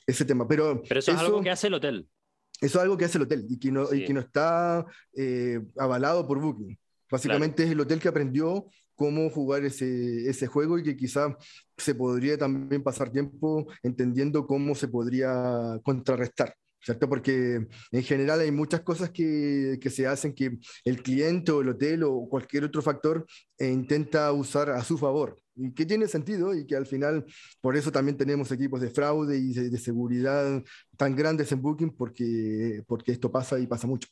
ese 0.06 0.26
tema. 0.26 0.48
Pero, 0.48 0.82
Pero 0.88 1.00
eso, 1.00 1.12
es 1.12 1.18
algo 1.18 1.42
que 1.42 1.50
hace 1.50 1.68
el 1.68 1.74
hotel. 1.76 2.08
Eso 2.62 2.78
es 2.78 2.84
algo 2.84 2.98
que 2.98 3.06
hace 3.06 3.18
el 3.18 3.24
hotel 3.24 3.46
y 3.50 3.60
que 3.60 3.72
no, 3.72 3.94
y 3.94 4.06
que 4.06 4.14
no 4.14 4.20
está 4.20 4.86
eh, 5.16 5.60
avalado 5.78 6.26
por 6.28 6.40
Booking. 6.40 6.78
Básicamente 7.12 7.64
es 7.64 7.72
el 7.72 7.80
hotel 7.80 8.00
que 8.00 8.08
aprendió 8.08 8.68
cómo 8.96 9.30
jugar 9.30 9.66
ese, 9.66 10.30
ese 10.30 10.48
juego 10.48 10.80
y 10.80 10.84
que 10.84 10.96
quizá 10.96 11.36
se 11.78 11.96
podría 11.96 12.38
también 12.38 12.84
pasar 12.84 13.12
tiempo 13.12 13.68
entendiendo 13.82 14.48
cómo 14.48 14.76
se 14.76 14.88
podría 14.88 15.80
contrarrestar. 15.84 16.56
¿Cierto? 16.84 17.08
Porque 17.08 17.68
en 17.92 18.04
general 18.04 18.42
hay 18.42 18.52
muchas 18.52 18.82
cosas 18.82 19.10
que, 19.12 19.80
que, 19.82 19.90
se 19.90 20.06
hacen 20.06 20.34
que 20.34 20.58
el 20.84 21.02
cliente 21.02 21.52
o 21.52 21.62
el 21.62 21.70
hotel 21.70 22.04
o 22.04 22.28
cualquier 22.30 22.66
otro 22.66 22.82
factor 22.82 23.26
eh, 23.58 23.70
intenta 23.70 24.32
usar 24.34 24.70
a 24.70 24.84
su 24.84 24.98
favor. 24.98 25.38
Y 25.56 25.72
que 25.74 25.86
tiene 25.86 26.08
sentido 26.08 26.54
y 26.54 26.66
que 26.66 26.76
al 26.76 26.86
final, 26.86 27.26
por 27.62 27.78
eso 27.78 27.92
también 27.92 28.18
tenemos 28.18 28.52
equipos 28.52 28.82
de 28.82 28.90
fraude 28.90 29.38
y 29.38 29.54
de, 29.54 29.78
seguridad 29.78 30.62
tan 30.98 31.16
grandes 31.16 31.52
en 31.52 31.62
Booking, 31.62 31.96
porque, 31.96 32.84
porque 32.88 33.12
esto 33.12 33.32
pasa 33.32 33.60
y 33.60 33.68
pasa 33.68 33.88
mucho. 33.88 34.08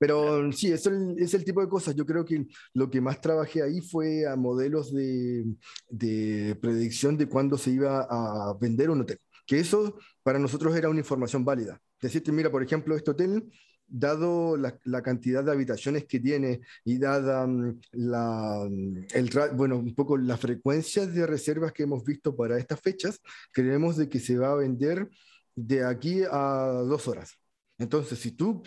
Pero 0.00 0.52
sí, 0.52 0.70
eso 0.72 0.90
es 1.16 1.34
el 1.34 1.44
tipo 1.44 1.60
de 1.60 1.68
cosas. 1.68 1.94
Yo 1.94 2.06
creo 2.06 2.24
que 2.24 2.46
lo 2.72 2.88
que 2.88 3.00
más 3.00 3.20
trabajé 3.20 3.62
ahí 3.62 3.80
fue 3.80 4.26
a 4.26 4.36
modelos 4.36 4.92
de, 4.92 5.44
de 5.90 6.56
predicción 6.60 7.16
de 7.16 7.28
cuándo 7.28 7.58
se 7.58 7.72
iba 7.72 8.06
a 8.08 8.56
vender 8.60 8.90
un 8.90 9.00
hotel 9.00 9.18
que 9.48 9.58
eso 9.58 9.98
para 10.22 10.38
nosotros 10.38 10.76
era 10.76 10.90
una 10.90 11.00
información 11.00 11.44
válida. 11.44 11.80
Decirte, 12.00 12.30
mira, 12.30 12.50
por 12.50 12.62
ejemplo, 12.62 12.94
este 12.94 13.10
hotel, 13.12 13.50
dado 13.88 14.58
la, 14.58 15.02
cantidad 15.02 15.42
de 15.42 15.50
habitaciones 15.50 16.04
que 16.04 16.20
tiene 16.20 16.60
y 16.84 16.98
dada 16.98 17.46
mm, 17.46 17.80
la, 17.92 18.66
mm, 18.68 19.06
el, 19.14 19.30
bueno, 19.54 19.78
un 19.78 19.94
poco 19.94 20.18
la 20.18 20.36
frecuencia 20.36 21.06
de 21.06 21.26
reservas 21.26 21.72
que 21.72 21.84
hemos 21.84 22.04
visto 22.04 22.36
para 22.36 22.58
estas 22.58 22.80
fechas, 22.80 23.20
creemos 23.50 23.96
de 23.96 24.10
que 24.10 24.20
se 24.20 24.36
va 24.36 24.52
a 24.52 24.56
vender 24.56 25.08
de 25.56 25.84
aquí 25.84 26.22
a 26.30 26.82
dos 26.86 27.08
horas. 27.08 27.32
Entonces, 27.78 28.18
si 28.18 28.32
tú 28.32 28.62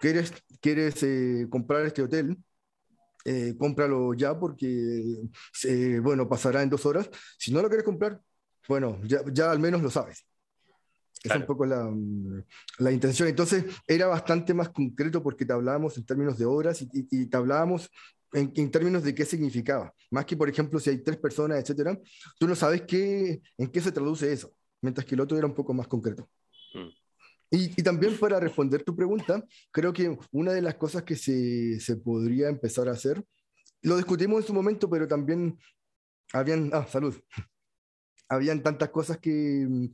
quieres, 0.00 0.34
quieres 0.60 1.02
eh, 1.02 1.46
comprar 1.48 1.86
este 1.86 2.02
hotel, 2.02 2.36
eh, 3.24 3.54
cómpralo 3.58 4.12
ya 4.14 4.38
porque, 4.38 5.02
eh, 5.64 6.00
bueno, 6.02 6.28
pasará 6.28 6.62
en 6.62 6.70
dos 6.70 6.84
horas. 6.84 7.08
Si 7.38 7.52
no 7.52 7.62
lo 7.62 7.68
quieres 7.68 7.84
comprar, 7.84 8.20
bueno, 8.70 9.00
ya, 9.02 9.50
al 9.50 9.58
menos 9.58 9.82
lo 9.82 9.90
sabes. 9.90 10.24
Es 11.24 11.34
un 11.34 11.44
poco 11.44 11.66
la, 11.66 11.92
la, 12.78 12.92
intención. 12.92 13.28
Entonces, 13.28 13.64
era 13.84 14.06
bastante 14.06 14.54
más 14.54 14.68
concreto 14.68 15.20
porque 15.24 15.44
te 15.44 15.52
hablábamos 15.52 15.96
en 15.98 16.06
términos 16.06 16.38
de 16.38 16.44
horas 16.44 16.80
y, 16.80 17.26
te 17.26 17.36
hablábamos 17.36 17.90
en, 18.32 18.52
en, 18.54 18.70
términos 18.70 19.02
de 19.02 19.12
qué 19.12 19.24
significaba. 19.24 19.92
Más 20.12 20.24
que, 20.24 20.36
por 20.36 20.48
ejemplo, 20.48 20.78
si 20.78 20.88
hay 20.88 20.98
tres 20.98 21.16
personas, 21.18 21.58
etcétera, 21.58 21.98
tú 22.38 22.46
no 22.46 22.54
sabes 22.54 22.82
qué, 22.82 23.42
en 23.58 23.68
qué 23.72 23.80
se 23.80 23.90
traduce 23.90 24.32
eso, 24.32 24.54
mientras 24.80 25.04
que 25.04 25.16
el 25.16 25.20
otro 25.20 25.36
era 25.36 25.48
un 25.48 25.54
poco 25.54 25.74
más 25.74 25.88
concreto. 25.88 26.30
Mm. 26.72 26.90
Y, 27.50 27.80
y, 27.80 27.82
también 27.82 28.16
para 28.18 28.38
responder 28.38 28.84
tu 28.84 28.94
pregunta, 28.94 29.44
creo 29.72 29.92
que 29.92 30.16
una 30.30 30.52
de 30.52 30.62
las 30.62 30.76
cosas 30.76 31.02
que 31.02 31.16
se, 31.16 31.80
se 31.80 31.96
podría 31.96 32.48
empezar 32.48 32.88
a 32.88 32.92
hacer, 32.92 33.20
lo 33.82 33.96
discutimos 33.96 34.42
en 34.42 34.46
su 34.46 34.54
momento, 34.54 34.88
pero 34.88 35.08
también 35.08 35.58
habían, 36.32 36.70
ah, 36.72 36.86
salud, 36.86 37.16
habían 38.30 38.62
tantas 38.62 38.90
cosas 38.90 39.18
que, 39.18 39.90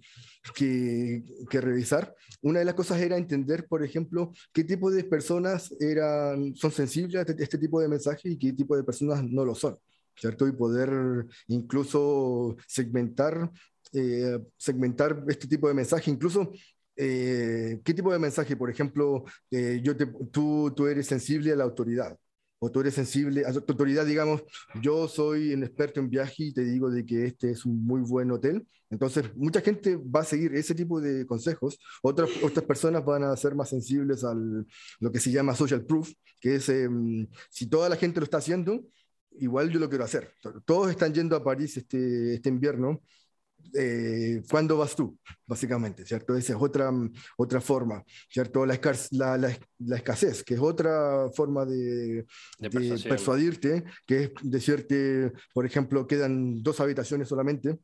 que, 0.55 1.25
que, 1.49 1.61
revisar. 1.61 2.15
Una 2.43 2.59
de 2.59 2.67
las 2.67 2.75
cosas 2.75 3.01
era 3.01 3.17
entender, 3.17 3.67
por 3.67 3.83
ejemplo, 3.83 4.31
qué 4.53 4.63
tipo 4.63 4.91
de 4.91 5.05
personas 5.05 5.75
eran, 5.81 6.55
son 6.55 6.71
sensibles 6.71 7.17
a 7.17 7.21
este, 7.23 7.43
este, 7.43 7.59
tipo 7.59 7.81
de 7.81 7.89
mensajes 7.89 8.31
y 8.31 8.39
qué 8.39 8.53
tipo 8.53 8.77
de 8.77 8.85
personas 8.85 9.25
no 9.25 9.45
lo 9.45 9.55
son, 9.55 9.79
¿cierto? 10.15 10.47
Y 10.47 10.53
poder 10.53 11.27
incluso 11.49 12.57
segmentar, 12.69 13.51
eh, 13.95 14.39
segmentar 14.59 15.25
este 15.29 15.49
tipo 15.49 15.67
de 15.69 15.75
mensaje, 15.75 16.11
incluso 16.11 16.53
eh, 16.95 17.81
qué 17.83 17.95
tipo 17.95 18.13
de 18.13 18.19
mensaje, 18.19 18.55
por 18.55 18.71
ejemplo, 18.71 19.25
eh, 19.51 19.81
yo 19.83 19.97
tú, 20.31 20.73
tú 20.77 20.87
eres 20.87 21.07
sensible 21.07 21.53
a 21.53 21.57
la 21.57 21.65
autoridad 21.65 22.19
o 22.67 22.71
tú 22.71 22.83
sensible 22.91 23.47
a 23.47 23.53
tu 23.53 23.59
autoridad, 23.59 24.05
digamos, 24.05 24.43
yo 24.83 25.07
soy 25.07 25.55
un 25.55 25.63
experto 25.63 26.01
en 26.01 26.11
viaje 26.11 26.45
y 26.47 26.53
te 26.53 26.65
digo 26.65 26.91
de 26.91 27.07
que 27.07 27.27
este 27.27 27.53
es 27.53 27.65
un 27.65 27.85
muy 27.87 28.01
buen 28.01 28.31
hotel. 28.33 28.67
Entonces, 28.91 29.25
mucha 29.37 29.61
gente 29.61 29.97
va 29.97 30.21
a 30.21 30.25
seguir 30.25 30.53
ese 30.55 30.75
tipo 30.75 31.01
de 31.01 31.27
consejos. 31.27 31.79
Otras, 32.03 32.29
otras 32.43 32.65
personas 32.65 33.05
van 33.05 33.23
a 33.23 33.37
ser 33.37 33.55
más 33.55 33.69
sensibles 33.69 34.25
a 34.25 34.35
lo 34.35 35.13
que 35.13 35.21
se 35.21 35.31
llama 35.31 35.55
social 35.55 35.85
proof, 35.85 36.13
que 36.41 36.57
es 36.57 36.69
em, 36.69 37.29
si 37.51 37.69
toda 37.69 37.89
la 37.89 37.97
gente 37.97 38.21
lo 38.21 38.25
está 38.25 38.39
haciendo, 38.39 38.85
igual 39.39 39.71
yo 39.71 39.79
lo 39.79 39.89
quiero 39.89 40.05
hacer. 40.05 40.33
Todos 40.65 40.91
están 40.91 41.15
yendo 41.15 41.37
a 41.37 41.45
París 41.45 41.77
este, 41.77 42.35
este 42.35 42.49
invierno 42.49 43.01
eh, 43.75 44.43
¿cuándo 44.51 44.79
vas 44.79 44.97
tú? 44.97 45.19
Básicamente, 45.47 46.05
¿cierto? 46.05 46.37
Esa 46.37 46.55
es 46.55 46.59
otra, 46.61 46.91
otra 47.37 47.61
forma, 47.61 48.03
¿cierto? 48.29 48.65
La, 48.65 48.79
la, 49.11 49.59
la, 49.79 49.97
escasez, 49.97 50.43
que 50.43 50.55
es 50.55 50.61
otra 50.61 51.29
forma 51.35 51.65
de, 51.65 52.27
persuadirte, 53.09 53.85
que 54.07 54.25
es 54.25 54.33
decirte, 54.43 55.33
por 55.53 55.67
ejemplo, 55.67 56.07
quedan 56.07 56.63
dos 56.63 56.81
habitaciones 56.81 57.29
solamente. 57.29 57.79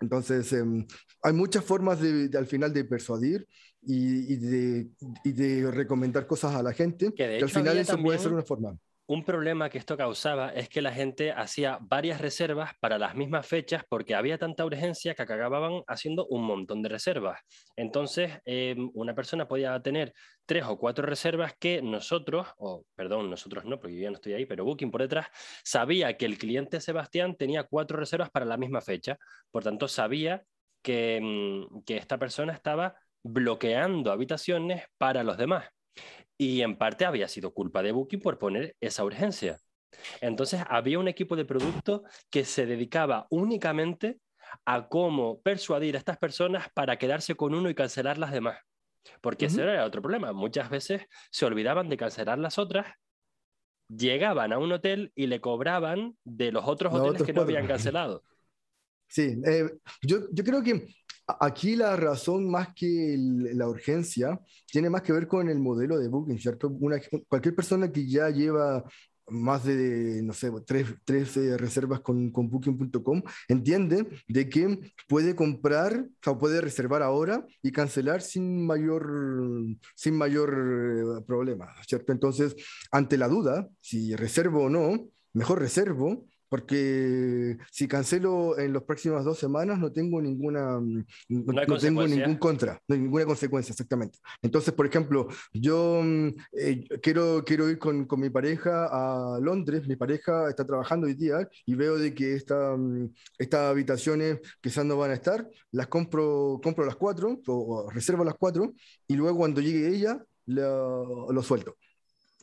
Entonces, 0.00 0.52
em, 0.52 0.86
hay 1.22 1.32
muchas 1.32 1.64
formas 1.64 2.00
de, 2.00 2.30
al 2.36 2.46
final 2.46 2.72
de 2.72 2.84
persuadir 2.84 3.46
y, 3.82 4.36
de, 4.36 4.88
y, 5.24 5.32
de, 5.32 5.70
recomendar 5.70 6.26
cosas 6.26 6.54
a 6.54 6.62
la 6.62 6.72
gente, 6.72 7.12
que, 7.14 7.38
al 7.38 7.48
final 7.48 7.78
eso 7.78 7.96
puede 8.02 8.18
ser 8.18 8.32
una 8.32 8.42
forma 8.42 8.76
un 9.08 9.24
problema 9.24 9.70
que 9.70 9.78
esto 9.78 9.96
causaba 9.96 10.50
es 10.50 10.68
que 10.68 10.82
la 10.82 10.92
gente 10.92 11.30
hacía 11.30 11.78
varias 11.80 12.20
reservas 12.20 12.72
para 12.80 12.98
las 12.98 13.14
mismas 13.14 13.46
fechas 13.46 13.84
porque 13.88 14.14
había 14.14 14.36
tanta 14.36 14.64
urgencia 14.64 15.14
que 15.14 15.22
acababan 15.22 15.82
haciendo 15.86 16.26
un 16.26 16.44
montón 16.44 16.82
de 16.82 16.88
reservas. 16.88 17.40
Entonces, 17.76 18.32
em, 18.44 18.90
una 18.94 19.14
persona 19.14 19.46
podía 19.46 19.80
tener 19.80 20.12
tres 20.44 20.64
o 20.64 20.76
cuatro 20.78 21.06
reservas 21.06 21.54
que 21.58 21.80
nosotros, 21.82 22.48
o 22.58 22.84
perdón, 22.96 23.30
nosotros 23.30 23.64
no, 23.64 23.78
porque 23.78 23.96
yo 23.96 24.02
ya 24.02 24.10
no 24.10 24.16
estoy 24.16 24.32
ahí, 24.34 24.46
pero 24.46 24.64
Booking 24.64 24.90
por 24.90 25.02
detrás, 25.02 25.28
sabía 25.64 26.16
que 26.16 26.26
el 26.26 26.36
cliente 26.38 26.80
Sebastián 26.80 27.36
tenía 27.36 27.64
cuatro 27.64 27.98
reservas 27.98 28.30
para 28.30 28.44
la 28.44 28.56
misma 28.56 28.80
fecha. 28.80 29.18
Por 29.52 29.62
tanto, 29.62 29.86
sabía 29.88 30.42
que, 30.82 31.64
que 31.86 31.96
esta 31.96 32.18
persona 32.18 32.52
estaba 32.52 32.96
bloqueando 33.22 34.12
habitaciones 34.12 34.84
para 34.98 35.22
los 35.24 35.36
demás. 35.36 35.75
Y 36.38 36.62
en 36.62 36.76
parte 36.76 37.04
había 37.04 37.28
sido 37.28 37.52
culpa 37.52 37.82
de 37.82 37.92
Booking 37.92 38.20
por 38.20 38.38
poner 38.38 38.76
esa 38.80 39.04
urgencia. 39.04 39.58
Entonces 40.20 40.62
había 40.68 40.98
un 40.98 41.08
equipo 41.08 41.36
de 41.36 41.44
producto 41.44 42.04
que 42.30 42.44
se 42.44 42.66
dedicaba 42.66 43.26
únicamente 43.30 44.20
a 44.64 44.88
cómo 44.88 45.40
persuadir 45.40 45.96
a 45.96 45.98
estas 45.98 46.18
personas 46.18 46.68
para 46.74 46.98
quedarse 46.98 47.34
con 47.34 47.54
uno 47.54 47.70
y 47.70 47.74
cancelar 47.74 48.18
las 48.18 48.32
demás. 48.32 48.58
Porque 49.20 49.46
ese 49.46 49.62
era 49.62 49.84
otro 49.84 50.02
problema. 50.02 50.32
Muchas 50.32 50.68
veces 50.68 51.06
se 51.30 51.46
olvidaban 51.46 51.88
de 51.88 51.96
cancelar 51.96 52.38
las 52.38 52.58
otras, 52.58 52.86
llegaban 53.88 54.52
a 54.52 54.58
un 54.58 54.72
hotel 54.72 55.12
y 55.14 55.26
le 55.26 55.40
cobraban 55.40 56.16
de 56.24 56.52
los 56.52 56.64
otros 56.66 56.92
hoteles 56.92 57.22
que 57.22 57.32
no 57.32 57.42
habían 57.42 57.66
cancelado. 57.66 58.22
Sí, 59.08 59.40
eh, 59.46 59.70
yo, 60.02 60.26
yo 60.32 60.42
creo 60.42 60.62
que 60.62 60.88
Aquí 61.26 61.74
la 61.74 61.96
razón 61.96 62.48
más 62.48 62.68
que 62.74 63.16
la 63.18 63.68
urgencia 63.68 64.40
tiene 64.70 64.90
más 64.90 65.02
que 65.02 65.12
ver 65.12 65.26
con 65.26 65.48
el 65.48 65.58
modelo 65.58 65.98
de 65.98 66.08
Booking, 66.08 66.38
¿cierto? 66.38 66.72
Cualquier 67.28 67.54
persona 67.54 67.90
que 67.90 68.08
ya 68.08 68.30
lleva 68.30 68.84
más 69.28 69.64
de, 69.64 70.22
no 70.22 70.32
sé, 70.32 70.52
tres, 70.64 70.86
tres 71.04 71.36
eh, 71.36 71.56
reservas 71.56 72.00
con, 72.00 72.30
con 72.30 72.48
Booking.com, 72.48 73.22
entiende 73.48 74.06
de 74.28 74.48
que 74.48 74.78
puede 75.08 75.34
comprar, 75.34 76.06
o 76.26 76.38
puede 76.38 76.60
reservar 76.60 77.02
ahora 77.02 77.44
y 77.62 77.72
cancelar 77.72 78.22
sin 78.22 78.64
mayor, 78.64 79.08
sin 79.94 80.16
mayor 80.16 81.24
problema, 81.26 81.74
¿cierto? 81.86 82.12
Entonces, 82.12 82.54
ante 82.90 83.18
la 83.18 83.28
duda, 83.28 83.68
si 83.80 84.14
reservo 84.14 84.64
o 84.64 84.70
no, 84.70 85.08
mejor 85.32 85.58
reservo 85.58 86.26
porque 86.48 87.58
si 87.70 87.88
cancelo 87.88 88.58
en 88.58 88.72
las 88.72 88.82
próximas 88.82 89.24
dos 89.24 89.38
semanas 89.38 89.78
no 89.78 89.92
tengo 89.92 90.20
ninguna 90.20 90.80
mm, 90.80 91.04
no, 91.28 91.78
tengo 91.78 92.06
ningún 92.06 92.36
contra, 92.36 92.80
no 92.86 92.94
hay 92.94 93.00
ninguna 93.00 93.24
consecuencia, 93.24 93.72
exactamente. 93.72 94.18
Entonces, 94.42 94.72
por 94.74 94.86
ejemplo, 94.86 95.28
yo 95.52 96.00
mm, 96.02 96.28
eh, 96.52 96.84
quiero, 97.02 97.44
quiero 97.44 97.68
ir 97.68 97.78
con, 97.78 98.06
con, 98.06 98.20
mi 98.20 98.30
pareja 98.30 98.88
a 98.90 99.38
Londres, 99.40 99.86
mi 99.86 99.96
pareja 99.96 100.48
está 100.48 100.64
trabajando 100.64 101.06
hoy 101.06 101.14
día 101.14 101.48
y 101.64 101.74
veo 101.74 101.98
de 101.98 102.14
que 102.14 102.34
esta, 102.34 102.76
mm, 102.76 103.12
estas 103.38 103.70
habitaciones 103.70 104.40
quizás 104.60 104.84
no 104.84 104.96
van 104.96 105.10
a 105.10 105.14
estar, 105.14 105.48
las 105.72 105.88
compro, 105.88 106.60
compro 106.62 106.84
las 106.84 106.96
cuatro 106.96 107.40
o, 107.46 107.90
reservo 107.90 108.24
las 108.24 108.34
cuatro 108.34 108.74
y 109.06 109.14
luego 109.16 109.38
cuando 109.38 109.60
llegue 109.60 109.88
ella 109.88 110.22
lo, 110.46 111.30
lo 111.32 111.42
suelto. 111.42 111.76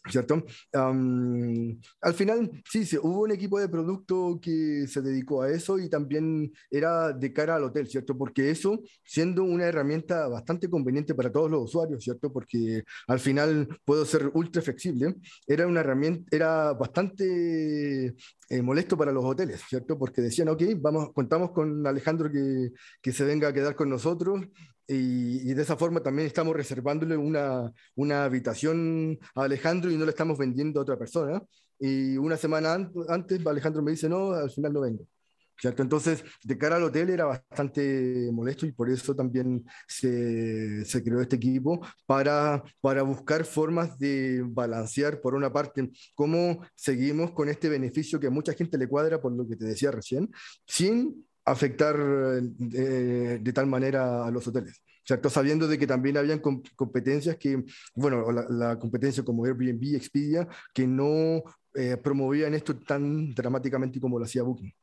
¿Cierto? 0.09 0.43
al 0.73 2.13
final, 2.13 2.51
sí, 2.69 2.85
sí, 2.85 2.97
hubo 2.97 3.21
un 3.21 3.31
equipo 3.31 3.59
de 3.59 3.69
producto 3.69 4.39
que 4.41 4.85
se 4.87 5.01
dedicó 5.01 5.43
a 5.43 5.51
eso 5.51 5.79
y 5.79 5.89
también 5.89 6.51
era 6.69 7.13
de 7.13 7.31
cara 7.33 7.55
al 7.55 7.63
hotel, 7.63 7.87
¿cierto? 7.87 8.17
Porque 8.17 8.49
eso, 8.49 8.81
siendo 9.03 9.43
una 9.43 9.65
herramienta 9.65 10.27
bastante 10.27 10.69
conveniente 10.69 11.15
para 11.15 11.31
todos 11.31 11.49
los 11.49 11.63
usuarios, 11.63 12.03
¿cierto? 12.03 12.31
Porque 12.31 12.83
al 13.07 13.19
final 13.19 13.67
puedo 13.85 14.05
ser 14.05 14.29
ultra 14.33 14.61
flexible, 14.61 15.15
era 15.47 15.67
una 15.67 15.81
herramienta, 15.81 16.35
era 16.35 16.73
bastante 16.73 18.15
eh, 18.49 18.61
molesto 18.61 18.97
para 18.97 19.11
los 19.11 19.23
hoteles, 19.23 19.61
¿cierto? 19.67 19.97
Porque 19.97 20.21
decían, 20.21 20.49
ok, 20.49 20.63
vamos, 20.77 21.13
contamos 21.13 21.51
con 21.51 21.85
Alejandro 21.87 22.31
que, 22.31 22.71
que 23.01 23.11
se 23.11 23.23
venga 23.23 23.47
a 23.47 23.53
quedar 23.53 23.75
con 23.75 23.89
nosotros, 23.89 24.41
y, 24.87 25.53
de 25.53 25.61
esa 25.61 25.77
forma 25.77 26.01
también 26.01 26.27
estamos 26.27 26.55
reservándole 26.55 27.15
una, 27.17 27.71
una 27.95 28.25
habitación 28.25 29.17
a 29.35 29.43
Alejandro 29.43 29.91
y 29.91 29.97
no 29.97 30.05
le 30.05 30.11
estamos 30.11 30.37
vendiendo 30.37 30.79
a 30.79 30.83
otra 30.83 30.97
persona. 30.97 31.41
Y 31.79 32.17
una 32.17 32.37
semana 32.37 32.89
antes 33.09 33.45
Alejandro 33.45 33.81
me 33.81 33.91
dice, 33.91 34.09
no, 34.09 34.33
al 34.33 34.51
final 34.51 34.73
no 34.73 34.81
vengo. 34.81 35.07
¿Cierto? 35.55 35.83
Entonces, 35.83 36.23
de 36.43 36.57
cara 36.57 36.77
al 36.77 36.83
hotel 36.83 37.09
era 37.11 37.25
bastante 37.25 38.29
molesto 38.33 38.65
y 38.65 38.71
por 38.71 38.89
eso 38.89 39.15
también 39.15 39.63
se, 39.87 40.83
se, 40.83 41.03
creó 41.03 41.21
este 41.21 41.35
equipo 41.35 41.79
para, 42.05 42.63
para 42.81 43.03
buscar 43.03 43.45
formas 43.45 43.97
de 43.99 44.43
balancear, 44.45 45.21
por 45.21 45.35
una 45.35 45.53
parte, 45.53 45.91
cómo 46.15 46.65
seguimos 46.75 47.31
con 47.31 47.49
este 47.49 47.69
beneficio 47.69 48.19
que 48.19 48.27
a 48.27 48.31
mucha 48.31 48.53
gente 48.53 48.77
le 48.77 48.87
cuadra, 48.87 49.21
por 49.21 49.31
lo 49.31 49.47
que 49.47 49.55
te 49.55 49.65
decía 49.65 49.91
recién, 49.91 50.29
sin 50.65 51.23
afectar 51.45 51.95
eh, 51.97 53.39
de 53.41 53.53
tal 53.53 53.67
manera 53.67 54.25
a 54.25 54.31
los 54.31 54.47
hoteles. 54.47 54.81
¿cierto? 55.05 55.29
Sabiendo 55.29 55.67
de 55.67 55.77
que 55.77 55.87
también 55.87 56.17
habían 56.17 56.39
competencias 56.39 57.37
que, 57.37 57.63
bueno, 57.93 58.31
la, 58.31 58.79
competencia 58.79 59.23
como 59.23 59.45
Airbnb, 59.45 59.95
Expedia, 59.95 60.47
que 60.73 60.87
no 60.87 61.43
eh, 61.75 61.97
promovían 61.97 62.53
esto 62.53 62.77
tan 62.77 63.33
dramáticamente 63.33 63.99
como 63.99 64.17
lo 64.17 64.25
hacía 64.25 64.43
Booking. 64.43 64.73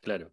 Claro. 0.00 0.32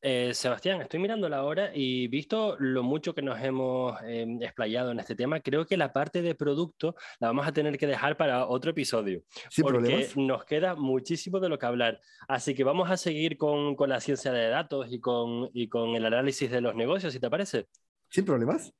Eh, 0.00 0.32
Sebastián, 0.32 0.80
estoy 0.80 1.00
mirando 1.00 1.28
la 1.28 1.42
hora 1.42 1.72
y 1.74 2.06
visto 2.06 2.56
lo 2.60 2.84
mucho 2.84 3.14
que 3.16 3.22
nos 3.22 3.40
hemos 3.40 4.00
em, 4.02 4.40
explayado 4.40 4.92
en 4.92 5.00
este 5.00 5.16
tema, 5.16 5.40
creo 5.40 5.66
que 5.66 5.76
la 5.76 5.92
parte 5.92 6.22
de 6.22 6.36
producto 6.36 6.94
la 7.18 7.28
vamos 7.28 7.48
a 7.48 7.52
tener 7.52 7.76
que 7.76 7.88
dejar 7.88 8.16
para 8.16 8.46
otro 8.46 8.70
episodio, 8.70 9.24
porque 9.60 10.08
nos 10.14 10.44
queda 10.44 10.76
muchísimo 10.76 11.40
de 11.40 11.48
lo 11.48 11.58
que 11.58 11.66
hablar. 11.66 12.00
Así 12.28 12.54
que 12.54 12.62
vamos 12.62 12.88
a 12.90 12.96
seguir 12.96 13.36
con, 13.36 13.74
con 13.74 13.88
la 13.88 14.00
ciencia 14.00 14.30
de 14.30 14.48
datos 14.48 14.86
y 14.88 15.00
con, 15.00 15.50
y 15.52 15.68
con 15.68 15.96
el 15.96 16.06
análisis 16.06 16.48
de 16.48 16.60
los 16.60 16.76
negocios, 16.76 17.12
si 17.12 17.18
te 17.18 17.28
parece. 17.28 17.66
Sin 18.08 18.24
problemas. 18.24 18.72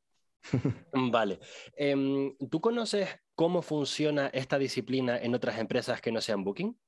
vale. 0.93 1.41
Em, 1.77 2.37
¿Tú 2.49 2.61
conoces 2.61 3.09
cómo 3.35 3.63
funciona 3.63 4.29
esta 4.29 4.57
disciplina 4.57 5.19
en 5.19 5.35
otras 5.35 5.59
empresas 5.59 6.01
que 6.01 6.13
no 6.13 6.21
sean 6.21 6.45
Booking? 6.45 6.79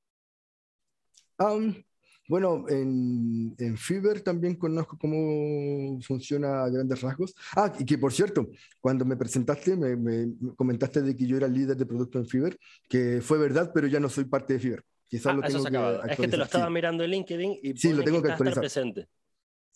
Bueno, 2.31 2.63
en, 2.69 3.53
en 3.57 3.77
Fiverr 3.77 4.21
también 4.21 4.55
conozco 4.55 4.97
cómo 4.97 5.99
funciona 5.99 6.63
a 6.63 6.69
grandes 6.69 7.01
rasgos. 7.01 7.35
Ah, 7.57 7.73
y 7.77 7.83
que 7.83 7.97
por 7.97 8.13
cierto, 8.13 8.51
cuando 8.79 9.03
me 9.03 9.17
presentaste, 9.17 9.75
me, 9.75 10.29
comentaste 10.55 11.01
de 11.01 11.13
que 11.13 11.27
yo 11.27 11.35
era 11.35 11.49
líder 11.49 11.75
de 11.75 11.85
producto 11.85 12.19
en 12.19 12.25
Fiverr, 12.25 12.57
que 12.87 13.19
fue 13.19 13.37
verdad, 13.37 13.71
pero 13.73 13.85
ya 13.87 13.99
no 13.99 14.07
soy 14.07 14.23
parte 14.23 14.53
de 14.53 14.59
Fiverr. 14.59 14.83
Quizás 15.09 15.25
ah, 15.25 15.33
lo 15.33 15.41
tengo 15.41 15.65
que 15.65 16.09
Es 16.09 16.17
que 16.17 16.27
te 16.29 16.37
lo 16.37 16.45
estaba 16.45 16.69
mirando 16.69 17.03
en 17.03 17.11
LinkedIn 17.11 17.59
y 17.63 17.75
sí, 17.75 17.91
lo 17.91 18.01
tengo 18.01 18.21
que, 18.21 18.31
actualizar. 18.31 18.61
presente. 18.61 19.09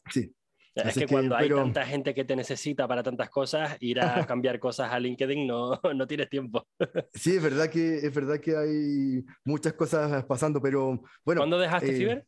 Sí. 0.10 0.34
Es 0.76 0.93
que, 0.93 1.08
cuando 1.08 1.36
hay 1.36 1.49
tanta 1.49 1.86
gente 1.86 2.14
que 2.14 2.24
te 2.24 2.38
necesita 2.38 2.88
para 2.88 3.03
tantas 3.03 3.30
cosas, 3.30 3.76
ir 3.82 3.99
a 3.99 4.26
cambiar 4.26 4.60
cosas 4.60 4.93
a 4.93 4.97
LinkedIn 4.97 5.45
no, 5.45 5.78
no 5.93 6.08
tienes 6.08 6.30
tiempo. 6.30 6.66
sí, 7.14 7.36
es 7.36 7.43
verdad, 7.43 7.70
que, 7.70 7.97
es 7.97 8.14
verdad 8.14 8.39
que 8.39 8.56
hay 8.56 9.26
muchas 9.43 9.74
cosas 9.74 10.24
pasando, 10.24 10.62
pero 10.62 11.01
bueno. 11.26 11.41
¿Cuándo 11.41 11.60
dejaste 11.60 11.91
eh, 11.91 11.97
Fiverr? 11.97 12.26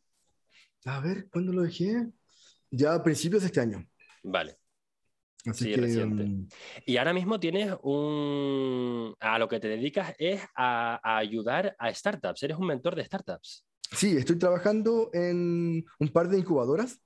A 0.84 1.00
ver, 1.00 1.28
¿cuándo 1.30 1.52
lo 1.52 1.62
dejé? 1.62 2.08
Ya 2.70 2.94
a 2.94 3.02
principios 3.02 3.42
de 3.42 3.46
este 3.46 3.60
año. 3.60 3.86
Vale. 4.22 4.58
Así 5.46 5.72
que, 5.72 5.80
reciente. 5.80 6.22
Um, 6.24 6.48
y 6.84 6.96
ahora 6.96 7.12
mismo 7.12 7.40
tienes 7.40 7.74
un... 7.82 9.14
A 9.20 9.38
lo 9.38 9.48
que 9.48 9.60
te 9.60 9.68
dedicas 9.68 10.14
es 10.18 10.42
a, 10.54 11.00
ayudar 11.18 11.74
a 11.78 11.92
startups. 11.92 12.42
Eres 12.42 12.58
un 12.58 12.66
mentor 12.66 12.96
de 12.96 13.04
startups. 13.04 13.64
Sí, 13.92 14.16
estoy 14.16 14.36
trabajando 14.36 15.10
en 15.12 15.84
un 15.98 16.08
par 16.08 16.28
de 16.28 16.38
incubadoras. 16.38 17.00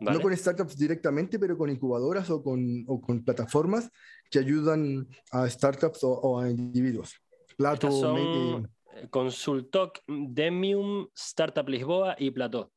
No 0.00 0.20
con 0.20 0.36
startups 0.36 0.78
directamente, 0.78 1.40
pero 1.40 1.58
con 1.58 1.70
incubadoras 1.70 2.30
o 2.30 2.40
con, 2.40 2.84
o 2.86 3.00
con 3.00 3.24
plataformas 3.24 3.90
que 4.30 4.38
ayudan 4.38 5.08
a 5.32 5.48
startups 5.48 6.00
o, 6.02 6.38
a 6.38 6.48
individuos. 6.48 7.16
Plato, 7.56 7.90
son 7.90 8.70
Consultoc, 9.10 9.98
Demium, 10.06 11.08
Startup 11.16 11.68
Lisboa 11.68 12.14
y 12.16 12.30
Plató. 12.30 12.72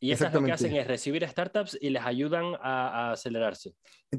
Y 0.00 0.12
estas 0.12 0.32
lo 0.32 0.44
que 0.44 0.52
hacen 0.52 0.74
es 0.74 0.86
recibir 0.86 1.26
startups 1.28 1.76
y 1.80 1.90
les 1.90 2.02
ayudan 2.04 2.54
a, 2.60 3.12
acelerarse. 3.12 3.74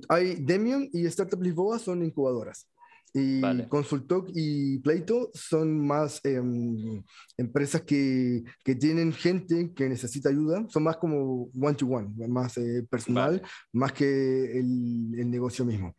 Hay 0.10 0.36
Demium 0.36 0.90
y 0.92 1.06
Startup 1.06 1.42
Lisboa 1.42 1.80
son 1.80 2.04
incubadoras. 2.04 2.70
Y 3.14 3.42
Consultoc 3.70 4.30
y 4.36 4.78
Pleito 4.80 5.32
son 5.34 5.80
más 5.88 6.24
em, 6.24 7.04
empresas 7.38 7.82
que, 7.82 8.44
que, 8.64 8.76
tienen 8.76 9.14
gente 9.14 9.74
que 9.74 9.90
necesita 9.90 10.30
ayuda, 10.30 10.64
son 10.70 10.84
más 10.84 10.98
como 10.98 11.50
one-to-one, 11.60 12.28
más 12.28 12.58
eh, 12.58 12.86
personal, 12.88 13.42
más 13.74 13.94
que 13.94 14.06
el, 14.60 15.16
el 15.18 15.32
negocio 15.32 15.66
mismo. 15.66 15.96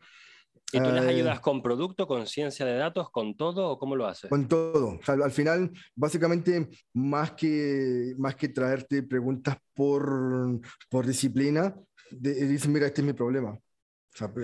¿Y 0.72 0.78
tú 0.78 0.90
les 0.90 1.04
eh, 1.04 1.08
ayudas 1.08 1.40
con 1.40 1.62
producto, 1.62 2.06
con 2.06 2.26
ciencia 2.26 2.64
de 2.64 2.74
datos, 2.74 3.10
con 3.10 3.36
todo 3.36 3.70
o 3.70 3.78
cómo 3.78 3.96
lo 3.96 4.06
haces? 4.06 4.30
Con 4.30 4.46
todo. 4.46 4.98
al 5.06 5.30
final, 5.32 5.70
básicamente, 5.94 6.68
más 6.94 7.32
que, 7.32 8.14
más 8.18 8.36
que 8.36 8.48
traerte 8.48 9.02
preguntas 9.02 9.56
por, 9.74 10.60
por 10.88 11.06
disciplina, 11.06 11.74
dicen, 12.10 12.72
mira, 12.72 12.86
este 12.86 13.00
es 13.00 13.06
mi 13.06 13.12
problema. 13.12 13.58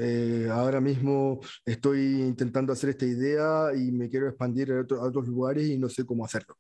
Eh, 0.00 0.48
ahora 0.50 0.80
mismo 0.80 1.40
estoy 1.64 2.22
intentando 2.22 2.72
hacer 2.72 2.90
esta 2.90 3.04
idea 3.04 3.70
y 3.74 3.90
me 3.92 4.08
quiero 4.08 4.28
expandir 4.28 4.72
a, 4.72 4.78
a 4.78 5.06
otros 5.06 5.26
lugares 5.26 5.66
y 5.66 5.76
no 5.76 5.88
sé 5.88 6.04
cómo 6.04 6.24
hacerlo. 6.24 6.56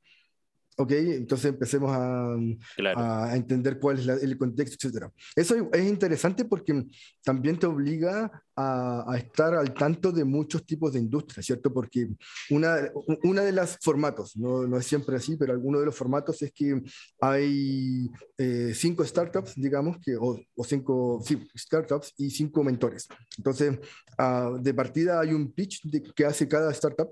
Ok, 0.78 0.92
entonces 0.92 1.46
empecemos 1.46 1.90
a, 1.90 2.36
a 2.94 3.34
entender 3.36 3.78
cuál 3.78 3.98
es 3.98 4.22
el 4.22 4.36
contexto, 4.36 4.88
etc. 4.88 5.06
Eso 5.34 5.70
es 5.72 5.84
interesante 5.84 6.44
porque 6.44 6.84
también 7.24 7.58
te 7.58 7.66
obliga 7.66 8.30
a, 8.54 9.04
a, 9.10 9.16
estar 9.16 9.54
al 9.54 9.72
tanto 9.72 10.12
de 10.12 10.24
muchos 10.24 10.66
tipos 10.66 10.92
de 10.92 10.98
industrias, 10.98 11.46
¿cierto? 11.46 11.72
Porque 11.72 12.08
una, 12.50 12.90
una 13.22 13.42
de 13.42 13.52
las 13.52 13.78
formatos, 13.80 14.36
no, 14.36 14.66
no, 14.66 14.76
es 14.76 14.86
siempre 14.86 15.16
así, 15.16 15.36
pero 15.36 15.52
alguno 15.52 15.78
de 15.80 15.86
los 15.86 15.94
formatos 15.94 16.42
es 16.42 16.52
que 16.52 16.82
hay 17.20 18.10
eh, 18.36 18.72
cinco 18.74 19.04
startups, 19.04 19.54
digamos, 19.56 19.98
que, 20.02 20.16
o, 20.16 20.38
o 20.54 20.64
cinco 20.64 21.22
sí, 21.24 21.38
startups 21.56 22.12
y 22.18 22.30
cinco 22.30 22.62
mentores. 22.62 23.08
Entonces, 23.38 23.78
uh, 24.18 24.58
de 24.58 24.74
partida 24.74 25.20
hay 25.20 25.32
un 25.32 25.52
pitch 25.52 25.82
de, 25.84 26.02
que 26.02 26.24
hace 26.24 26.46
cada 26.46 26.70
startup 26.72 27.08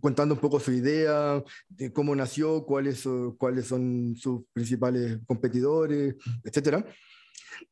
contando 0.00 0.34
un 0.34 0.40
poco 0.40 0.60
su 0.60 0.72
idea, 0.72 1.42
de 1.68 1.92
cómo 1.92 2.14
nació, 2.14 2.64
cuáles, 2.64 3.04
cuáles 3.38 3.66
son 3.66 4.14
sus 4.16 4.42
principales 4.52 5.18
competidores, 5.26 6.14
etc. 6.44 6.84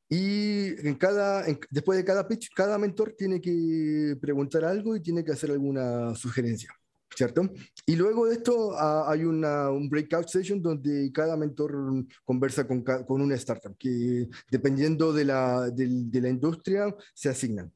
Y 0.08 0.86
en 0.86 0.94
cada, 0.94 1.44
después 1.70 1.98
de 1.98 2.04
cada 2.04 2.26
pitch, 2.26 2.50
cada 2.54 2.78
mentor 2.78 3.14
tiene 3.16 3.40
que 3.40 4.16
preguntar 4.20 4.64
algo 4.64 4.96
y 4.96 5.00
tiene 5.00 5.24
que 5.24 5.32
hacer 5.32 5.50
alguna 5.50 6.14
sugerencia. 6.14 6.70
¿Cierto? 7.14 7.50
Y 7.86 7.96
luego 7.96 8.26
de 8.26 8.34
esto 8.34 8.78
hay 8.78 9.24
una, 9.24 9.70
un 9.70 9.88
breakout 9.88 10.28
session 10.28 10.62
donde 10.62 11.10
cada 11.12 11.36
mentor 11.36 11.74
conversa 12.24 12.66
con, 12.66 12.82
con 12.82 13.22
una 13.22 13.34
startup, 13.34 13.76
que 13.76 14.28
dependiendo 14.50 15.12
de 15.12 15.24
la, 15.24 15.70
de, 15.70 15.88
de 15.88 16.20
la 16.20 16.28
industria 16.28 16.94
se 17.14 17.30
asignan. 17.30 17.72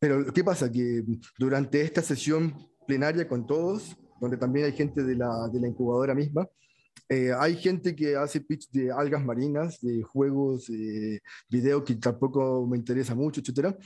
Pero 0.00 0.30
¿qué 0.32 0.42
pasa? 0.42 0.70
Que 0.70 1.04
durante 1.38 1.80
esta 1.80 2.02
sesión 2.02 2.52
plenaria 2.86 3.28
con 3.28 3.46
todos, 3.46 3.96
donde 4.20 4.36
también 4.36 4.66
hay 4.66 4.72
gente 4.72 5.02
de 5.02 5.16
la, 5.16 5.48
de 5.52 5.60
la 5.60 5.68
incubadora 5.68 6.14
misma. 6.14 6.46
Eh, 7.08 7.32
hay 7.38 7.56
gente 7.56 7.94
que 7.94 8.16
hace 8.16 8.40
pitch 8.40 8.70
de 8.70 8.90
algas 8.90 9.24
marinas, 9.24 9.80
de 9.80 10.02
juegos, 10.02 10.66
de 10.66 11.20
video 11.48 11.84
que 11.84 11.96
tampoco 11.96 12.66
me 12.66 12.78
interesa 12.78 13.14
mucho, 13.14 13.40
etcétera. 13.40 13.76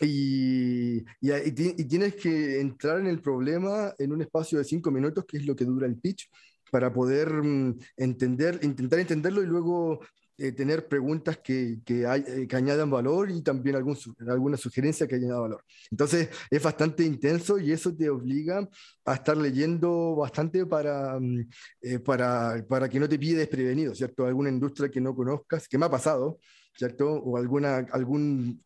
Y, 0.00 0.98
y, 0.98 1.04
y, 1.20 1.84
tienes 1.84 2.14
que 2.14 2.60
entrar 2.60 3.00
en 3.00 3.08
el 3.08 3.20
problema 3.20 3.92
en 3.98 4.12
un 4.12 4.22
espacio 4.22 4.58
de 4.58 4.64
cinco 4.64 4.90
minutos, 4.90 5.24
que 5.26 5.38
es 5.38 5.46
lo 5.46 5.56
que 5.56 5.64
dura 5.64 5.86
el 5.86 5.96
pitch, 5.98 6.30
para 6.70 6.92
poder 6.92 7.32
mm, 7.32 7.78
entender, 7.96 8.60
intentar 8.62 9.00
entenderlo 9.00 9.42
y 9.42 9.46
luego 9.46 10.00
eh, 10.40 10.52
tener 10.52 10.86
preguntas 10.86 11.38
que, 11.38 11.78
que, 11.84 12.06
hay, 12.06 12.22
eh, 12.28 12.46
que, 12.46 12.54
añadan 12.54 12.88
valor 12.88 13.28
y 13.28 13.42
también 13.42 13.74
algún, 13.74 13.98
alguna 14.28 14.56
sugerencia 14.56 15.08
que 15.08 15.16
añada 15.16 15.40
valor. 15.40 15.64
Entonces 15.90 16.28
es 16.48 16.62
bastante 16.62 17.02
intenso 17.02 17.58
y 17.58 17.72
eso 17.72 17.92
te 17.92 18.08
obliga 18.08 18.68
a 19.04 19.14
estar 19.14 19.36
leyendo 19.36 20.14
bastante 20.14 20.64
para, 20.64 21.18
mm, 21.18 21.48
eh, 21.82 21.98
para, 21.98 22.64
para 22.68 22.88
que 22.88 23.00
no 23.00 23.08
te 23.08 23.18
pille 23.18 23.34
desprevenido, 23.34 23.96
¿cierto? 23.96 24.26
Alguna 24.26 24.48
industria 24.48 24.88
que 24.88 25.00
no 25.00 25.12
conozcas, 25.12 25.66
que 25.66 25.76
me 25.76 25.86
ha 25.86 25.90
pasado, 25.90 26.38
¿cierto? 26.72 27.10
O 27.14 27.36
alguna, 27.36 27.78
algún 27.90 28.62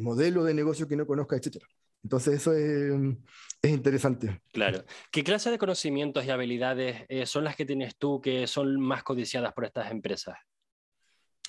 modelo 0.00 0.44
de 0.44 0.52
negocio 0.52 0.86
que 0.86 0.96
no 0.96 1.06
conozcas, 1.06 1.38
etcétera. 1.38 1.66
Entonces 2.02 2.34
eso 2.34 2.52
es, 2.52 3.16
es, 3.62 3.70
interesante. 3.70 4.42
Claro. 4.52 4.84
¿Qué 5.10 5.24
clase 5.24 5.50
de 5.50 5.56
conocimientos 5.56 6.26
y 6.26 6.30
habilidades 6.30 7.06
son 7.30 7.44
las 7.44 7.56
que 7.56 7.64
tienes 7.64 7.96
tú 7.96 8.20
que 8.20 8.46
son 8.46 8.78
más 8.78 9.02
codiciadas 9.02 9.54
por 9.54 9.64
estas 9.64 9.90
empresas? 9.90 10.36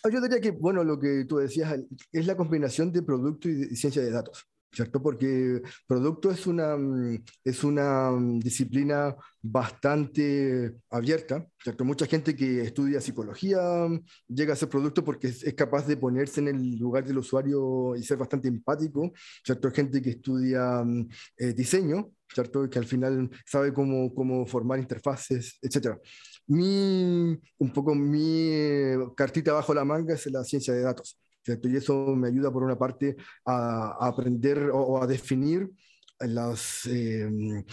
Ah, 0.05 0.09
yo 0.11 0.21
diría 0.21 0.39
que, 0.39 0.51
bueno, 0.51 0.83
lo 0.83 0.99
que 0.99 1.25
tú 1.25 1.37
decías 1.37 1.79
es 2.11 2.27
la 2.27 2.37
combinación 2.37 2.91
de 2.91 3.01
producto 3.01 3.49
y, 3.49 3.55
de 3.55 3.75
ciencia 3.75 4.03
de 4.03 4.11
datos. 4.11 4.47
¿cierto? 4.71 5.01
Porque 5.01 5.61
producto 5.87 6.29
es 6.29 6.45
una, 6.47 6.75
mm, 6.77 7.23
es 7.43 7.63
una 7.63 8.11
mm, 8.11 8.39
disciplina 8.39 9.15
bastante 9.41 10.75
abierta, 10.89 11.47
¿cierto? 11.63 11.85
Mucha 11.85 12.05
gente 12.05 12.35
que 12.35 12.61
estudia 12.61 13.01
psicología 13.01 13.59
mm, 13.87 14.03
llega 14.27 14.53
a 14.53 14.55
ser 14.57 14.69
producto 14.69 15.03
porque 15.03 15.27
es, 15.29 15.53
capaz 15.55 15.87
de 15.87 15.97
ponerse 15.97 16.41
en 16.41 16.49
el 16.49 16.77
lugar 16.77 17.05
del 17.05 17.17
usuario 17.19 17.95
y 17.95 18.03
ser 18.03 18.17
bastante 18.17 18.47
empático, 18.47 19.11
¿cierto? 19.43 19.71
Gente 19.71 20.01
que 20.01 20.11
estudia 20.11 20.83
eh, 21.37 21.53
diseño, 21.53 22.11
¿cierto? 22.27 22.69
Que 22.69 22.79
al 22.79 22.85
final 22.85 23.29
sabe 23.45 23.73
cómo, 23.73 24.13
cómo 24.13 24.45
formar 24.45 24.79
interfaces, 24.79 25.57
etc. 25.61 25.97
Mi, 26.47 27.39
un 27.57 27.73
poco 27.73 27.95
mi 27.95 28.49
eh, 28.51 28.97
cartita 29.15 29.53
bajo 29.53 29.73
la 29.73 29.83
manga 29.83 30.13
es 30.13 30.25
la 30.27 30.43
ciencia 30.43 30.73
de 30.73 30.81
datos. 30.81 31.19
Y 31.47 31.75
eso 31.75 32.15
me 32.15 32.27
ayuda 32.27 32.51
por 32.51 32.63
una 32.63 32.77
parte 32.77 33.15
a, 33.45 33.95
aprender 33.99 34.69
o, 34.73 35.01
a 35.01 35.07
definir 35.07 35.69
los, 36.19 36.85
eh, 36.87 37.29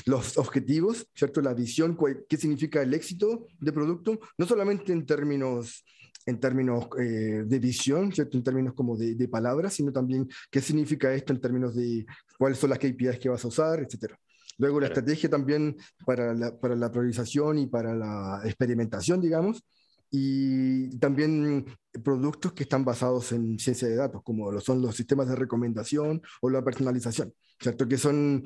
los 0.07 0.37
objetivos, 0.37 1.07
¿cierto? 1.15 1.41
La 1.41 1.55
visión, 1.55 1.97
qué 2.29 2.37
significa 2.37 2.83
el 2.83 2.93
éxito 2.93 3.47
de 3.61 3.73
producto, 3.73 4.19
no 4.37 4.47
solamente 4.47 4.93
en 4.93 5.07
términos 5.07 5.85
en 6.27 6.39
términos 6.39 6.87
eh, 7.01 7.43
de 7.45 7.59
visión, 7.59 8.13
¿cierto? 8.13 8.37
en 8.37 8.45
términos 8.45 8.75
como 8.75 8.97
de, 8.97 9.17
de, 9.17 9.29
palabras, 9.29 9.75
sino 9.75 9.93
también 9.93 10.29
qué 10.51 10.61
significa 10.61 11.13
esto 11.13 11.33
en 11.33 11.41
términos 11.41 11.75
de 11.75 12.07
cuáles 12.39 12.59
son 12.59 12.71
las 12.71 12.79
KPIs 12.79 13.19
que 13.19 13.29
vas 13.29 13.45
a 13.45 13.49
usar, 13.49 13.81
etc. 13.81 14.15
Luego 14.63 14.79
la 14.79 14.87
estrategia 14.87 15.29
también 15.29 15.77
para 16.07 16.33
la, 16.35 16.57
para 16.57 16.77
la 16.77 16.89
priorización 16.89 17.59
y 17.59 17.67
para 17.67 17.97
la 17.97 18.43
experimentación, 18.45 19.21
digamos, 19.21 19.65
y 20.09 20.97
también 21.01 21.67
productos 22.05 22.53
que 22.53 22.63
están 22.63 22.85
basados 22.85 23.33
en 23.33 23.59
ciencia 23.59 23.89
de 23.89 23.97
datos, 23.97 24.23
como 24.23 24.53
lo 24.53 24.61
son 24.61 24.81
los 24.81 24.95
sistemas 24.95 25.29
de 25.29 25.35
recomendación 25.35 26.23
o 26.41 26.49
la 26.49 26.63
personalización, 26.63 27.35
¿cierto? 27.59 27.89
Que 27.89 27.99
son, 27.99 28.45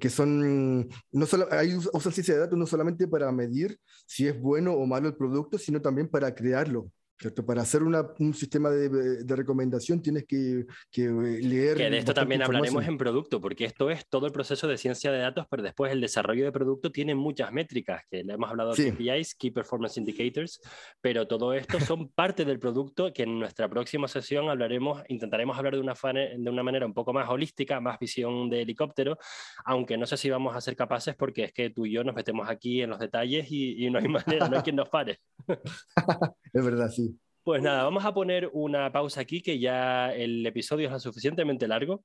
que, 0.00 0.08
son 0.08 0.88
no 1.12 1.26
solo, 1.26 1.46
hay 1.50 1.74
usan 1.74 2.12
ciencia 2.14 2.32
de 2.32 2.40
datos 2.40 2.58
no 2.58 2.64
solamente 2.64 3.06
para 3.06 3.30
medir 3.30 3.78
si 4.06 4.26
es 4.26 4.40
bueno 4.40 4.72
o 4.72 4.86
malo 4.86 5.08
el 5.08 5.16
producto, 5.16 5.58
sino 5.58 5.82
también 5.82 6.08
para 6.08 6.34
crearlo, 6.34 6.90
¿cierto? 7.18 7.44
Para 7.44 7.62
hacer 7.62 7.82
un 7.82 8.34
sistema 8.34 8.70
de, 8.70 9.36
recomendación 9.36 10.00
tienes 10.00 10.24
que, 10.24 10.60
eh, 10.60 11.40
leer. 11.42 11.76
Que 11.76 11.90
de 11.90 11.98
esto 11.98 12.14
también 12.14 12.42
hablaremos 12.42 12.86
en 12.86 12.96
producto, 12.96 13.40
porque 13.40 13.64
esto 13.64 13.90
es 13.90 14.08
todo 14.08 14.26
el 14.26 14.32
proceso 14.32 14.68
de 14.68 14.78
ciencia 14.78 15.10
de 15.10 15.18
datos, 15.18 15.46
pero 15.50 15.62
después 15.62 15.92
el 15.92 16.00
desarrollo 16.00 16.44
de 16.44 16.52
producto 16.52 16.92
tiene 16.92 17.14
muchas 17.14 17.52
métricas, 17.52 18.02
que 18.10 18.22
le 18.22 18.34
hemos 18.34 18.50
hablado 18.50 18.72
de 18.72 18.92
KPIs, 18.92 19.34
Key 19.34 19.50
Performance 19.50 19.96
Indicators, 19.96 20.60
pero 21.00 21.26
todo 21.26 21.52
esto 21.54 21.80
son 21.80 22.08
parte 22.14 22.44
del 22.44 22.58
producto 22.58 23.12
que 23.12 23.24
en 23.24 23.38
nuestra 23.38 23.68
próxima 23.68 24.06
sesión 24.06 24.48
hablaremos, 24.48 25.02
intentaremos 25.08 25.58
hablar 25.58 25.74
de 25.74 25.80
una, 25.80 25.94
de 25.94 26.50
una 26.50 26.62
manera 26.62 26.86
un 26.86 26.94
poco 26.94 27.12
más 27.12 27.28
holística, 27.28 27.80
más 27.80 27.98
visión 27.98 28.48
de 28.48 28.62
helicóptero, 28.62 29.18
aunque 29.64 29.96
no 29.96 30.06
sé 30.06 30.16
si 30.16 30.30
vamos 30.30 30.54
a 30.54 30.60
ser 30.60 30.76
capaces 30.76 31.16
porque 31.16 31.44
es 31.44 31.52
que 31.52 31.70
tú 31.70 31.84
y 31.86 31.92
yo 31.92 32.04
nos 32.04 32.14
metemos 32.14 32.48
aquí 32.48 32.82
en 32.82 32.90
los 32.90 32.98
detalles 32.98 33.50
y, 33.50 33.84
y 33.84 33.90
no 33.90 33.98
hay 33.98 34.08
manera, 34.08 34.48
no 34.48 34.56
hay 34.56 34.62
quien 34.62 34.76
nos 34.76 34.88
pare. 34.88 35.18
es 36.52 36.64
verdad, 36.64 36.88
sí. 36.90 37.07
Pues 37.48 37.62
nada, 37.62 37.82
vamos 37.82 38.04
a 38.04 38.12
poner 38.12 38.50
una 38.52 38.92
pausa 38.92 39.22
aquí, 39.22 39.40
que 39.40 39.58
ya 39.58 40.12
el 40.12 40.44
episodio 40.44 40.88
es 40.88 40.92
lo 40.92 41.00
suficientemente 41.00 41.66
largo. 41.66 42.04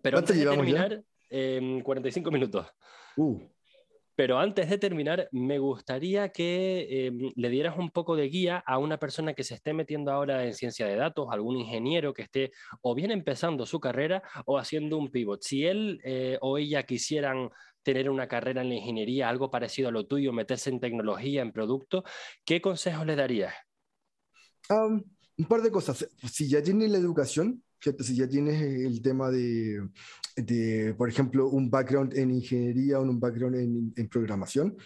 Pero 0.00 0.16
antes 0.16 0.34
de 0.34 0.46
terminar, 0.46 1.02
en 1.28 1.82
45 1.82 2.30
minutos. 2.30 2.66
Uh. 3.18 3.38
Pero 4.14 4.38
antes 4.38 4.70
de 4.70 4.78
terminar, 4.78 5.28
me 5.30 5.58
gustaría 5.58 6.30
que 6.30 6.86
em, 6.88 7.32
le 7.36 7.50
dieras 7.50 7.76
un 7.76 7.90
poco 7.90 8.16
de 8.16 8.30
guía 8.30 8.64
a 8.66 8.78
una 8.78 8.96
persona 8.96 9.34
que 9.34 9.44
se 9.44 9.56
esté 9.56 9.74
metiendo 9.74 10.10
ahora 10.10 10.42
en 10.46 10.54
ciencia 10.54 10.86
de 10.86 10.96
datos, 10.96 11.28
algún 11.30 11.58
ingeniero 11.58 12.14
que 12.14 12.22
esté 12.22 12.52
o 12.80 12.94
bien 12.94 13.10
empezando 13.10 13.66
su 13.66 13.78
carrera 13.78 14.22
o 14.46 14.56
haciendo 14.56 14.96
un 14.96 15.10
pivot. 15.10 15.42
Si 15.42 15.66
él 15.66 16.00
eh, 16.02 16.38
o 16.40 16.56
ella 16.56 16.84
quisieran 16.84 17.50
tener 17.82 18.08
una 18.08 18.26
carrera 18.26 18.62
en 18.62 18.70
la 18.70 18.76
ingeniería, 18.76 19.28
algo 19.28 19.50
parecido 19.50 19.90
a 19.90 19.92
lo 19.92 20.06
tuyo, 20.06 20.32
meterse 20.32 20.70
en 20.70 20.80
tecnología, 20.80 21.42
en 21.42 21.52
producto, 21.52 22.04
¿qué 22.46 22.62
consejos 22.62 23.04
le 23.04 23.16
darías? 23.16 23.52
Un 24.70 25.44
par 25.48 25.62
de 25.62 25.70
cosas. 25.70 26.06
Si 26.30 26.48
ya 26.48 26.62
tienes 26.62 26.90
la 26.90 26.98
educación, 26.98 27.62
si 27.80 28.14
ya 28.14 28.28
tienes 28.28 28.62
el 28.62 29.02
tema 29.02 29.30
de, 29.30 29.88
de, 30.36 30.94
por 30.96 31.08
ejemplo, 31.08 31.48
un 31.48 31.70
background 31.70 32.16
en 32.16 32.30
ingeniería 32.30 33.00
o 33.00 33.02
un 33.02 33.18
background 33.18 33.56
en, 33.56 33.92
en 33.96 34.08
programación, 34.08 34.76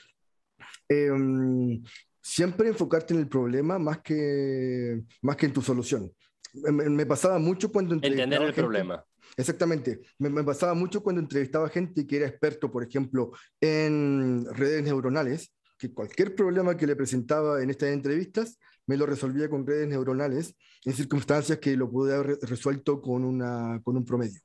em, 0.89 1.83
siempre 2.22 2.68
enfocarte 2.68 3.14
en 3.14 3.20
el 3.20 3.29
problema 3.29 3.79
más 3.79 4.01
que, 4.01 5.03
más 5.22 5.37
que 5.37 5.47
en 5.47 5.53
tu 5.53 5.62
solución. 5.62 6.11
Me, 6.55 7.05
pasaba 7.05 7.39
mucho 7.39 7.70
cuando 7.70 7.95
Entender 7.95 8.43
el 8.43 8.55
problema. 8.55 9.05
Exactamente. 9.37 10.01
Me, 10.18 10.31
me, 10.31 10.43
pasaba 10.43 10.72
mucho 10.72 11.03
cuando 11.03 11.20
entrevistaba 11.20 11.68
gente 11.68 12.07
que 12.07 12.16
era 12.16 12.27
experto, 12.27 12.70
por 12.70 12.83
ejemplo, 12.83 13.33
en 13.61 14.47
redes 14.55 14.83
neuronales, 14.83 15.53
que 15.77 15.93
cualquier 15.93 16.35
problema 16.35 16.77
que 16.77 16.87
le 16.87 16.97
presentaba 16.97 17.62
en 17.62 17.68
estas 17.68 17.91
entrevistas 17.91 18.59
me 18.87 18.97
lo 18.97 19.07
resolvía 19.07 19.49
con 19.49 19.66
redes 19.66 19.89
neuronales 19.89 20.55
en 20.84 20.93
circunstancias 20.95 21.59
que 21.59 21.76
lo 21.76 21.91
pude 21.91 22.14
haber 22.14 22.39
resuelto 22.43 23.01
con, 23.01 23.24
una, 23.24 23.80
con 23.82 23.97
un 23.97 24.05
promedio. 24.05 24.41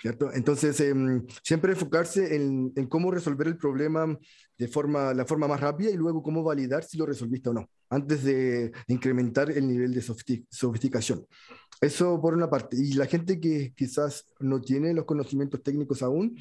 ¿Cierto? 0.00 0.32
Entonces, 0.32 0.80
em, 0.80 1.24
siempre 1.44 1.72
enfocarse 1.72 2.34
en, 2.34 2.72
en, 2.74 2.88
cómo 2.88 3.12
resolver 3.12 3.46
el 3.46 3.56
problema 3.56 4.18
de 4.58 4.68
forma, 4.68 5.14
la 5.14 5.24
forma 5.24 5.46
más 5.46 5.60
rápida 5.60 5.90
y 5.90 5.96
luego 5.96 6.24
cómo 6.24 6.42
validar 6.42 6.82
si 6.82 6.98
lo 6.98 7.06
resolviste 7.06 7.50
o 7.50 7.52
no, 7.52 7.70
antes 7.88 8.24
de 8.24 8.72
incrementar 8.88 9.52
el 9.52 9.68
nivel 9.68 9.94
de 9.94 10.02
sofisticación. 10.50 11.24
Eso 11.80 12.20
por 12.20 12.34
una 12.34 12.48
parte. 12.48 12.76
Y 12.76 12.94
la 12.94 13.06
gente 13.06 13.40
que 13.40 13.72
quizás 13.76 14.24
no 14.38 14.60
tiene 14.60 14.94
los 14.94 15.04
conocimientos 15.04 15.62
técnicos 15.62 16.02
aún, 16.02 16.36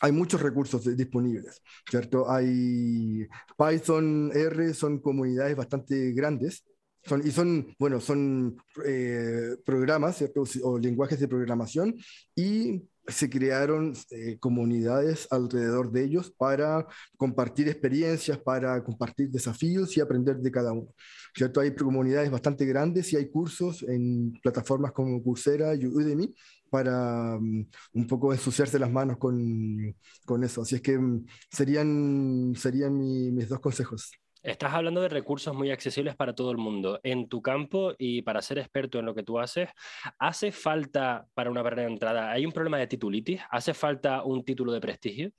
hay 0.00 0.12
muchos 0.12 0.40
recursos 0.40 0.96
disponibles, 0.96 1.62
¿cierto? 1.88 2.30
Hay 2.30 3.26
Python, 3.56 4.30
R, 4.34 4.74
son 4.74 4.98
comunidades 4.98 5.54
bastante 5.54 6.12
grandes, 6.12 6.64
son, 7.04 7.26
y 7.26 7.30
son, 7.30 7.74
bueno, 7.78 8.00
son 8.00 8.56
eh, 8.84 9.56
programas, 9.64 10.16
¿cierto? 10.16 10.44
O 10.62 10.78
lenguajes 10.78 11.20
de 11.20 11.28
programación, 11.28 11.94
y 12.34 12.82
se 13.06 13.28
crearon 13.28 13.94
eh, 14.10 14.38
comunidades 14.38 15.26
alrededor 15.30 15.90
de 15.90 16.04
ellos 16.04 16.30
para 16.30 16.86
compartir 17.16 17.68
experiencias, 17.68 18.38
para 18.38 18.82
compartir 18.84 19.30
desafíos 19.30 19.96
y 19.96 20.00
aprender 20.00 20.36
de 20.36 20.50
cada 20.50 20.72
uno. 20.72 20.94
¿cierto? 21.34 21.60
Hay 21.60 21.74
comunidades 21.74 22.30
bastante 22.30 22.64
grandes 22.66 23.12
y 23.12 23.16
hay 23.16 23.30
cursos 23.30 23.82
en 23.82 24.32
plataformas 24.42 24.92
como 24.92 25.22
Coursera 25.22 25.74
y 25.74 25.86
Udemy 25.86 26.34
para 26.70 27.36
mm, 27.38 27.66
un 27.94 28.06
poco 28.06 28.32
ensuciarse 28.32 28.78
las 28.78 28.90
manos 28.90 29.18
con, 29.18 29.94
con 30.24 30.44
eso. 30.44 30.62
Así 30.62 30.76
es 30.76 30.82
que 30.82 30.96
mm, 30.98 31.26
serían, 31.50 32.54
serían 32.56 32.96
mis 32.96 33.48
dos 33.48 33.60
consejos. 33.60 34.12
Estás 34.42 34.72
hablando 34.72 35.02
de 35.02 35.10
recursos 35.10 35.54
muy 35.54 35.70
accesibles 35.70 36.16
para 36.16 36.34
todo 36.34 36.50
el 36.50 36.56
mundo. 36.56 36.98
En 37.02 37.28
tu 37.28 37.42
campo 37.42 37.92
y 37.98 38.22
para 38.22 38.40
ser 38.40 38.58
experto 38.58 38.98
en 38.98 39.04
lo 39.04 39.14
que 39.14 39.22
tú 39.22 39.38
haces, 39.38 39.68
¿hace 40.18 40.50
falta 40.50 41.26
para 41.34 41.50
una 41.50 41.60
barrera 41.60 41.82
de 41.82 41.92
entrada, 41.92 42.30
hay 42.30 42.46
un 42.46 42.52
problema 42.52 42.78
de 42.78 42.86
titulitis? 42.86 43.42
¿Hace 43.50 43.74
falta 43.74 44.24
un 44.24 44.42
título 44.42 44.72
de 44.72 44.80
prestigio? 44.80 45.30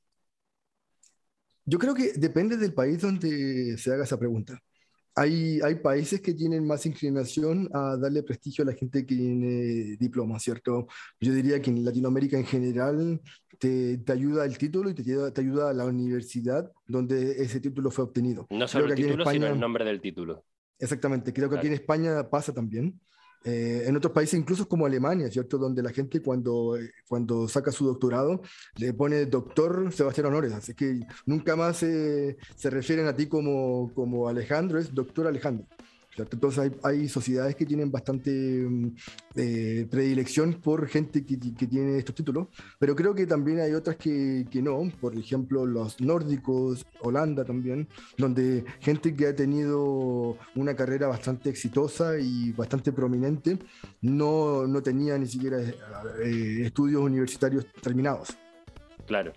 Yo 1.66 1.80
creo 1.80 1.96
que 1.96 2.14
depende 2.14 2.58
del 2.58 2.74
país 2.74 3.02
donde 3.02 3.76
se 3.78 3.92
haga 3.92 4.04
esa 4.04 4.20
pregunta. 4.20 4.62
Hay, 5.16 5.60
hay 5.62 5.76
países 5.76 6.22
que 6.22 6.34
tienen 6.34 6.66
más 6.66 6.86
inclinación 6.86 7.70
a 7.74 7.98
darle 7.98 8.24
prestigio 8.24 8.64
a 8.64 8.68
la 8.68 8.74
gente 8.74 9.06
que 9.06 9.16
tiene 9.16 9.98
diploma, 9.98 10.40
¿cierto? 10.40 10.88
Yo 11.20 11.34
diría 11.34 11.62
que 11.62 11.70
en 11.70 11.84
Latinoamérica 11.84 12.38
en 12.38 12.46
general 12.46 13.22
te, 13.60 13.98
te 13.98 14.12
ayuda 14.12 14.46
el 14.46 14.58
título 14.58 14.90
y 14.90 14.94
te, 14.94 15.04
te 15.04 15.42
ayuda 15.42 15.74
la 15.74 15.86
universidad 15.86 16.72
donde 16.88 17.44
ese 17.44 17.60
título 17.60 17.92
fue 17.92 18.06
obtenido. 18.06 18.48
No 18.50 18.68
solo 18.68 18.88
el 18.88 18.96
título, 18.96 19.26
sino 19.26 19.48
el 19.48 19.60
nombre 19.60 19.86
del 19.86 20.02
título. 20.02 20.46
Exactamente, 20.80 21.32
creo 21.32 21.50
que 21.50 21.58
aquí 21.58 21.68
en 21.68 21.74
España 21.74 22.28
pasa 22.30 22.54
también. 22.54 23.00
Eh, 23.44 23.86
en 23.88 23.96
otros 23.96 24.14
países, 24.14 24.40
incluso 24.40 24.68
como 24.68 24.86
Alemania, 24.86 25.30
¿cierto? 25.32 25.58
Donde 25.58 25.82
la 25.82 25.92
gente 25.92 26.22
cuando, 26.22 26.78
cuando 27.08 27.48
saca 27.48 27.72
su 27.72 27.86
doctorado 27.86 28.42
le 28.78 28.94
pone 28.94 29.26
doctor 29.26 29.92
Sebastián 29.92 30.28
Honores, 30.28 30.54
así 30.54 30.76
que 30.76 31.00
nunca 31.26 31.56
más 31.56 31.78
se, 31.78 32.38
se 32.56 32.70
refieren 32.70 33.08
a 33.08 33.16
ti 33.16 33.28
como, 33.28 33.92
como 33.96 34.28
Alejandro, 34.30 34.78
es 34.78 34.94
doctor 34.94 35.26
Alejandro. 35.26 35.66
Entonces 36.18 36.72
hay, 36.84 37.08
sociedades 37.08 37.56
que 37.56 37.66
tienen 37.66 37.92
bastante 37.92 38.32
mm, 38.32 38.96
eh, 39.36 39.88
predilección 39.90 40.56
por 40.56 40.88
gente 40.88 41.26
que, 41.26 41.38
tiene 41.38 41.98
estos 41.98 42.16
títulos, 42.16 42.48
pero 42.80 42.96
creo 42.96 43.16
que 43.16 43.26
también 43.26 43.60
hay 43.60 43.74
otras 43.74 43.96
que, 43.96 44.46
no, 44.56 44.92
por 45.00 45.18
ejemplo 45.18 45.66
los 45.66 46.00
nórdicos, 46.02 46.86
Holanda 47.02 47.46
también, 47.46 47.88
donde 48.18 48.66
gente 48.80 49.16
que 49.16 49.28
ha 49.28 49.36
tenido 49.36 50.38
una 50.56 50.76
carrera 50.76 51.08
bastante 51.08 51.50
exitosa 51.50 52.20
y 52.20 52.52
bastante 52.52 52.92
prominente 52.92 53.58
no, 54.02 54.68
no 54.68 54.82
tenía 54.82 55.18
ni 55.18 55.28
siquiera 55.28 55.60
eh, 55.62 56.62
estudios 56.66 57.02
universitarios 57.02 57.66
terminados. 57.82 58.38
Claro 59.06 59.34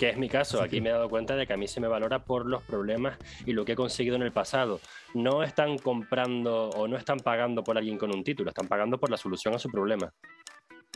que 0.00 0.08
es 0.08 0.16
mi 0.16 0.30
caso. 0.30 0.62
Aquí 0.62 0.80
me 0.80 0.88
he 0.88 0.92
dado 0.92 1.10
cuenta 1.10 1.36
de 1.36 1.46
que 1.46 1.52
a 1.52 1.58
mí 1.58 1.68
se 1.68 1.78
me 1.78 1.86
valora 1.86 2.24
por 2.24 2.46
los 2.46 2.62
problemas 2.62 3.18
y 3.44 3.52
lo 3.52 3.66
que 3.66 3.72
he 3.72 3.76
conseguido 3.76 4.16
en 4.16 4.22
el 4.22 4.32
pasado. 4.32 4.80
No 5.12 5.42
están 5.42 5.76
comprando 5.76 6.70
o 6.70 6.88
no 6.88 6.96
están 6.96 7.18
pagando 7.18 7.62
por 7.62 7.76
alguien 7.76 7.98
con 7.98 8.10
un 8.12 8.24
título, 8.24 8.48
están 8.48 8.66
pagando 8.66 8.98
por 8.98 9.10
la 9.10 9.18
solución 9.18 9.54
a 9.54 9.58
su 9.58 9.68
problema. 9.70 10.10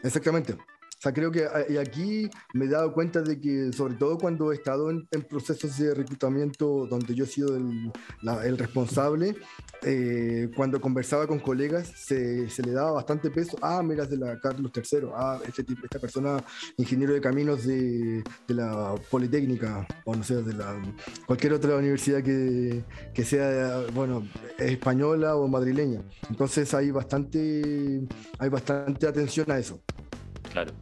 Exactamente 0.03 0.57
sea, 1.05 1.13
creo 1.13 1.31
que 1.31 1.47
y 1.69 1.77
aquí 1.77 2.31
me 2.55 2.65
he 2.65 2.69
dado 2.69 2.93
cuenta 2.93 3.21
de 3.21 3.39
que, 3.41 3.73
sobre 3.73 3.95
todo 3.95 4.17
cuando 4.19 4.53
he 4.53 4.55
estado 4.55 4.91
en, 4.91 5.07
procesos 5.29 5.77
de 5.79 5.95
reclutamiento 5.95 6.87
donde 6.87 7.15
yo 7.15 7.25
he 7.25 7.27
sido 7.27 7.57
el, 7.57 7.93
el 8.45 8.59
responsable, 8.59 9.37
eh, 9.83 10.49
cuando 10.57 10.81
conversaba 10.81 11.27
con 11.27 11.41
colegas 11.41 11.93
se, 11.95 12.49
se, 12.49 12.63
le 12.63 12.73
daba 12.73 12.93
bastante 12.93 13.31
peso. 13.31 13.59
Ah, 13.61 13.83
mira, 13.83 14.07
de 14.07 14.17
la 14.17 14.41
Carlos 14.41 14.73
III. 14.75 15.09
Ah, 15.15 15.39
este 15.47 15.63
tipo, 15.63 15.85
esta 15.85 15.99
persona, 15.99 16.43
ingeniero 16.79 17.13
de 17.13 17.21
caminos 17.21 17.67
de, 17.67 18.25
de, 18.49 18.55
la 18.55 18.95
Politécnica, 19.11 19.87
o 20.07 20.17
no 20.17 20.23
sé, 20.23 20.43
de 20.43 20.55
la, 20.55 20.81
cualquier 21.27 21.53
otra 21.53 21.77
universidad 21.77 22.23
que, 22.23 22.83
que 23.13 23.25
sea, 23.25 23.85
bueno, 23.95 24.27
española 24.59 25.37
o 25.37 25.49
madrileña. 25.49 26.01
Entonces 26.31 26.73
hay 26.73 26.91
bastante, 26.91 28.01
hay 28.39 28.49
bastante 28.49 29.07
atención 29.07 29.51
a 29.51 29.59
eso. 29.59 29.81
Claro. 30.55 30.73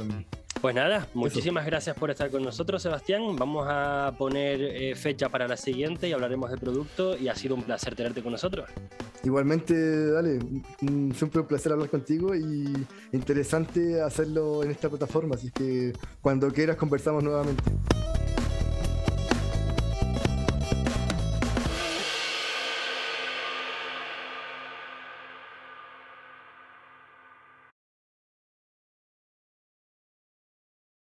Um, 0.00 0.24
pues 0.60 0.74
nada, 0.74 1.08
muchísimas 1.12 1.66
gracias 1.66 1.96
por 1.96 2.10
estar 2.10 2.30
con 2.30 2.44
nosotros, 2.44 2.80
Sebastián. 2.80 3.34
Vamos 3.34 3.66
a 3.68 4.14
poner 4.16 4.62
eh, 4.62 4.94
fecha 4.94 5.28
para 5.28 5.48
la 5.48 5.56
siguiente 5.56 6.08
y 6.08 6.12
hablaremos 6.12 6.48
de 6.50 6.58
producto 6.58 7.16
y 7.16 7.26
ha 7.26 7.34
sido 7.34 7.56
un 7.56 7.64
placer 7.64 7.96
tenerte 7.96 8.22
con 8.22 8.30
nosotros. 8.30 8.70
Igualmente, 9.24 10.12
dale, 10.12 10.38
siempre 11.12 11.40
un 11.40 11.46
placer 11.48 11.72
hablar 11.72 11.90
contigo 11.90 12.36
y 12.36 12.72
interesante 13.10 14.00
hacerlo 14.00 14.62
en 14.62 14.70
esta 14.70 14.88
plataforma, 14.88 15.34
así 15.34 15.50
que 15.50 15.92
cuando 16.20 16.52
quieras 16.52 16.76
conversamos 16.76 17.24
nuevamente. 17.24 17.64